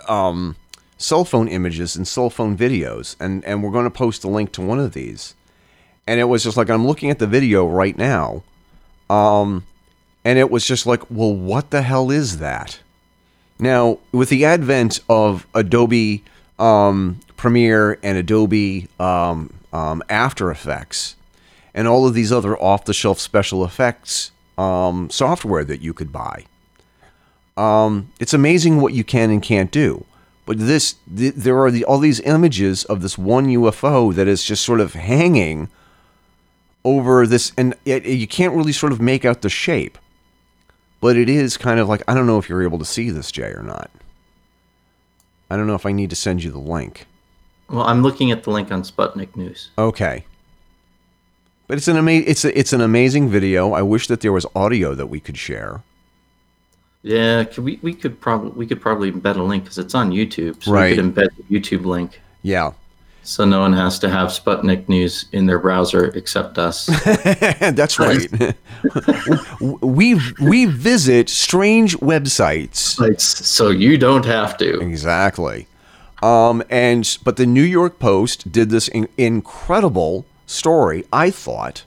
[0.07, 0.55] um,
[0.97, 4.51] cell phone images and cell phone videos, and and we're going to post a link
[4.53, 5.35] to one of these.
[6.05, 8.43] And it was just like I'm looking at the video right now,
[9.09, 9.65] um,
[10.25, 12.79] and it was just like, well, what the hell is that?
[13.59, 16.23] Now, with the advent of Adobe
[16.59, 21.15] um, Premiere and Adobe um, um, After Effects
[21.73, 26.11] and all of these other off the shelf special effects um, software that you could
[26.11, 26.45] buy.
[27.57, 30.05] Um, it's amazing what you can and can't do.
[30.45, 34.43] But this, th- there are the, all these images of this one UFO that is
[34.43, 35.69] just sort of hanging
[36.86, 39.97] over this, and you can't really sort of make out the shape.
[41.01, 43.31] But it is kind of like I don't know if you're able to see this,
[43.31, 43.91] Jay, or not.
[45.49, 47.05] I don't know if I need to send you the link.
[47.69, 49.69] Well, I'm looking at the link on Sputnik News.
[49.77, 50.25] Okay.
[51.67, 53.73] But it's an ama- it's a, it's an amazing video.
[53.73, 55.81] I wish that there was audio that we could share.
[57.01, 60.11] Yeah, could we we could probably we could probably embed a link because it's on
[60.11, 60.63] YouTube.
[60.63, 60.89] So right.
[60.91, 62.21] we could embed the YouTube link.
[62.41, 62.71] Yeah.
[63.24, 66.86] So no one has to have Sputnik News in their browser except us.
[67.59, 68.28] That's right.
[69.82, 73.21] we we visit strange websites.
[73.21, 74.80] So you don't have to.
[74.82, 75.67] Exactly.
[76.21, 81.05] Um, and but the New York Post did this in, incredible story.
[81.11, 81.84] I thought,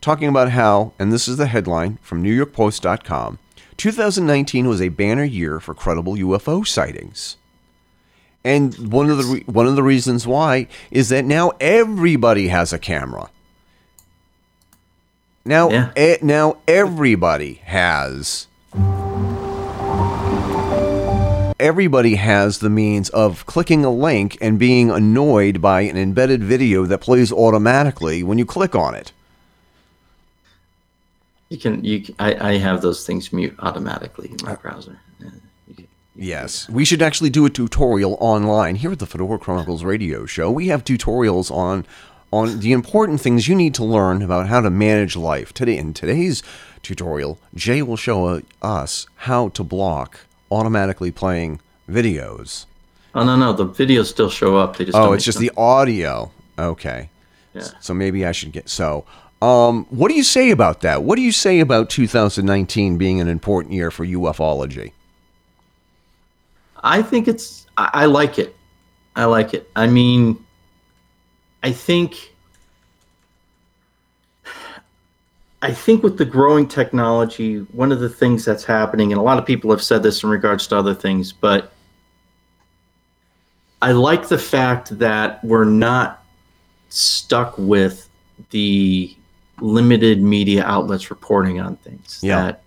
[0.00, 3.38] talking about how, and this is the headline from NewYorkPost.com.
[3.76, 7.36] 2019 was a banner year for credible UFO sightings.
[8.48, 12.72] And one of the re- one of the reasons why is that now everybody has
[12.72, 13.28] a camera.
[15.44, 15.90] Now, yeah.
[15.98, 18.46] e- now everybody has.
[21.60, 26.86] Everybody has the means of clicking a link and being annoyed by an embedded video
[26.86, 29.12] that plays automatically when you click on it.
[31.50, 32.14] You can you.
[32.18, 35.00] I, I have those things mute automatically in my uh, browser.
[36.20, 40.50] Yes, we should actually do a tutorial online here at the Fedora Chronicles radio show.
[40.50, 41.86] We have tutorials on
[42.32, 45.54] on the important things you need to learn about how to manage life.
[45.54, 46.42] Today in today's
[46.82, 50.20] tutorial, Jay will show us how to block
[50.50, 52.66] automatically playing videos.
[53.14, 54.76] Oh no, no, the videos still show up.
[54.76, 56.32] They just Oh, it's just the audio.
[56.58, 57.10] Okay.
[57.54, 57.68] Yeah.
[57.80, 59.06] So maybe I should get so
[59.40, 61.04] um, what do you say about that?
[61.04, 64.90] What do you say about 2019 being an important year for ufology?
[66.82, 67.66] I think it's.
[67.76, 68.56] I, I like it.
[69.16, 69.70] I like it.
[69.76, 70.44] I mean,
[71.62, 72.34] I think.
[75.60, 79.38] I think with the growing technology, one of the things that's happening, and a lot
[79.38, 81.72] of people have said this in regards to other things, but
[83.82, 86.24] I like the fact that we're not
[86.90, 88.08] stuck with
[88.50, 89.16] the
[89.60, 92.20] limited media outlets reporting on things.
[92.22, 92.42] Yeah.
[92.42, 92.62] That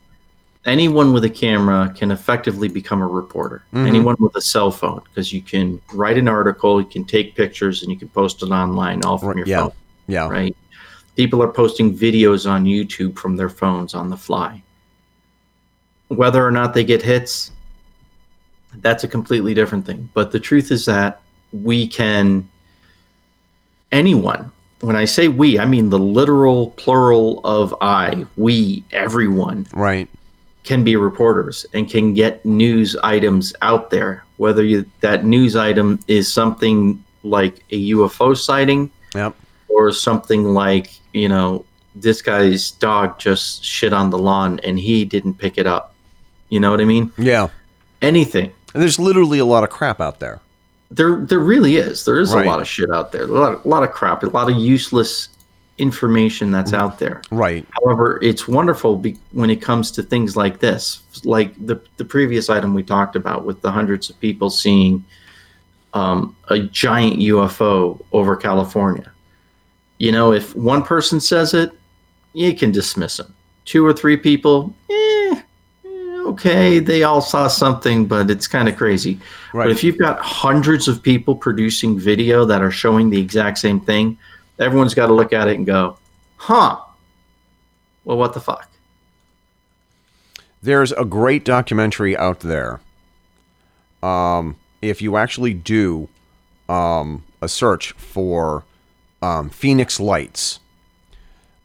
[0.66, 3.64] anyone with a camera can effectively become a reporter.
[3.74, 3.88] Mhm.
[3.88, 7.82] Anyone with a cell phone, because you can write an article, you can take pictures,
[7.82, 9.62] and you can post it online all from your yeah.
[9.62, 9.72] phone.
[10.08, 10.28] Yeah.
[10.30, 10.56] Right.
[11.16, 14.62] People are posting videos on YouTube from their phones on the fly.
[16.08, 17.52] Whether or not they get hits,
[18.82, 20.10] that's a completely different thing.
[20.14, 21.22] But the truth is that
[21.52, 22.48] we can,
[23.92, 24.52] anyone,
[24.82, 30.10] when I say we, I mean the literal plural of I, we, everyone Right.
[30.64, 34.24] Can be reporters and can get news items out there.
[34.38, 39.36] Whether you, that news item is something like a UFO sighting Yep.
[39.70, 41.66] or something like, you know,
[41.96, 45.94] this guy's dog just shit on the lawn and he didn't pick it up.
[46.50, 47.12] You know what I mean?
[47.18, 47.50] Yeah.
[48.02, 48.52] Anything.
[48.74, 50.40] And there's literally a lot of crap out there.
[50.90, 52.06] There, there really is.
[52.06, 52.46] There is Right.
[52.46, 53.24] a lot of shit out there.
[53.24, 54.24] A lot, a lot of crap.
[54.24, 55.30] A lot of useless
[55.82, 57.22] information that's out there.
[57.32, 57.66] Right.
[57.84, 62.50] However, it's wonderful be- when it comes to things like this, like the the previous
[62.50, 65.04] item we talked about with the hundreds of people seeing
[65.94, 69.12] um, a giant UFO over California.
[69.98, 71.72] You know, if one person says it,
[72.34, 73.34] you can dismiss them.
[73.66, 75.42] Two or three people, eh,
[75.86, 79.20] eh, okay, they all saw something, but it's kind of crazy.
[79.54, 79.66] Right.
[79.66, 83.80] But if you've got hundreds of people producing video that are showing the exact same
[83.80, 84.18] thing,
[84.62, 85.98] everyone's got to look at it and go,
[86.38, 86.80] huh,
[88.04, 88.70] well, what the fuck?
[90.62, 92.80] There's a great documentary out there.
[94.04, 96.10] Um, if you actually do
[96.70, 98.64] um, a search for
[99.22, 100.60] um, Phoenix Lights,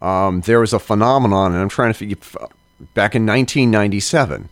[0.01, 2.17] um, there was a phenomenon, and I'm trying to figure
[2.95, 4.49] back in 1997.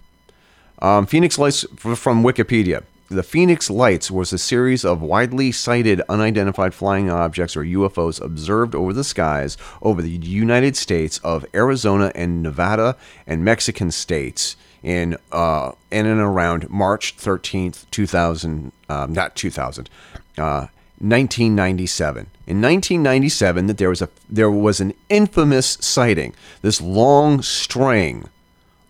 [0.80, 2.82] Um, Phoenix Lights from Wikipedia.
[3.14, 8.74] The Phoenix Lights was a series of widely cited unidentified flying objects or UFOs observed
[8.74, 15.16] over the skies over the United States of Arizona and Nevada and Mexican states in
[15.30, 19.88] uh, in and around March 13th, 2000, um, not 2000,
[20.36, 20.66] uh,
[20.98, 22.26] 1997.
[22.48, 26.34] In 1997, that there was a there was an infamous sighting.
[26.62, 28.28] This long string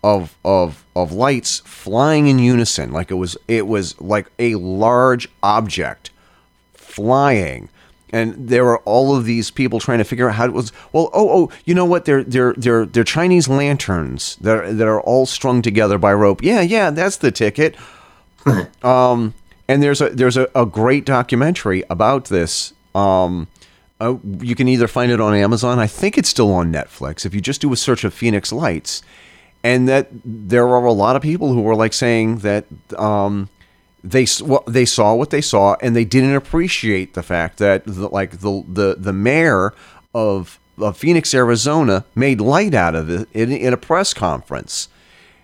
[0.03, 5.29] of of of lights flying in unison like it was it was like a large
[5.43, 6.11] object
[6.73, 7.69] flying.
[8.11, 11.11] And there were all of these people trying to figure out how it was well
[11.13, 12.05] oh oh you know what?
[12.05, 16.43] They're they're they're they're chinese lanterns that are, that are all strung together by rope.
[16.43, 17.77] Yeah yeah that's the ticket.
[18.83, 19.35] Um
[19.67, 22.73] and there's a there's a, a great documentary about this.
[22.95, 23.49] Um
[24.01, 25.79] uh, you can either find it on Amazon.
[25.79, 27.25] I think it's still on Netflix.
[27.25, 29.03] If you just do a search of Phoenix Lights,
[29.65, 32.67] and that there are a lot of people who were like saying that
[32.99, 33.49] um,
[34.05, 38.09] they well, they saw what they saw and they didn't appreciate the fact that the,
[38.09, 39.75] like the the the mayor
[40.15, 44.89] of of Phoenix, Arizona, made light out of it in, in a press conference.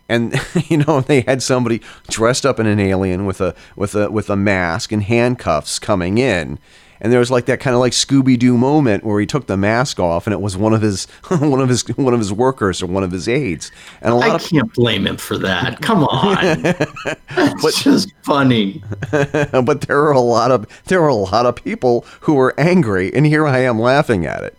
[0.09, 0.34] And
[0.68, 4.28] you know they had somebody dressed up in an alien with a with a with
[4.28, 6.59] a mask and handcuffs coming in,
[7.01, 9.56] and there was like that kind of like Scooby Doo moment where he took the
[9.56, 12.82] mask off and it was one of his one of his one of his workers
[12.82, 13.72] or one of his aides,
[14.02, 15.81] and a lot I of can't blame him for that.
[15.81, 16.62] Come on.
[17.35, 18.82] That's just funny.
[19.10, 23.12] but there are a lot of there are a lot of people who were angry,
[23.14, 24.56] and here I am laughing at it.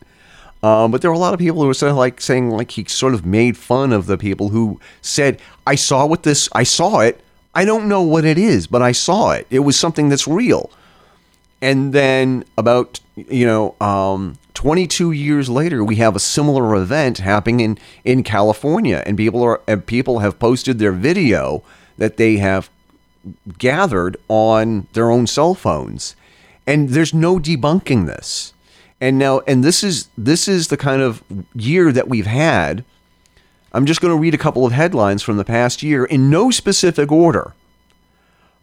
[0.63, 2.71] Um, but there were a lot of people who were sort of like saying like
[2.71, 6.63] he sort of made fun of the people who said, "I saw what this, I
[6.63, 7.19] saw it.
[7.53, 9.45] I don't know what it is, but I saw it.
[9.49, 10.71] It was something that's real."
[11.61, 17.59] And then about you know, um, 22 years later, we have a similar event happening
[17.59, 21.63] in in California, and people are and people have posted their video
[21.97, 22.69] that they have
[23.57, 26.15] gathered on their own cell phones.
[26.65, 28.53] And there's no debunking this.
[28.99, 31.23] And now and this is this is the kind of
[31.53, 32.83] year that we've had.
[33.73, 36.51] I'm just going to read a couple of headlines from the past year in no
[36.51, 37.53] specific order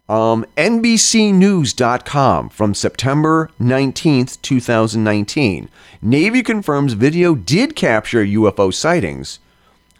[0.08, 5.68] um, NBCNews.com from September 19th, 2019.
[6.00, 9.38] Navy confirms video did capture UFO sightings,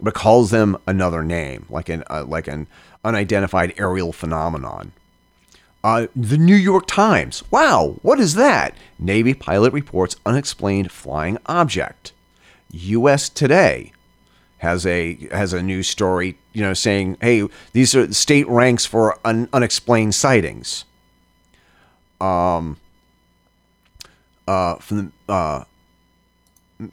[0.01, 2.67] but calls them another name, like an uh, like an
[3.03, 4.93] unidentified aerial phenomenon.
[5.83, 7.43] Uh, the New York Times.
[7.51, 8.75] Wow, what is that?
[8.97, 12.11] Navy pilot reports unexplained flying object.
[12.71, 13.29] U.S.
[13.29, 13.93] Today
[14.57, 19.17] has a has a news story, you know, saying, "Hey, these are state ranks for
[19.25, 20.85] un, unexplained sightings."
[22.19, 22.77] Um.
[24.47, 25.63] Uh, from the uh,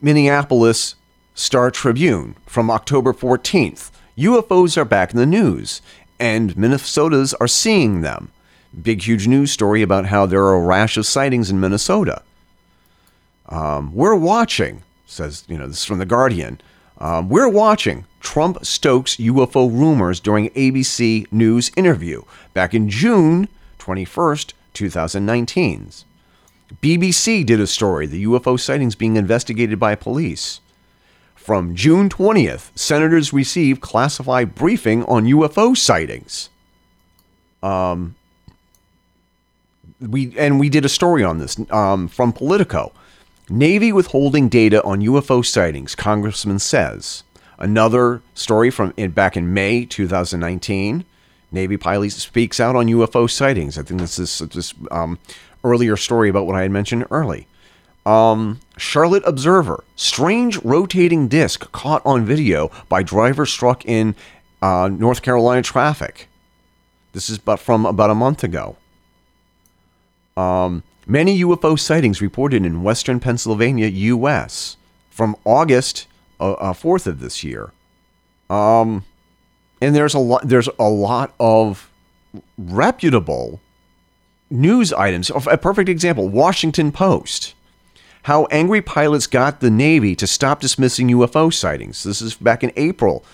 [0.03, 0.95] Minneapolis
[1.35, 3.91] Star Tribune from October 14th.
[4.19, 5.83] UFOs are back in the news,
[6.19, 8.31] and Minnesotas are seeing them.
[8.83, 12.23] Big, huge news story about how there are a rash of sightings in Minnesota.
[13.49, 16.61] Um, we're watching, says, you know, this is from The Guardian.
[16.99, 18.07] Um, we're watching.
[18.27, 22.23] Trump stokes UFO rumors during ABC News interview
[22.55, 23.49] back in June
[23.79, 25.91] 21st, 2019.
[26.83, 30.59] BBC did a story, the UFO sightings being investigated by police.
[31.37, 36.49] From June 20th, senators receive classified briefing on UFO sightings.
[37.63, 38.17] Um,
[40.01, 42.91] we and we did a story on this um, from Politico.
[43.49, 47.23] Navy withholding data on UFO sightings, Congressman says.
[47.59, 51.05] Another story from in, back in May 2019.
[51.53, 53.79] Navy pilot speaks out on UFO sightings.
[53.79, 55.19] I think this is this um,
[55.65, 57.47] earlier story about what I had mentioned early.
[58.05, 64.15] Um, Charlotte Observer: strange rotating disc caught on video by driver struck in
[64.61, 66.29] uh, North Carolina traffic.
[67.13, 68.77] This is but from about a month ago.
[70.37, 74.77] Um, many UFO sightings reported in western Pennsylvania, U.S.
[75.11, 76.07] from August
[76.41, 77.73] uh, 4th of this year.
[78.49, 79.05] Um,
[79.81, 80.47] and there's a lot.
[80.47, 81.91] There's a lot of
[82.57, 83.61] reputable
[84.51, 85.31] news items.
[85.31, 87.55] A perfect example: Washington Post.
[88.23, 92.03] How angry pilots got the Navy to stop dismissing UFO sightings.
[92.03, 93.25] This is back in April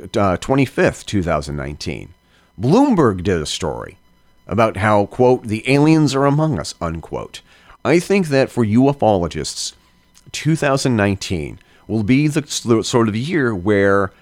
[0.00, 2.14] uh, 25th, 2019.
[2.60, 3.98] Bloomberg did a story
[4.46, 7.40] about how, quote, the aliens are among us, unquote.
[7.84, 9.74] I think that for ufologists,
[10.32, 11.58] 2019
[11.92, 12.42] will be the
[12.82, 14.12] sort of year where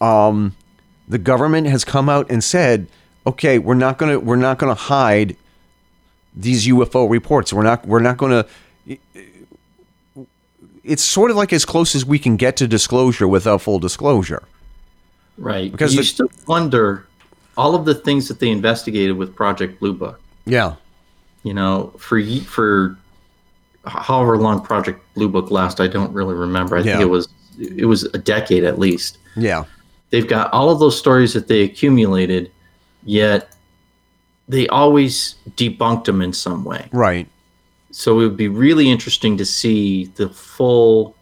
[0.00, 0.54] um,
[1.08, 2.86] the government has come out and said,
[3.26, 5.36] okay, we're not gonna we're not gonna hide
[6.34, 7.52] these UFO reports.
[7.52, 8.44] We're not we're not gonna.
[10.84, 14.42] It's sort of like as close as we can get to disclosure without full disclosure.
[15.38, 15.72] Right.
[15.72, 17.06] Because you the, still wonder
[17.56, 20.20] all of the things that they investigated with Project Blue Book.
[20.44, 20.76] Yeah.
[21.42, 22.98] You know, for for
[23.88, 26.76] however long Project Blue Book last, I don't really remember.
[26.76, 26.92] I yeah.
[26.92, 27.28] think it was
[27.58, 29.18] it was a decade at least.
[29.36, 29.64] Yeah.
[30.10, 32.50] They've got all of those stories that they accumulated,
[33.04, 33.54] yet
[34.48, 36.88] they always debunked them in some way.
[36.92, 37.28] Right.
[37.90, 41.14] So it would be really interesting to see the full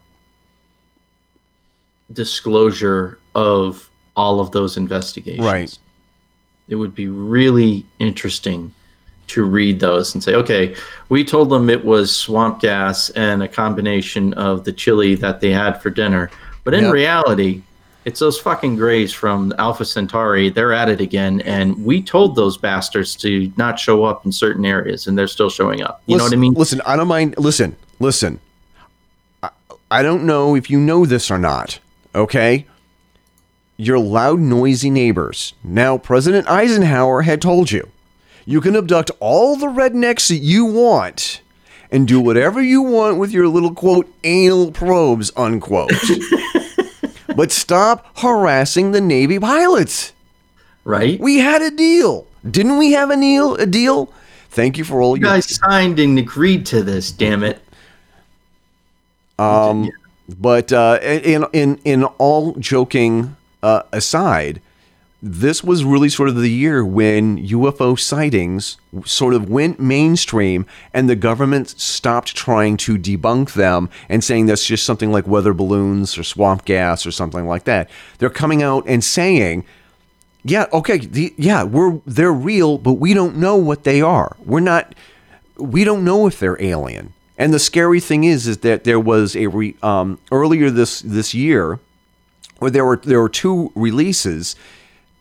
[2.12, 5.44] disclosure of all of those investigations.
[5.44, 5.78] Right.
[6.68, 8.74] It would be really interesting
[9.28, 10.74] to read those and say, okay,
[11.08, 15.50] we told them it was swamp gas and a combination of the chili that they
[15.50, 16.30] had for dinner.
[16.64, 16.92] But in yep.
[16.92, 17.62] reality,
[18.04, 20.48] it's those fucking grays from Alpha Centauri.
[20.48, 21.40] They're at it again.
[21.40, 25.50] And we told those bastards to not show up in certain areas, and they're still
[25.50, 26.02] showing up.
[26.06, 26.54] You listen, know what I mean?
[26.54, 27.34] Listen, I don't mind.
[27.36, 28.38] Listen, listen.
[29.42, 29.50] I,
[29.90, 31.80] I don't know if you know this or not,
[32.14, 32.66] okay?
[33.76, 35.54] Your loud, noisy neighbors.
[35.64, 37.90] Now, President Eisenhower had told you
[38.46, 41.42] you can abduct all the rednecks that you want
[41.90, 45.92] and do whatever you want with your little quote anal probes unquote.
[47.36, 50.12] but stop harassing the Navy pilots.
[50.84, 51.18] Right?
[51.20, 52.26] We had a deal.
[52.48, 53.56] Didn't we have a deal?
[53.56, 54.12] A deal?
[54.50, 57.60] Thank you for all you your guys signed and agreed to this, damn it.
[59.38, 59.90] Um
[60.28, 64.60] but uh, in in in all joking uh, aside,
[65.26, 71.08] this was really sort of the year when UFO sightings sort of went mainstream and
[71.08, 76.16] the government stopped trying to debunk them and saying that's just something like weather balloons
[76.16, 77.90] or swamp gas or something like that.
[78.18, 79.64] They're coming out and saying,
[80.44, 84.36] yeah, okay, the, yeah, we're they're real, but we don't know what they are.
[84.44, 84.94] We're not
[85.58, 87.14] we don't know if they're alien.
[87.36, 91.34] And the scary thing is is that there was a re, um, earlier this this
[91.34, 91.80] year
[92.60, 94.54] where there were there were two releases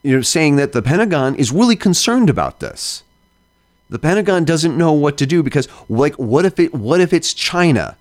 [0.06, 3.02] you know, saying that the Pentagon is really concerned about this.
[3.90, 6.72] The Pentagon doesn't know what to do because, like, what if it?
[6.72, 7.96] What if it's China,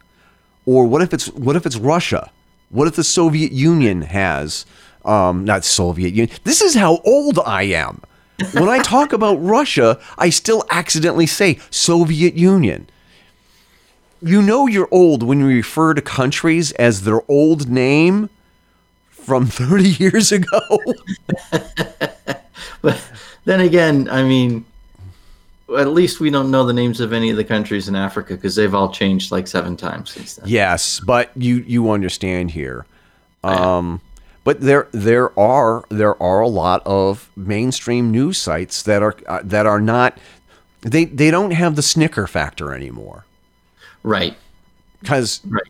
[0.65, 2.31] or what if it's what if it's Russia?
[2.69, 4.65] What if the Soviet Union has,
[5.03, 6.35] um, not Soviet Union?
[6.43, 8.01] This is how old I am.
[8.53, 12.87] When I talk about Russia, I still accidentally say Soviet Union.
[14.21, 18.29] You know you're old when you refer to countries as their old name
[19.25, 20.59] from 30 years ago.
[22.81, 23.01] but
[23.45, 24.65] then again, I mean,
[25.77, 28.55] at least we don't know the names of any of the countries in Africa because
[28.55, 30.47] they've all changed like seven times since then.
[30.47, 32.85] Yes, but you you understand here.
[33.43, 34.01] Um,
[34.43, 39.41] but there there are there are a lot of mainstream news sites that are uh,
[39.43, 40.19] that are not
[40.81, 43.25] they they don't have the snicker factor anymore.
[44.03, 44.37] Right.
[45.01, 45.63] Because right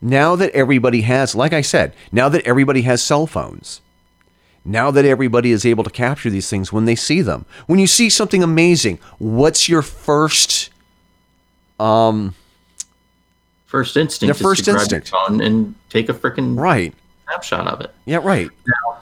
[0.00, 3.80] now that everybody has, like I said, now that everybody has cell phones,
[4.64, 7.86] now that everybody is able to capture these things when they see them, when you
[7.86, 10.70] see something amazing, what's your first,
[11.80, 12.34] um,
[13.66, 14.36] first instinct?
[14.36, 16.94] The first instinct, and take a freaking right.
[17.24, 17.94] snapshot of it.
[18.04, 18.50] Yeah, right.
[18.66, 18.98] Now,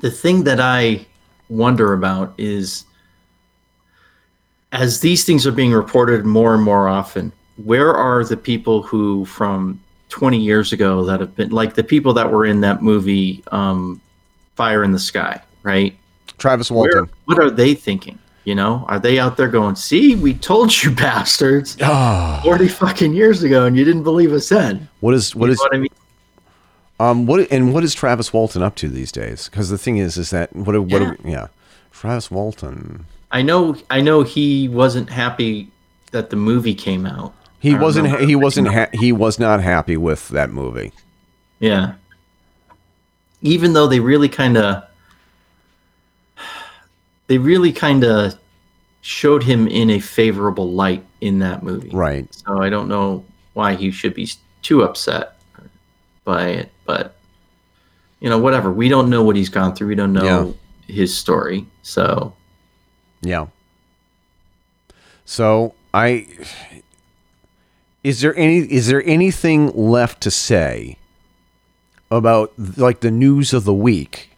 [0.00, 1.06] The thing that I
[1.48, 2.84] wonder about is
[4.72, 9.24] as these things are being reported more and more often, where are the people who
[9.26, 13.42] from 20 years ago that have been like the people that were in that movie
[13.52, 14.00] um,
[14.56, 15.96] Fire in the Sky, right?
[16.38, 17.10] Travis Where, Walton.
[17.26, 18.18] what are they thinking?
[18.44, 23.12] You know, are they out there going, "See, we told you bastards Ah, 40 fucking
[23.12, 25.78] years ago and you didn't believe us then." What is, what you is, what I
[25.78, 25.88] mean?
[26.98, 29.48] Um, what, and what is Travis Walton up to these days?
[29.48, 31.14] Because the thing is, is that what what Yeah.
[31.24, 31.46] yeah,
[31.92, 33.06] Travis Walton.
[33.30, 35.70] I know I know he wasn't happy
[36.10, 37.32] that the movie came out.
[37.60, 38.06] He I wasn't.
[38.06, 38.68] remember He wasn't.
[38.68, 40.92] Ha- he was not happy with that movie.
[41.60, 41.94] Yeah.
[43.42, 44.82] Even though they really kind of
[47.26, 48.36] they really kind of
[49.02, 51.90] showed him in a favorable light in that movie.
[51.90, 52.26] Right.
[52.34, 54.28] So I don't know why he should be
[54.62, 55.36] too upset
[56.24, 57.16] by it, but
[58.20, 58.72] you know, whatever.
[58.72, 59.88] We don't know what he's gone through.
[59.88, 60.54] We don't know
[60.86, 61.66] his story.
[61.82, 62.34] So
[63.20, 63.46] Yeah.
[65.24, 66.26] So I
[68.02, 70.96] is there any is there anything left to say
[72.10, 74.30] about like the news of the week?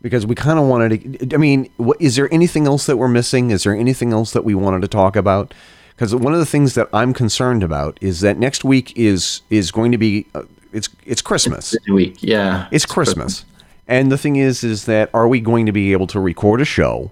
[0.00, 1.34] Because we kind of wanted to.
[1.34, 3.50] I mean, what, is there anything else that we're missing?
[3.50, 5.54] Is there anything else that we wanted to talk about?
[5.94, 9.70] Because one of the things that I'm concerned about is that next week is is
[9.70, 10.42] going to be uh,
[10.72, 11.70] it's it's Christmas.
[11.70, 12.68] this week, yeah.
[12.72, 13.44] It's Christmas.
[13.86, 16.64] And the thing is, is that are we going to be able to record a
[16.64, 17.10] show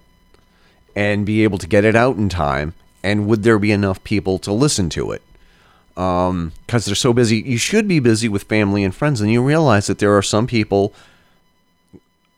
[0.96, 2.74] and be able to get it out in time?
[3.02, 5.22] And would there be enough people to listen to it?
[5.94, 7.38] Because they're so busy.
[7.38, 10.46] You should be busy with family and friends, and you realize that there are some
[10.46, 10.92] people.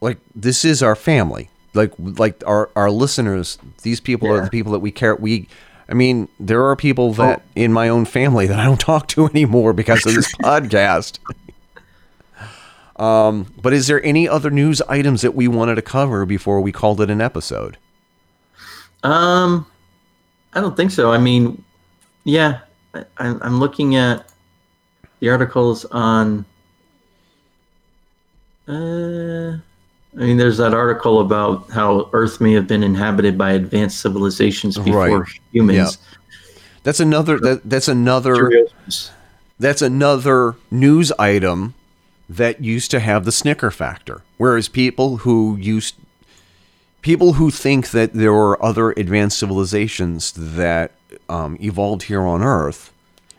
[0.00, 1.50] Like this is our family.
[1.74, 3.58] Like like our our listeners.
[3.82, 5.14] These people are the people that we care.
[5.14, 5.48] We.
[5.88, 9.26] I mean, there are people that in my own family that I don't talk to
[9.26, 11.18] anymore because of this podcast.
[12.96, 16.72] Um, but is there any other news items that we wanted to cover before we
[16.72, 17.76] called it an episode?
[19.02, 19.66] Um,
[20.52, 21.10] I don't think so.
[21.10, 21.64] I mean,
[22.24, 22.60] yeah,
[22.94, 24.26] I, I'm I'm looking at
[25.20, 26.44] the articles on.
[28.68, 29.56] Uh,
[30.14, 34.76] I mean, there's that article about how Earth may have been inhabited by advanced civilizations
[34.76, 35.28] before Right.
[35.52, 35.98] humans.
[36.84, 39.10] That's another that, that's another Curiosities.
[39.58, 41.74] that's another news item
[42.28, 44.22] that used to have the snicker factor.
[44.36, 45.94] Whereas people who used
[47.02, 50.92] people who think that there were other advanced civilizations that
[51.28, 52.92] um, evolved here on Earth,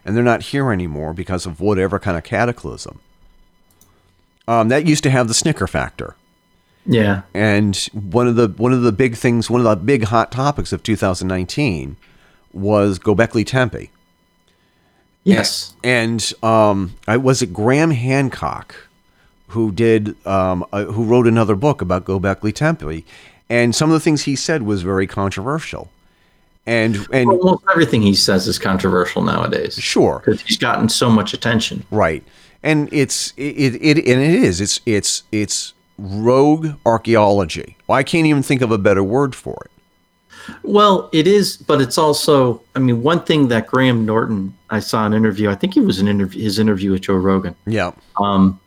[0.06, 3.00] and they're not here anymore because of whatever kind of cataclysm.
[4.48, 6.16] Um, that used to have the snicker factor.
[6.86, 10.34] Yeah, And one of the one of the big things, one of the big hot
[10.34, 11.96] topics of 2019
[12.52, 13.90] was Gobekli Tepe.
[15.24, 18.76] yes, And um, I was it Graham Hancock
[19.54, 23.06] who did um, uh, who wrote another book about Gobekli Tepe,
[23.50, 25.90] and some of the things he said was very controversial.
[26.66, 31.34] And and almost everything he says is controversial nowadays sure, because he's gotten so much
[31.34, 31.86] attention.
[31.92, 32.24] right,
[32.64, 37.76] and it's it, it and it is it's it's it's rogue archaeology.
[37.88, 39.72] Well, I can't even think of a better word for it.
[40.64, 42.62] Well, it is, but it's also.
[42.76, 45.50] I mean, one thing that Graham Norton, I saw an interview.
[45.50, 47.56] I think it was an interview, his interview with Joe Rogan.
[47.66, 48.60] Yeah, Um,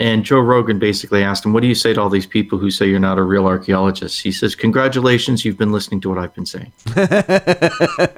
[0.00, 2.70] and Joe Rogan basically asked him, "What do you say to all these people who
[2.70, 6.34] say you're not a real archaeologist?" He says, "Congratulations, you've been listening to what I've
[6.34, 6.72] been saying."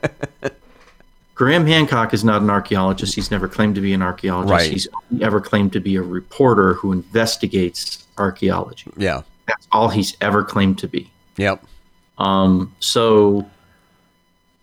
[1.35, 3.15] Graham Hancock is not an archaeologist.
[3.15, 4.51] He's never claimed to be an archaeologist.
[4.53, 4.71] Right.
[4.71, 8.91] He's only ever claimed to be a reporter who investigates archaeology.
[8.97, 11.11] yeah, That's all he's ever claimed to be.
[11.37, 11.63] yep,
[12.17, 13.45] Um, so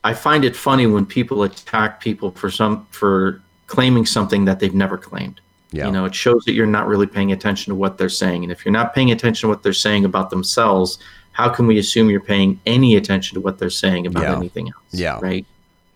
[0.03, 4.73] I find it funny when people attack people for some for claiming something that they've
[4.73, 5.39] never claimed.
[5.73, 5.87] Yeah.
[5.87, 8.43] You know, it shows that you're not really paying attention to what they're saying.
[8.43, 10.99] And if you're not paying attention to what they're saying about themselves,
[11.31, 14.35] how can we assume you're paying any attention to what they're saying about Yeah.
[14.37, 14.85] anything else?
[14.91, 15.17] Yeah.
[15.21, 15.45] Right.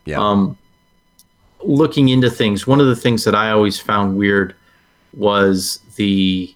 [0.06, 0.58] yeah, Um,
[1.64, 4.56] looking into things, one of the things that I always found weird
[5.14, 6.54] was the,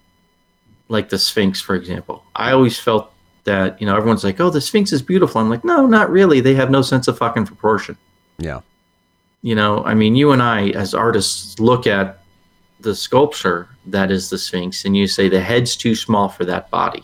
[0.89, 2.23] like the Sphinx, for example.
[2.35, 3.11] I always felt
[3.43, 5.41] that, you know, everyone's like, oh, the Sphinx is beautiful.
[5.41, 6.41] I'm like, no, not really.
[6.41, 7.97] They have no sense of fucking proportion.
[8.39, 8.61] yeah,
[9.43, 12.20] You know, I mean, you and I, as artists, look at
[12.81, 16.69] the sculpture that is the Sphinx and you say the head's too small for that
[16.69, 17.03] body.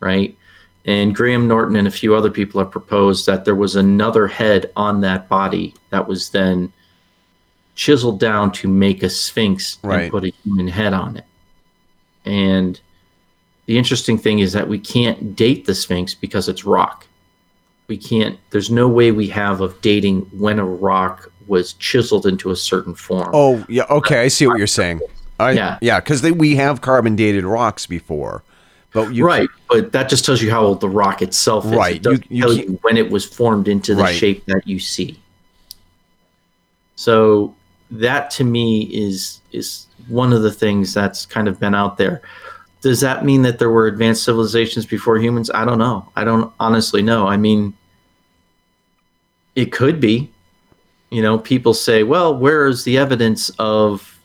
[0.00, 0.36] Right.
[0.84, 4.70] And Graham Norton and a few other people have proposed that there was another head
[4.76, 6.72] on that body that was then
[7.74, 10.02] chiseled down to make a Sphinx Right.
[10.02, 11.24] and put a human head on it.
[12.24, 12.80] And
[13.66, 17.06] the interesting thing is that we can't date the Sphinx because it's rock.
[17.88, 22.50] We can't, there's no way we have of dating when a rock was chiseled into
[22.50, 23.30] a certain form.
[23.32, 23.84] Oh, yeah.
[23.88, 25.00] Okay, I see what you're saying.
[25.38, 25.78] I, Yeah.
[25.80, 28.42] yeah, because we have carbon dated rocks before,
[28.92, 31.72] but you right, but that just tells you how old the rock itself is.
[31.72, 34.16] Right, It doesn't you- you tell you when it was formed into the Right.
[34.16, 35.20] shape that you see.
[36.96, 37.54] So
[37.90, 42.22] that to me is is one of the things that's kind of been out there.
[42.86, 45.50] Does that mean that there were advanced civilizations before humans?
[45.52, 46.08] I don't know.
[46.14, 47.26] I don't honestly know.
[47.26, 47.74] I mean,
[49.56, 50.30] it could be.
[51.10, 54.16] You know, people say, "Well, where is the evidence of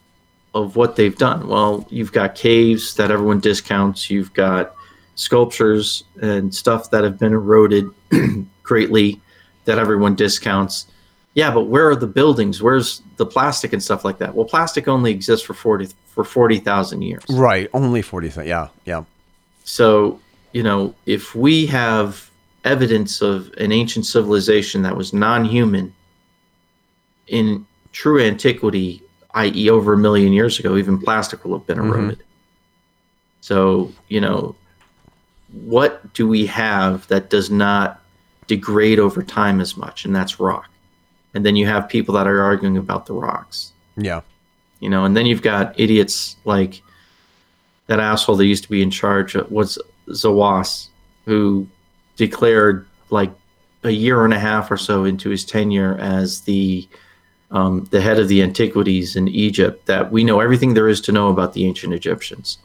[0.53, 4.11] of what they've done?" Well, you've got caves that everyone discounts.
[4.11, 4.75] You've got
[5.15, 7.89] sculptures and stuff that have been eroded
[8.61, 9.19] greatly
[9.65, 10.85] that everyone discounts.
[11.33, 12.61] Yeah, but where are the buildings?
[12.61, 14.35] Where's the plastic and stuff like that?
[14.35, 17.23] Well, plastic only exists for forty for forty thousand years.
[17.29, 18.29] right only forty.
[18.29, 19.03] Th- yeah, yeah,
[19.63, 20.19] So,
[20.51, 22.29] you know, if we have
[22.65, 25.93] evidence of an ancient civilization that was non human
[27.27, 29.01] in true antiquity,
[29.33, 31.93] i.e., over a million years ago, even plastic will have been mm-hmm.
[31.93, 32.23] eroded.
[33.39, 34.55] So, you know,
[35.51, 38.01] what do we have that does not
[38.47, 40.05] degrade over time as much?
[40.05, 40.69] And that's rock.
[41.33, 43.71] And then you have people that are arguing about the rocks.
[43.97, 44.21] Yeah.
[44.79, 46.81] you know and then you've got idiots like
[47.87, 49.77] that asshole that used to be in charge of, Zahi
[50.07, 50.87] Hawass
[51.25, 51.67] who
[52.15, 53.31] declared like
[53.83, 56.87] a year and a half or so into his tenure as the
[57.51, 61.11] um, the head of the antiquities in Egypt that we know everything there is to
[61.11, 62.57] know about the ancient Egyptians.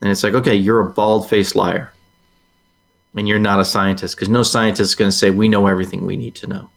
[0.00, 1.92] And it's like okay you're a bald-faced liar.
[3.14, 6.06] And you're not a scientist because no scientist is going to say we know everything
[6.06, 6.70] we need to know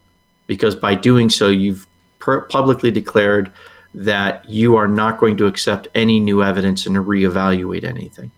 [0.47, 1.87] because by doing so you've
[2.19, 3.51] per- publicly declared
[3.93, 8.31] that you are not going to accept any new evidence and reevaluate anything.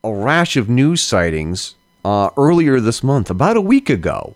[0.02, 4.34] a rash of news sightings uh, earlier this month, about a week ago.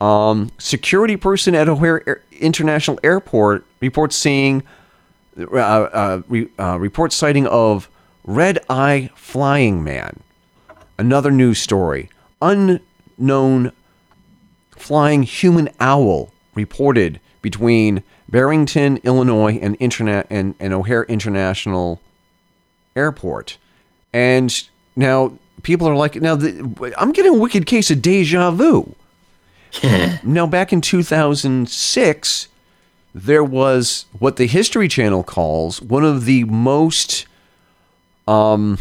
[0.00, 4.62] Um, security person at O'Hare International Airport reports seeing
[5.38, 7.88] uh, uh, re- uh, reports sighting of
[8.24, 10.20] red eye flying man.
[10.98, 12.10] Another news story:
[12.42, 13.72] unknown
[14.76, 22.00] flying human owl reported between Barrington, Illinois, and internet and, and O'Hare International
[22.94, 23.56] Airport.
[24.12, 28.94] And now people are like, now the, I'm getting a wicked case of deja vu.
[30.24, 32.48] Now, back in 2006,
[33.14, 37.26] there was what the History Channel calls one of the most
[38.28, 38.78] um,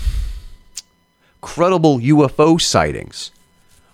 [1.41, 3.31] credible UFO sightings.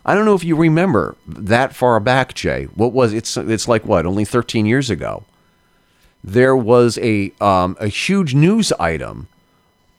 [0.05, 2.65] I don't know if you remember that far back, Jay.
[2.75, 3.37] What was it's?
[3.37, 4.05] It's like what?
[4.05, 5.25] Only 13 years ago.
[6.23, 9.27] There was a um, a huge news item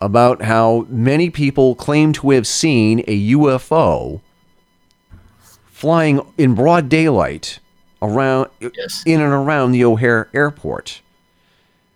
[0.01, 4.21] about how many people claim to have seen a UFO
[5.83, 7.59] flying in broad daylight
[8.01, 9.03] around Yes.
[9.05, 11.01] in and around the O'Hare Airport.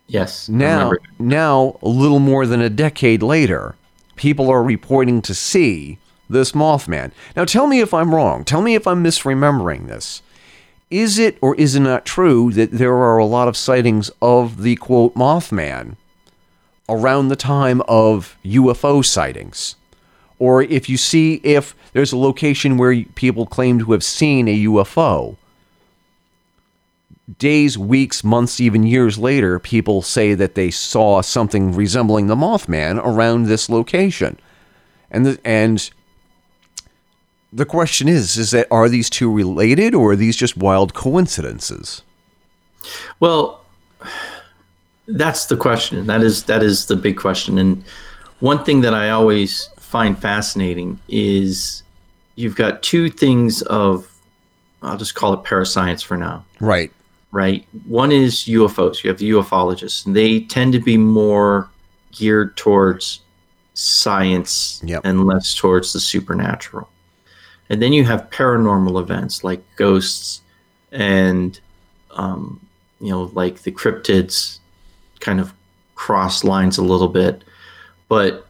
[0.09, 0.49] Yes.
[0.49, 0.91] Now,
[1.21, 3.77] now a little more than a decade later,
[4.17, 5.99] people are reporting to see
[6.29, 7.13] this Mothman.
[7.37, 8.45] Now, tell me if I'm wrong.
[8.45, 10.21] Tell me if I'm misremembering this.
[10.91, 14.63] Is it or is it not true that there are a lot of sightings of
[14.63, 15.95] the quote Mothman
[16.89, 19.77] around the time of UFO sightings?
[20.39, 24.65] Or if you see if there's a location where people claim to have seen a
[24.65, 25.37] UFO,
[27.39, 32.99] days, weeks, months, even years later, people say that they saw something resembling the Mothman
[33.05, 34.39] around this location.
[35.11, 35.91] And the, and
[37.53, 42.03] the question is is that are these two related or are these just wild coincidences?
[43.21, 43.65] Well,
[45.09, 46.07] That's the question.
[46.07, 47.59] That is that is the big question.
[47.59, 47.85] And
[48.41, 51.83] one thing that I always find fascinating is
[52.35, 54.07] you've got two things of
[54.83, 56.45] I'll just call it parascience for now.
[56.61, 56.93] Right.
[57.33, 57.67] Right.
[57.87, 59.03] One is UFOs.
[59.03, 61.71] You have the ufologists, and they tend to be more
[62.13, 63.21] geared towards
[63.73, 65.01] science Yep.
[65.05, 66.91] and less towards the supernatural.
[67.71, 70.43] And then you have paranormal events like ghosts
[70.93, 71.59] and,
[72.11, 72.61] um,
[73.01, 74.59] you know, like the cryptids
[75.21, 75.55] kind of
[75.95, 77.45] cross lines a little bit.
[78.09, 78.46] But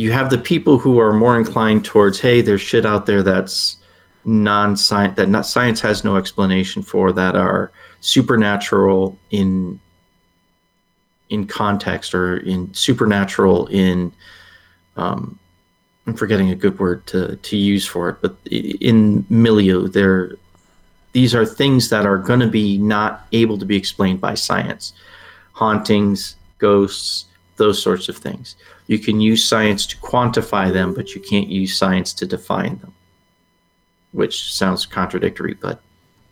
[0.00, 3.76] you have the people who are more inclined towards, hey, there's shit out there that's
[4.24, 7.70] non-science that not science has no explanation for that are
[8.00, 9.78] supernatural in
[11.28, 14.10] in context or in supernatural in
[14.96, 15.38] um,
[16.06, 20.32] I'm forgetting a good word to to use for it, but in milieu, there
[21.12, 24.94] these are things that are going to be not able to be explained by science,
[25.52, 28.56] hauntings, ghosts, those sorts of things.
[28.90, 32.92] You can use science to quantify them, but you can't use science to define them,
[34.10, 35.80] which sounds contradictory, but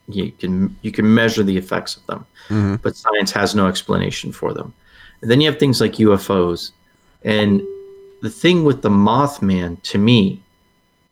[0.09, 2.75] you can you can measure the effects of them, mm-hmm.
[2.83, 4.75] but science has no explanation for them.
[5.23, 6.73] And then you have things like UFOs,
[7.23, 7.63] and
[8.23, 10.43] the thing with the Mothman to me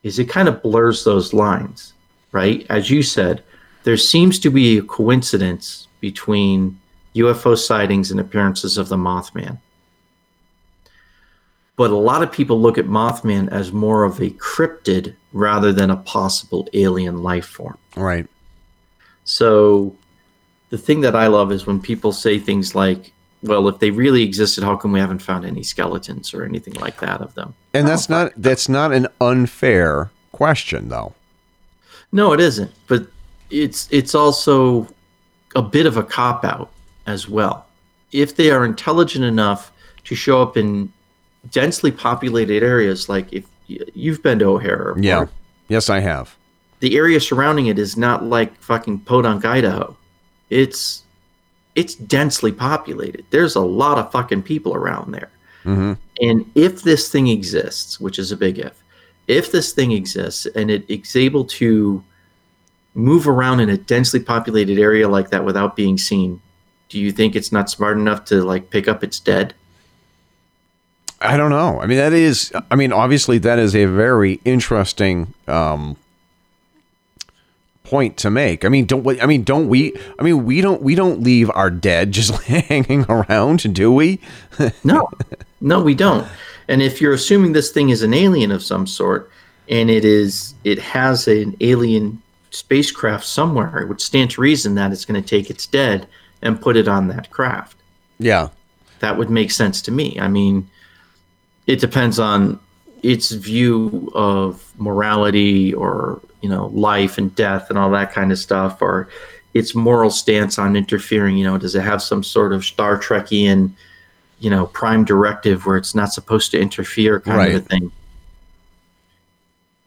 [0.03, 1.93] is it kind of blurs those lines,
[2.33, 2.65] right?
[2.69, 3.41] As you said,
[3.85, 6.77] there seems to be a coincidence between
[7.15, 9.59] UFO sightings and appearances of the Mothman.
[11.77, 15.91] But a lot of people look at Mothman as more of a cryptid rather than
[15.91, 17.77] a possible alien life form.
[17.95, 18.27] Right.
[19.23, 19.95] So
[20.69, 23.13] the thing that I love is when people say things like,
[23.43, 26.99] well, if they really existed, how come we haven't found any skeletons or anything like
[26.99, 27.53] that of them?
[27.75, 31.13] And that's not that's not an unfair question though.
[32.11, 32.71] No, it isn't.
[32.87, 33.07] But
[33.51, 34.87] it's it's also
[35.55, 36.71] a bit of a cop out
[37.05, 37.67] as well.
[38.11, 39.71] If they are intelligent enough
[40.05, 40.91] to show up in
[41.51, 45.25] densely populated areas, like if you've been to O'Hare, Yeah.
[45.67, 46.35] Yes, I have.
[46.79, 49.95] the area surrounding it is not like fucking Podunk, Idaho.
[50.49, 51.03] It's
[51.75, 53.25] it's densely populated.
[53.29, 55.29] There's a lot of fucking people around there.
[55.65, 55.93] Mm-hmm.
[56.21, 58.81] And if this thing exists, which is a big if,
[59.27, 62.03] if this thing exists and it is able to
[62.95, 66.41] move around in a densely populated area like that without being seen,
[66.89, 69.53] do you think it's not smart enough to like pick up its dead?
[71.21, 71.79] I don't know.
[71.81, 72.51] I mean, that is.
[72.69, 75.97] I mean, obviously, that is a very interesting um,
[77.83, 78.63] point to make.
[78.65, 79.03] I mean, don't.
[79.03, 79.93] we- I mean, don't we?
[80.19, 80.81] I mean, we don't.
[80.81, 84.19] We don't leave our dead just hanging around, do we?
[84.83, 85.09] No,
[85.61, 86.27] no, we don't.
[86.67, 89.31] And if you're assuming this thing is an alien of some sort,
[89.69, 92.21] and it is, it has an alien
[92.51, 96.07] spacecraft somewhere, it would stand to reason that it's going to take its dead
[96.41, 97.77] and put it on that craft.
[98.19, 98.49] Yeah.
[98.99, 100.17] That would make sense to me.
[100.19, 100.69] I mean,
[101.67, 102.59] it depends on
[103.03, 108.39] its view of morality or you know life and death and all that kind of
[108.39, 109.09] stuff, or
[109.53, 111.37] its moral stance on interfering.
[111.37, 113.71] You know, does it have some sort of Star Trekian,
[114.39, 117.91] you know, prime directive where it's not supposed to interfere, kind of a thing?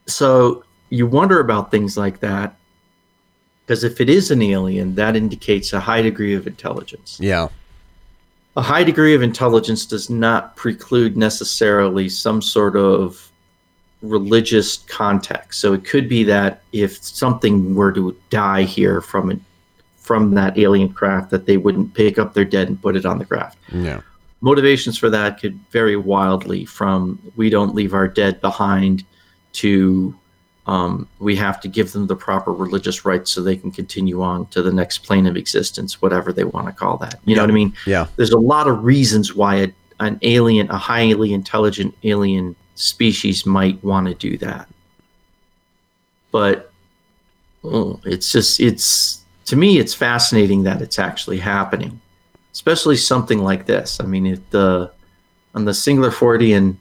[0.06, 2.56] So you wonder about things like that
[3.64, 7.48] because if it is an alien, that indicates a high degree of intelligence Yeah.
[8.56, 13.30] A high degree of intelligence does not preclude necessarily some sort of
[14.02, 15.60] religious context.
[15.60, 19.38] So it could be that if something were to die here from it,
[19.98, 23.18] from that alien craft, that they wouldn't pick up their dead and put it on
[23.18, 23.58] the craft.
[23.72, 24.00] Yeah.
[24.40, 29.04] Motivations for that could vary wildly from we don't leave our dead behind
[29.52, 30.14] to
[30.66, 34.46] um, we have to give them the proper religious rites so they can continue on
[34.46, 37.18] to the next plane of existence, whatever they want to call that.
[37.24, 37.74] You know what I mean?
[37.86, 38.06] Yeah.
[38.16, 39.68] there's a lot of reasons why a,
[40.00, 44.68] an alien, a highly intelligent alien species might want to do that.
[46.30, 46.70] But
[47.64, 52.00] oh, it's just, it's, to me, it's fascinating that it's actually happening,
[52.52, 53.98] especially something like this.
[53.98, 54.92] I mean, if the,
[55.54, 56.76] on the Singular Fortean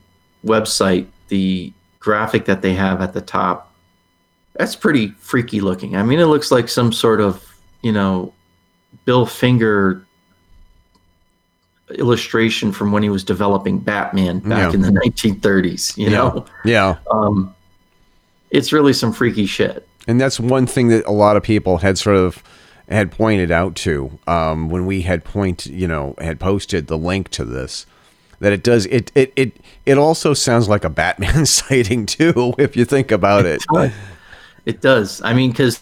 [0.46, 3.69] website, the graphic that they have at the top,
[4.60, 5.96] that's pretty freaky looking.
[5.96, 7.44] I mean, it looks like some sort of,
[7.82, 8.34] you know,
[9.06, 10.06] Bill Finger
[11.98, 14.74] illustration from when he was developing Batman back Yeah.
[14.74, 15.98] in the 1930s.
[15.98, 16.98] You know, Yeah.
[17.10, 17.56] um,
[18.52, 19.88] it's really some freaky shit.
[20.08, 22.44] And that's one thing that a lot of people had sort of
[22.90, 27.30] had pointed out to um, when we had point, you know, had posted the link
[27.30, 27.86] to this.
[28.42, 32.76] That it does it it it it also sounds like a Batman sighting too, if
[32.78, 33.64] you think about it.
[34.66, 35.22] It does.
[35.22, 35.82] I mean, because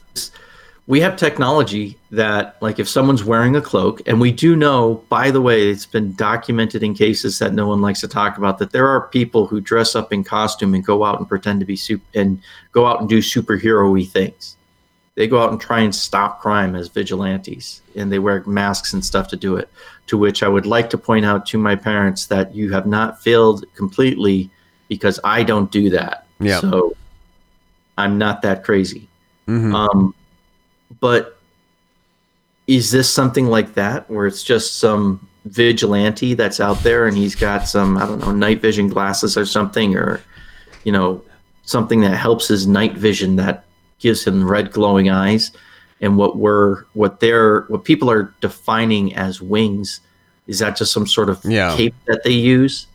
[0.87, 5.29] we have technology that like if someone's wearing a cloak and we do know by
[5.29, 8.71] the way it's been documented in cases that no one likes to talk about that
[8.71, 11.75] there are people who dress up in costume and go out and pretend to be
[11.75, 12.41] soup and
[12.71, 14.55] go out and do superhero-y things
[15.15, 19.03] they go out and try and stop crime as vigilantes and they wear masks and
[19.03, 19.69] stuff to do it
[20.07, 23.21] to which i would like to point out to my parents that you have not
[23.21, 24.49] failed completely
[24.87, 26.61] because i don't do that Yeah.
[26.61, 26.95] so
[27.97, 29.07] i'm not that crazy
[29.47, 29.73] Mhm.
[29.73, 30.13] um,
[30.99, 31.37] but
[32.67, 37.33] is this something like that where it's just some vigilante that's out there and he's
[37.35, 40.21] got some I don't know night vision glasses or something or
[40.83, 41.23] you know
[41.63, 43.63] something that helps his night vision that
[43.99, 45.51] gives him red glowing eyes
[46.01, 50.01] and what we're what they're what people are defining as wings
[50.47, 51.75] is that just some sort of Yeah.
[51.77, 52.86] cape that they use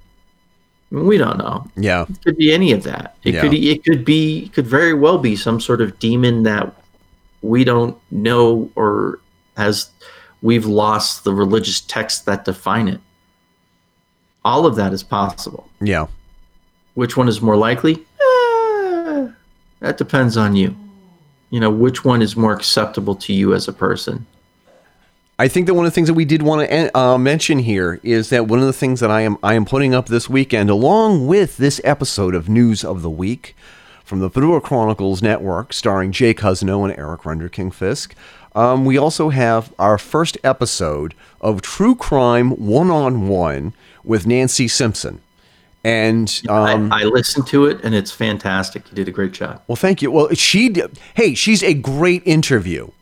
[0.93, 2.05] I mean, we don't know yeah.
[2.09, 3.17] it could be any of that.
[3.25, 3.41] It Yeah.
[3.41, 6.75] could it could be could very well be some sort of demon that
[7.41, 9.19] we don't know or
[9.57, 9.91] has
[10.43, 13.01] we've lost the religious texts that define it.
[14.45, 15.69] All of that is possible.
[15.81, 16.07] Yeah.
[16.95, 17.95] Which one is more likely?
[17.95, 19.29] Eh,
[19.81, 20.77] that depends on you.
[21.51, 24.27] You know, which one is more acceptable to you as a person?
[25.43, 27.99] I think that one of the things that we did want to uh, mention here
[28.05, 30.71] is that one of the things that I am I am putting up this weekend,
[30.71, 33.57] along with this episode of News of the Week
[34.05, 38.15] from the Fedora Chronicles Network, starring Jay Cousineau and Eric Renderking Fisk.
[38.55, 43.73] Um, we also have our first episode of True Crime One on One
[44.05, 45.21] with Nancy Simpson.
[45.83, 48.89] And um, I, I listened to it and it's fantastic.
[48.91, 49.61] You did a great job.
[49.67, 50.13] well, thank you.
[50.13, 52.93] Well, she did, hey, she's a great interview.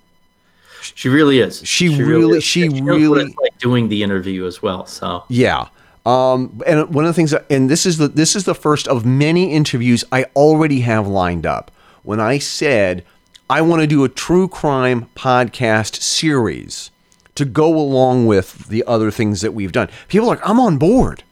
[0.94, 1.62] She really is.
[1.64, 2.44] She really- is.
[2.44, 4.86] she And knows what really- like doing the interview as well.
[4.86, 5.66] So Yeah.
[6.06, 8.88] Um, and one of the things, that, and this is the this is the first
[8.88, 11.70] of many interviews I already have lined up.
[12.02, 13.04] When I said
[13.50, 16.90] I want to do a true crime podcast series
[17.34, 20.78] to go along with the other things that we've done, people are like, I'm on
[20.78, 21.22] board.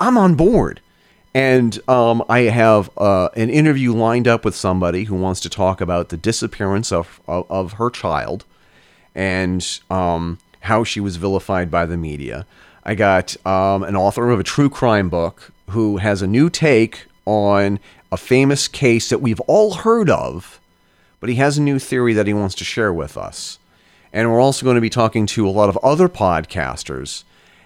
[0.00, 0.80] I'm on board.
[1.34, 5.80] And um, I have uh, an interview lined up with somebody who wants to talk
[5.82, 8.44] about the disappearance of, of, of her child
[9.16, 12.46] and um, how she was vilified by the media.
[12.84, 17.06] I got um, an author of a true crime book who has a new take
[17.24, 17.80] on
[18.12, 20.60] a famous case that we've all heard of,
[21.18, 23.58] but he has a new theory that he wants to share with us.
[24.12, 27.24] And we're also going to be talking to a lot of other podcasters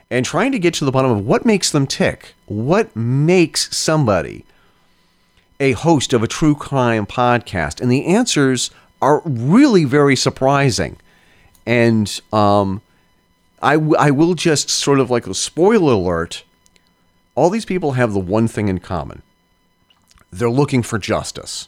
[0.09, 2.35] and trying to get to the bottom of what makes them tick.
[2.47, 4.45] What makes somebody
[5.59, 7.81] a host of a true crime podcast?
[7.81, 8.71] And the answers
[9.03, 10.97] are really very surprising.
[11.67, 12.83] And um,
[13.63, 16.45] I, w- I will just sort of like a spoiler alert
[17.35, 19.23] all these people have the one thing in common
[20.33, 21.67] they're looking for justice.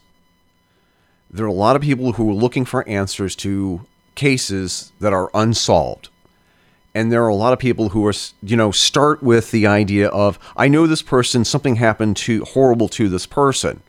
[1.29, 5.31] There are a lot of people who are looking for answers to cases that are
[5.35, 6.11] unsolved.
[6.95, 10.09] And there are a lot of people who are, you know, start with the idea
[10.11, 13.83] of, I know this person, something happened to horrible to this person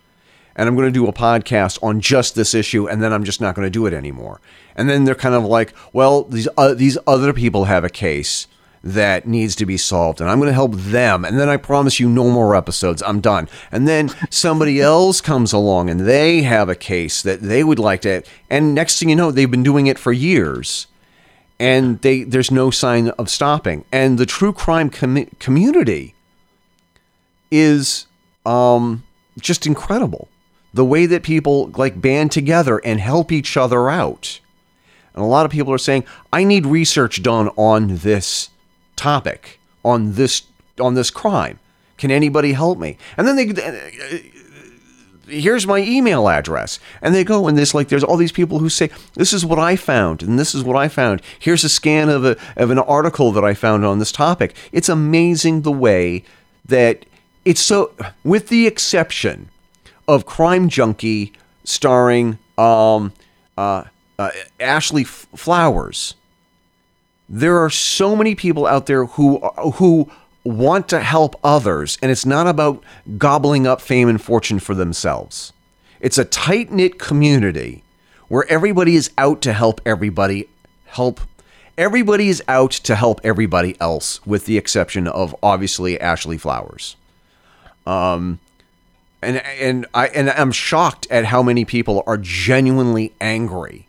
[0.55, 3.41] and I'm going to do a podcast on just this issue, and then I'm just
[3.41, 4.39] not going to do it anymore.
[4.75, 8.47] And then they're kind of like, well, these uh, these other people have a case
[8.83, 11.23] that needs to be solved, and I'm going to help them.
[11.23, 13.01] And then I promise you, no more episodes.
[13.03, 13.47] I'm done.
[13.71, 18.01] And then somebody else comes along, and they have a case that they would like
[18.01, 18.23] to.
[18.49, 20.87] And next thing you know, they've been doing it for years,
[21.59, 23.85] and they there's no sign of stopping.
[23.91, 26.13] And the true crime com- community
[27.49, 28.07] is
[28.45, 29.03] um,
[29.39, 30.27] just incredible.
[30.73, 34.39] The way that people like band together and help each other out.
[35.13, 38.49] And a lot of people are saying, I need research done on this
[38.95, 40.43] topic, on this
[40.79, 41.59] on this crime.
[41.97, 42.97] Can anybody help me?
[43.17, 43.45] And then they
[45.27, 46.79] here's my email address.
[47.01, 49.59] And they go and this like there's all these people who say, This is what
[49.59, 51.21] I found, and this is what I found.
[51.39, 54.55] Here's a scan of a of an article that I found on this topic.
[54.71, 56.23] It's amazing the way
[56.65, 57.05] that
[57.45, 57.91] it's so
[58.23, 59.49] with the exception
[60.07, 61.33] of Crime Junkie
[61.63, 63.13] starring um,
[63.57, 63.85] uh,
[64.19, 66.15] uh, Ashley Flowers.
[67.29, 69.39] There are so many people out there who
[69.75, 70.09] who
[70.43, 72.83] want to help others, and it's not about
[73.17, 75.53] gobbling up fame and fortune for themselves.
[75.99, 77.83] It's a tight knit community
[78.27, 80.49] where everybody is out to help everybody
[80.85, 81.21] help.
[81.77, 86.97] Everybody is out to help everybody else, with the exception of obviously Ashley Flowers.
[87.87, 88.39] Um,
[89.21, 93.87] and and I and I'm shocked at how many people are genuinely angry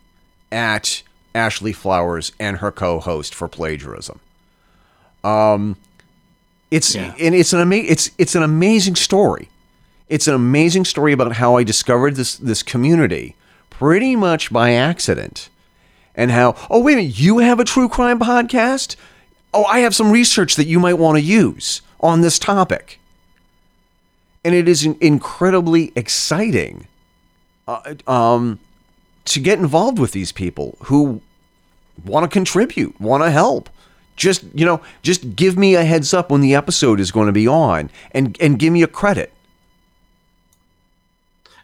[0.52, 1.02] at
[1.34, 4.20] Ashley Flowers and her co-host for plagiarism.
[5.22, 5.76] Um,
[6.70, 7.14] it's Yeah.
[7.18, 9.48] and it's an ama- it's it's an amazing story.
[10.08, 13.34] It's an amazing story about how I discovered this this community
[13.70, 15.48] pretty much by accident.
[16.16, 18.94] and how, oh, wait a minute, you have a true crime podcast?
[19.52, 23.00] Oh, I have some research that you might want to use on this topic.
[24.44, 26.86] And it is incredibly exciting
[27.66, 28.60] uh, um,
[29.26, 31.20] to get involved with these people who
[32.04, 33.70] want to contribute, want to help.
[34.16, 37.32] Just, you know, just give me a heads up when the episode is going to
[37.32, 39.32] be on and, and give me a credit.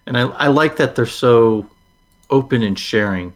[0.06, 1.68] And I, I like that they're so
[2.28, 3.32] open and sharing.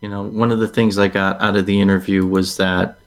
[0.00, 2.98] You know, one of the things I got out of the interview was that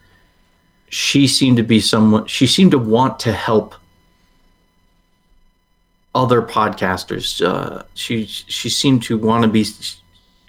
[0.90, 3.74] she seemed to be someone, she seemed to want to help
[6.14, 7.44] other podcasters.
[7.44, 9.66] Uh, she she seemed to want to be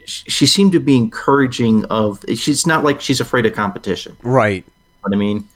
[0.06, 4.16] she seemed to be encouraging of she's not like she's afraid of competition.
[4.22, 4.66] Right.
[5.02, 5.48] What i mean?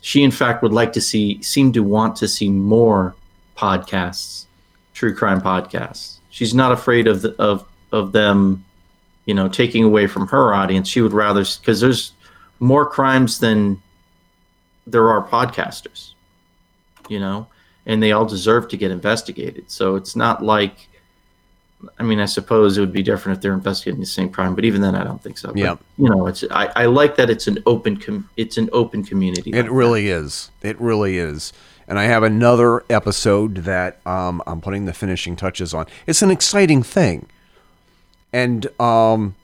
[0.00, 3.14] She in fact would like to see seem to want to see more
[3.56, 4.46] podcasts
[4.94, 6.18] true crime podcasts.
[6.30, 8.64] She's not afraid of the, of of them
[9.26, 10.88] you know taking away from her audience.
[10.88, 12.12] She would rather because there's
[12.58, 13.80] more crimes than
[14.86, 16.14] there are podcasters
[17.08, 17.46] you know
[17.86, 20.88] and they all deserve to get investigated so it's not like
[21.98, 24.64] I mean, I suppose it would be different if they're investigating the same crime, but
[24.64, 25.52] even then, I don't think so.
[25.54, 29.04] Yeah, you know, it's I, I like that it's an open com- it's an open
[29.04, 29.50] community.
[29.50, 30.14] It like really that.
[30.14, 30.50] is.
[30.62, 31.52] It really is.
[31.88, 35.86] And I have another episode that um, I'm putting the finishing touches on.
[36.06, 37.26] It's an exciting thing,
[38.32, 39.34] and um,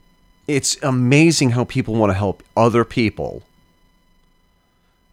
[0.46, 3.42] it's amazing how people want to help other people.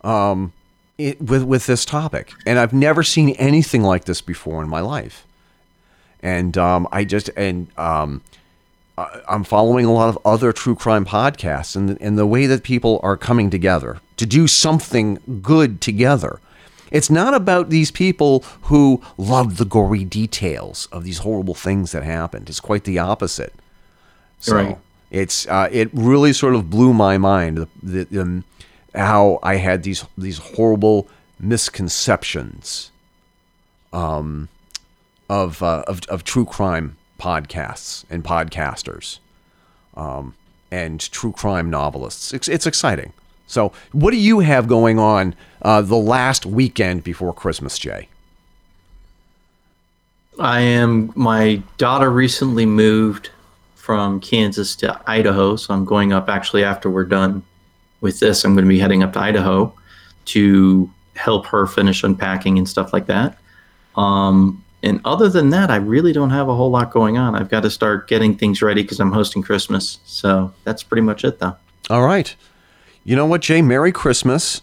[0.02, 0.54] Um,
[0.98, 4.82] it, with with this topic, and I've never seen anything like this before in my
[4.82, 5.26] life
[6.26, 8.24] and um, I just and um,
[8.98, 13.00] I'm following a lot of other true crime podcasts, and and the way that people
[13.04, 16.40] are coming together to do something good together.
[16.92, 22.04] It's not about these people who love the gory details of these horrible things that
[22.04, 22.50] happened.
[22.50, 23.54] It's quite the opposite.
[24.40, 24.78] So right.
[25.12, 28.44] it's uh, it really sort of blew my mind the, the, the, um,
[28.96, 31.08] how I had these these horrible
[31.40, 32.92] misconceptions.
[33.94, 34.50] Um,
[35.30, 39.20] of, uh, of, of true crime podcasts and podcasters
[39.96, 40.36] um,
[40.72, 42.34] and true crime novelists.
[42.34, 43.14] It's, it's exciting.
[43.48, 48.10] So, what do you have going on uh, the last weekend before Christmas, Jay?
[50.40, 51.14] I am.
[51.16, 53.30] My daughter recently moved
[53.76, 57.44] from Kansas to Idaho, so I'm going up actually after we're done
[58.06, 58.46] with this.
[58.46, 59.74] I'm going to be heading up to Idaho
[60.26, 63.38] to help her finish unpacking and stuff like that.
[63.98, 67.36] Um, and other than that, I really don't have a whole lot going on.
[67.36, 70.00] I've got to start getting things ready because I'm hosting Christmas.
[70.06, 71.56] So that's pretty much it, though.
[71.90, 72.36] All right.
[73.04, 73.62] You know what, Jay?
[73.62, 74.62] Merry Christmas.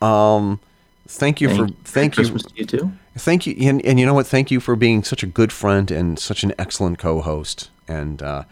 [0.00, 0.60] Um,
[1.08, 2.38] thank you thank, for thank you.
[2.54, 2.92] You too.
[3.16, 4.26] Thank you, and, and you know what?
[4.26, 8.42] Thank you for being such a good friend and such an excellent co-host, and uh,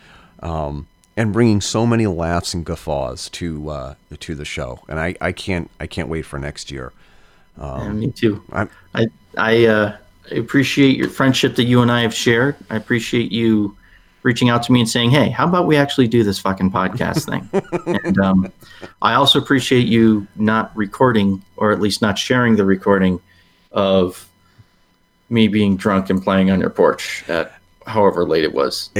[0.41, 0.87] um,
[1.17, 4.81] and bringing so many laughs and guffaws to uh, to the show.
[4.89, 6.93] And I, I can't I can't wait for next year.
[7.59, 8.43] Um, yeah, me too.
[8.53, 9.07] I'm, I
[9.37, 9.97] I uh,
[10.31, 12.57] appreciate your friendship that you and I have shared.
[12.71, 13.77] I appreciate you
[14.23, 17.29] reaching out to me and saying, "Hey, how about we actually do this fucking podcast
[17.29, 17.49] thing?"
[18.05, 18.53] and um,
[19.03, 23.21] I also appreciate you not recording, or at least not sharing the recording
[23.73, 24.29] of
[25.29, 27.53] me being drunk and playing on your porch at
[27.87, 28.91] however late it was.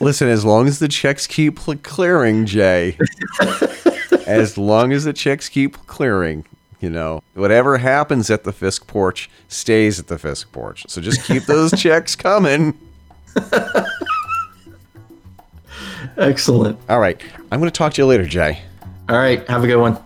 [0.00, 2.96] Listen, as long as the checks keep clearing, Jay.
[4.26, 6.44] as long as the checks keep clearing,
[6.80, 10.84] you know, whatever happens at the Fisk porch stays at the Fisk porch.
[10.88, 12.78] So just keep those checks coming.
[16.18, 16.78] Excellent.
[16.88, 17.20] All right.
[17.50, 18.62] I'm going to talk to you later, Jay.
[19.08, 19.46] All right.
[19.48, 19.98] Have a good one.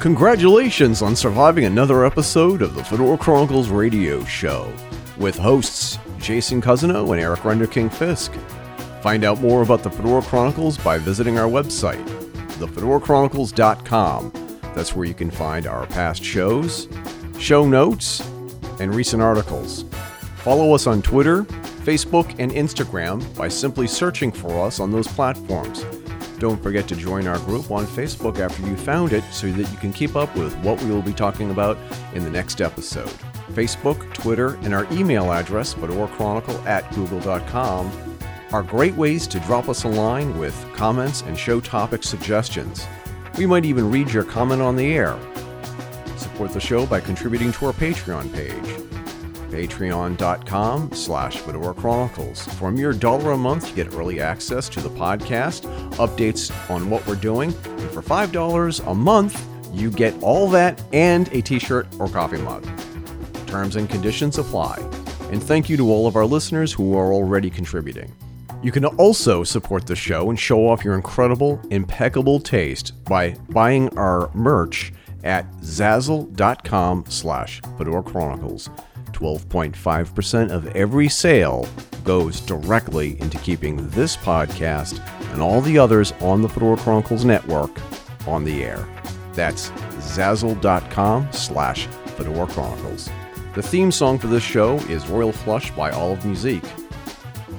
[0.00, 4.72] Congratulations on surviving another episode of the Fedora Chronicles radio show
[5.18, 8.32] with hosts Jason Cousineau and Eric Renderking Fisk.
[9.02, 12.02] Find out more about the Fedora Chronicles by visiting our website,
[12.52, 14.32] thefedorachronicles.com.
[14.74, 16.88] That's where you can find our past shows,
[17.38, 18.26] show notes,
[18.80, 19.84] and recent articles.
[20.36, 21.42] Follow us on Twitter,
[21.84, 25.84] Facebook, and Instagram by simply searching for us on those platforms.
[26.40, 29.76] Don't forget to join our group on Facebook after you found it so that you
[29.76, 31.76] can keep up with what we will be talking about
[32.14, 33.12] in the next episode.
[33.52, 38.16] Facebook, Twitter, and our email address, fedorachronicle at google.com,
[38.52, 42.86] are great ways to drop us a line with comments and show topic suggestions.
[43.36, 45.18] We might even read your comment on the air.
[46.16, 48.89] Support the show by contributing to our Patreon page
[49.50, 52.46] patreon.com slash Fedora Chronicles.
[52.62, 55.62] A mere dollar a month, you get early access to the podcast,
[55.96, 61.28] updates on what we're doing, and for $5 a month, you get all that and
[61.32, 62.66] a t shirt or coffee mug.
[63.46, 64.76] Terms and conditions apply.
[65.30, 68.12] And thank you to all of our listeners who are already contributing.
[68.62, 73.96] You can also support the show and show off your incredible, impeccable taste by buying
[73.96, 74.92] our merch
[75.24, 78.68] at zazzle.com slash Fedora Chronicles.
[79.12, 81.68] 12.5% of every sale
[82.04, 85.00] goes directly into keeping this podcast
[85.32, 87.70] and all the others on the Fedora Chronicles network
[88.26, 88.86] on the air.
[89.34, 93.10] That's zazzle.com slash Fedora Chronicles.
[93.54, 96.62] The theme song for this show is Royal Flush by Olive Musique.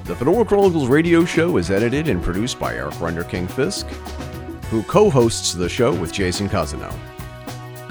[0.04, 3.86] The Fedora Chronicles radio show is edited and produced by Eric Renderking Fisk,
[4.70, 6.92] who co hosts the show with Jason Cousineau.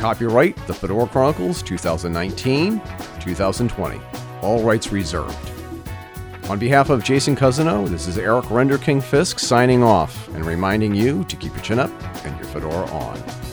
[0.02, 2.82] Copyright The Fedora Chronicles 2019
[3.20, 4.02] 2020.
[4.42, 5.52] All rights reserved.
[6.50, 11.24] On behalf of Jason Cousineau, this is Eric Renderking Fisk signing off and reminding you
[11.26, 11.92] to keep your chin up
[12.26, 13.51] and your fedora on.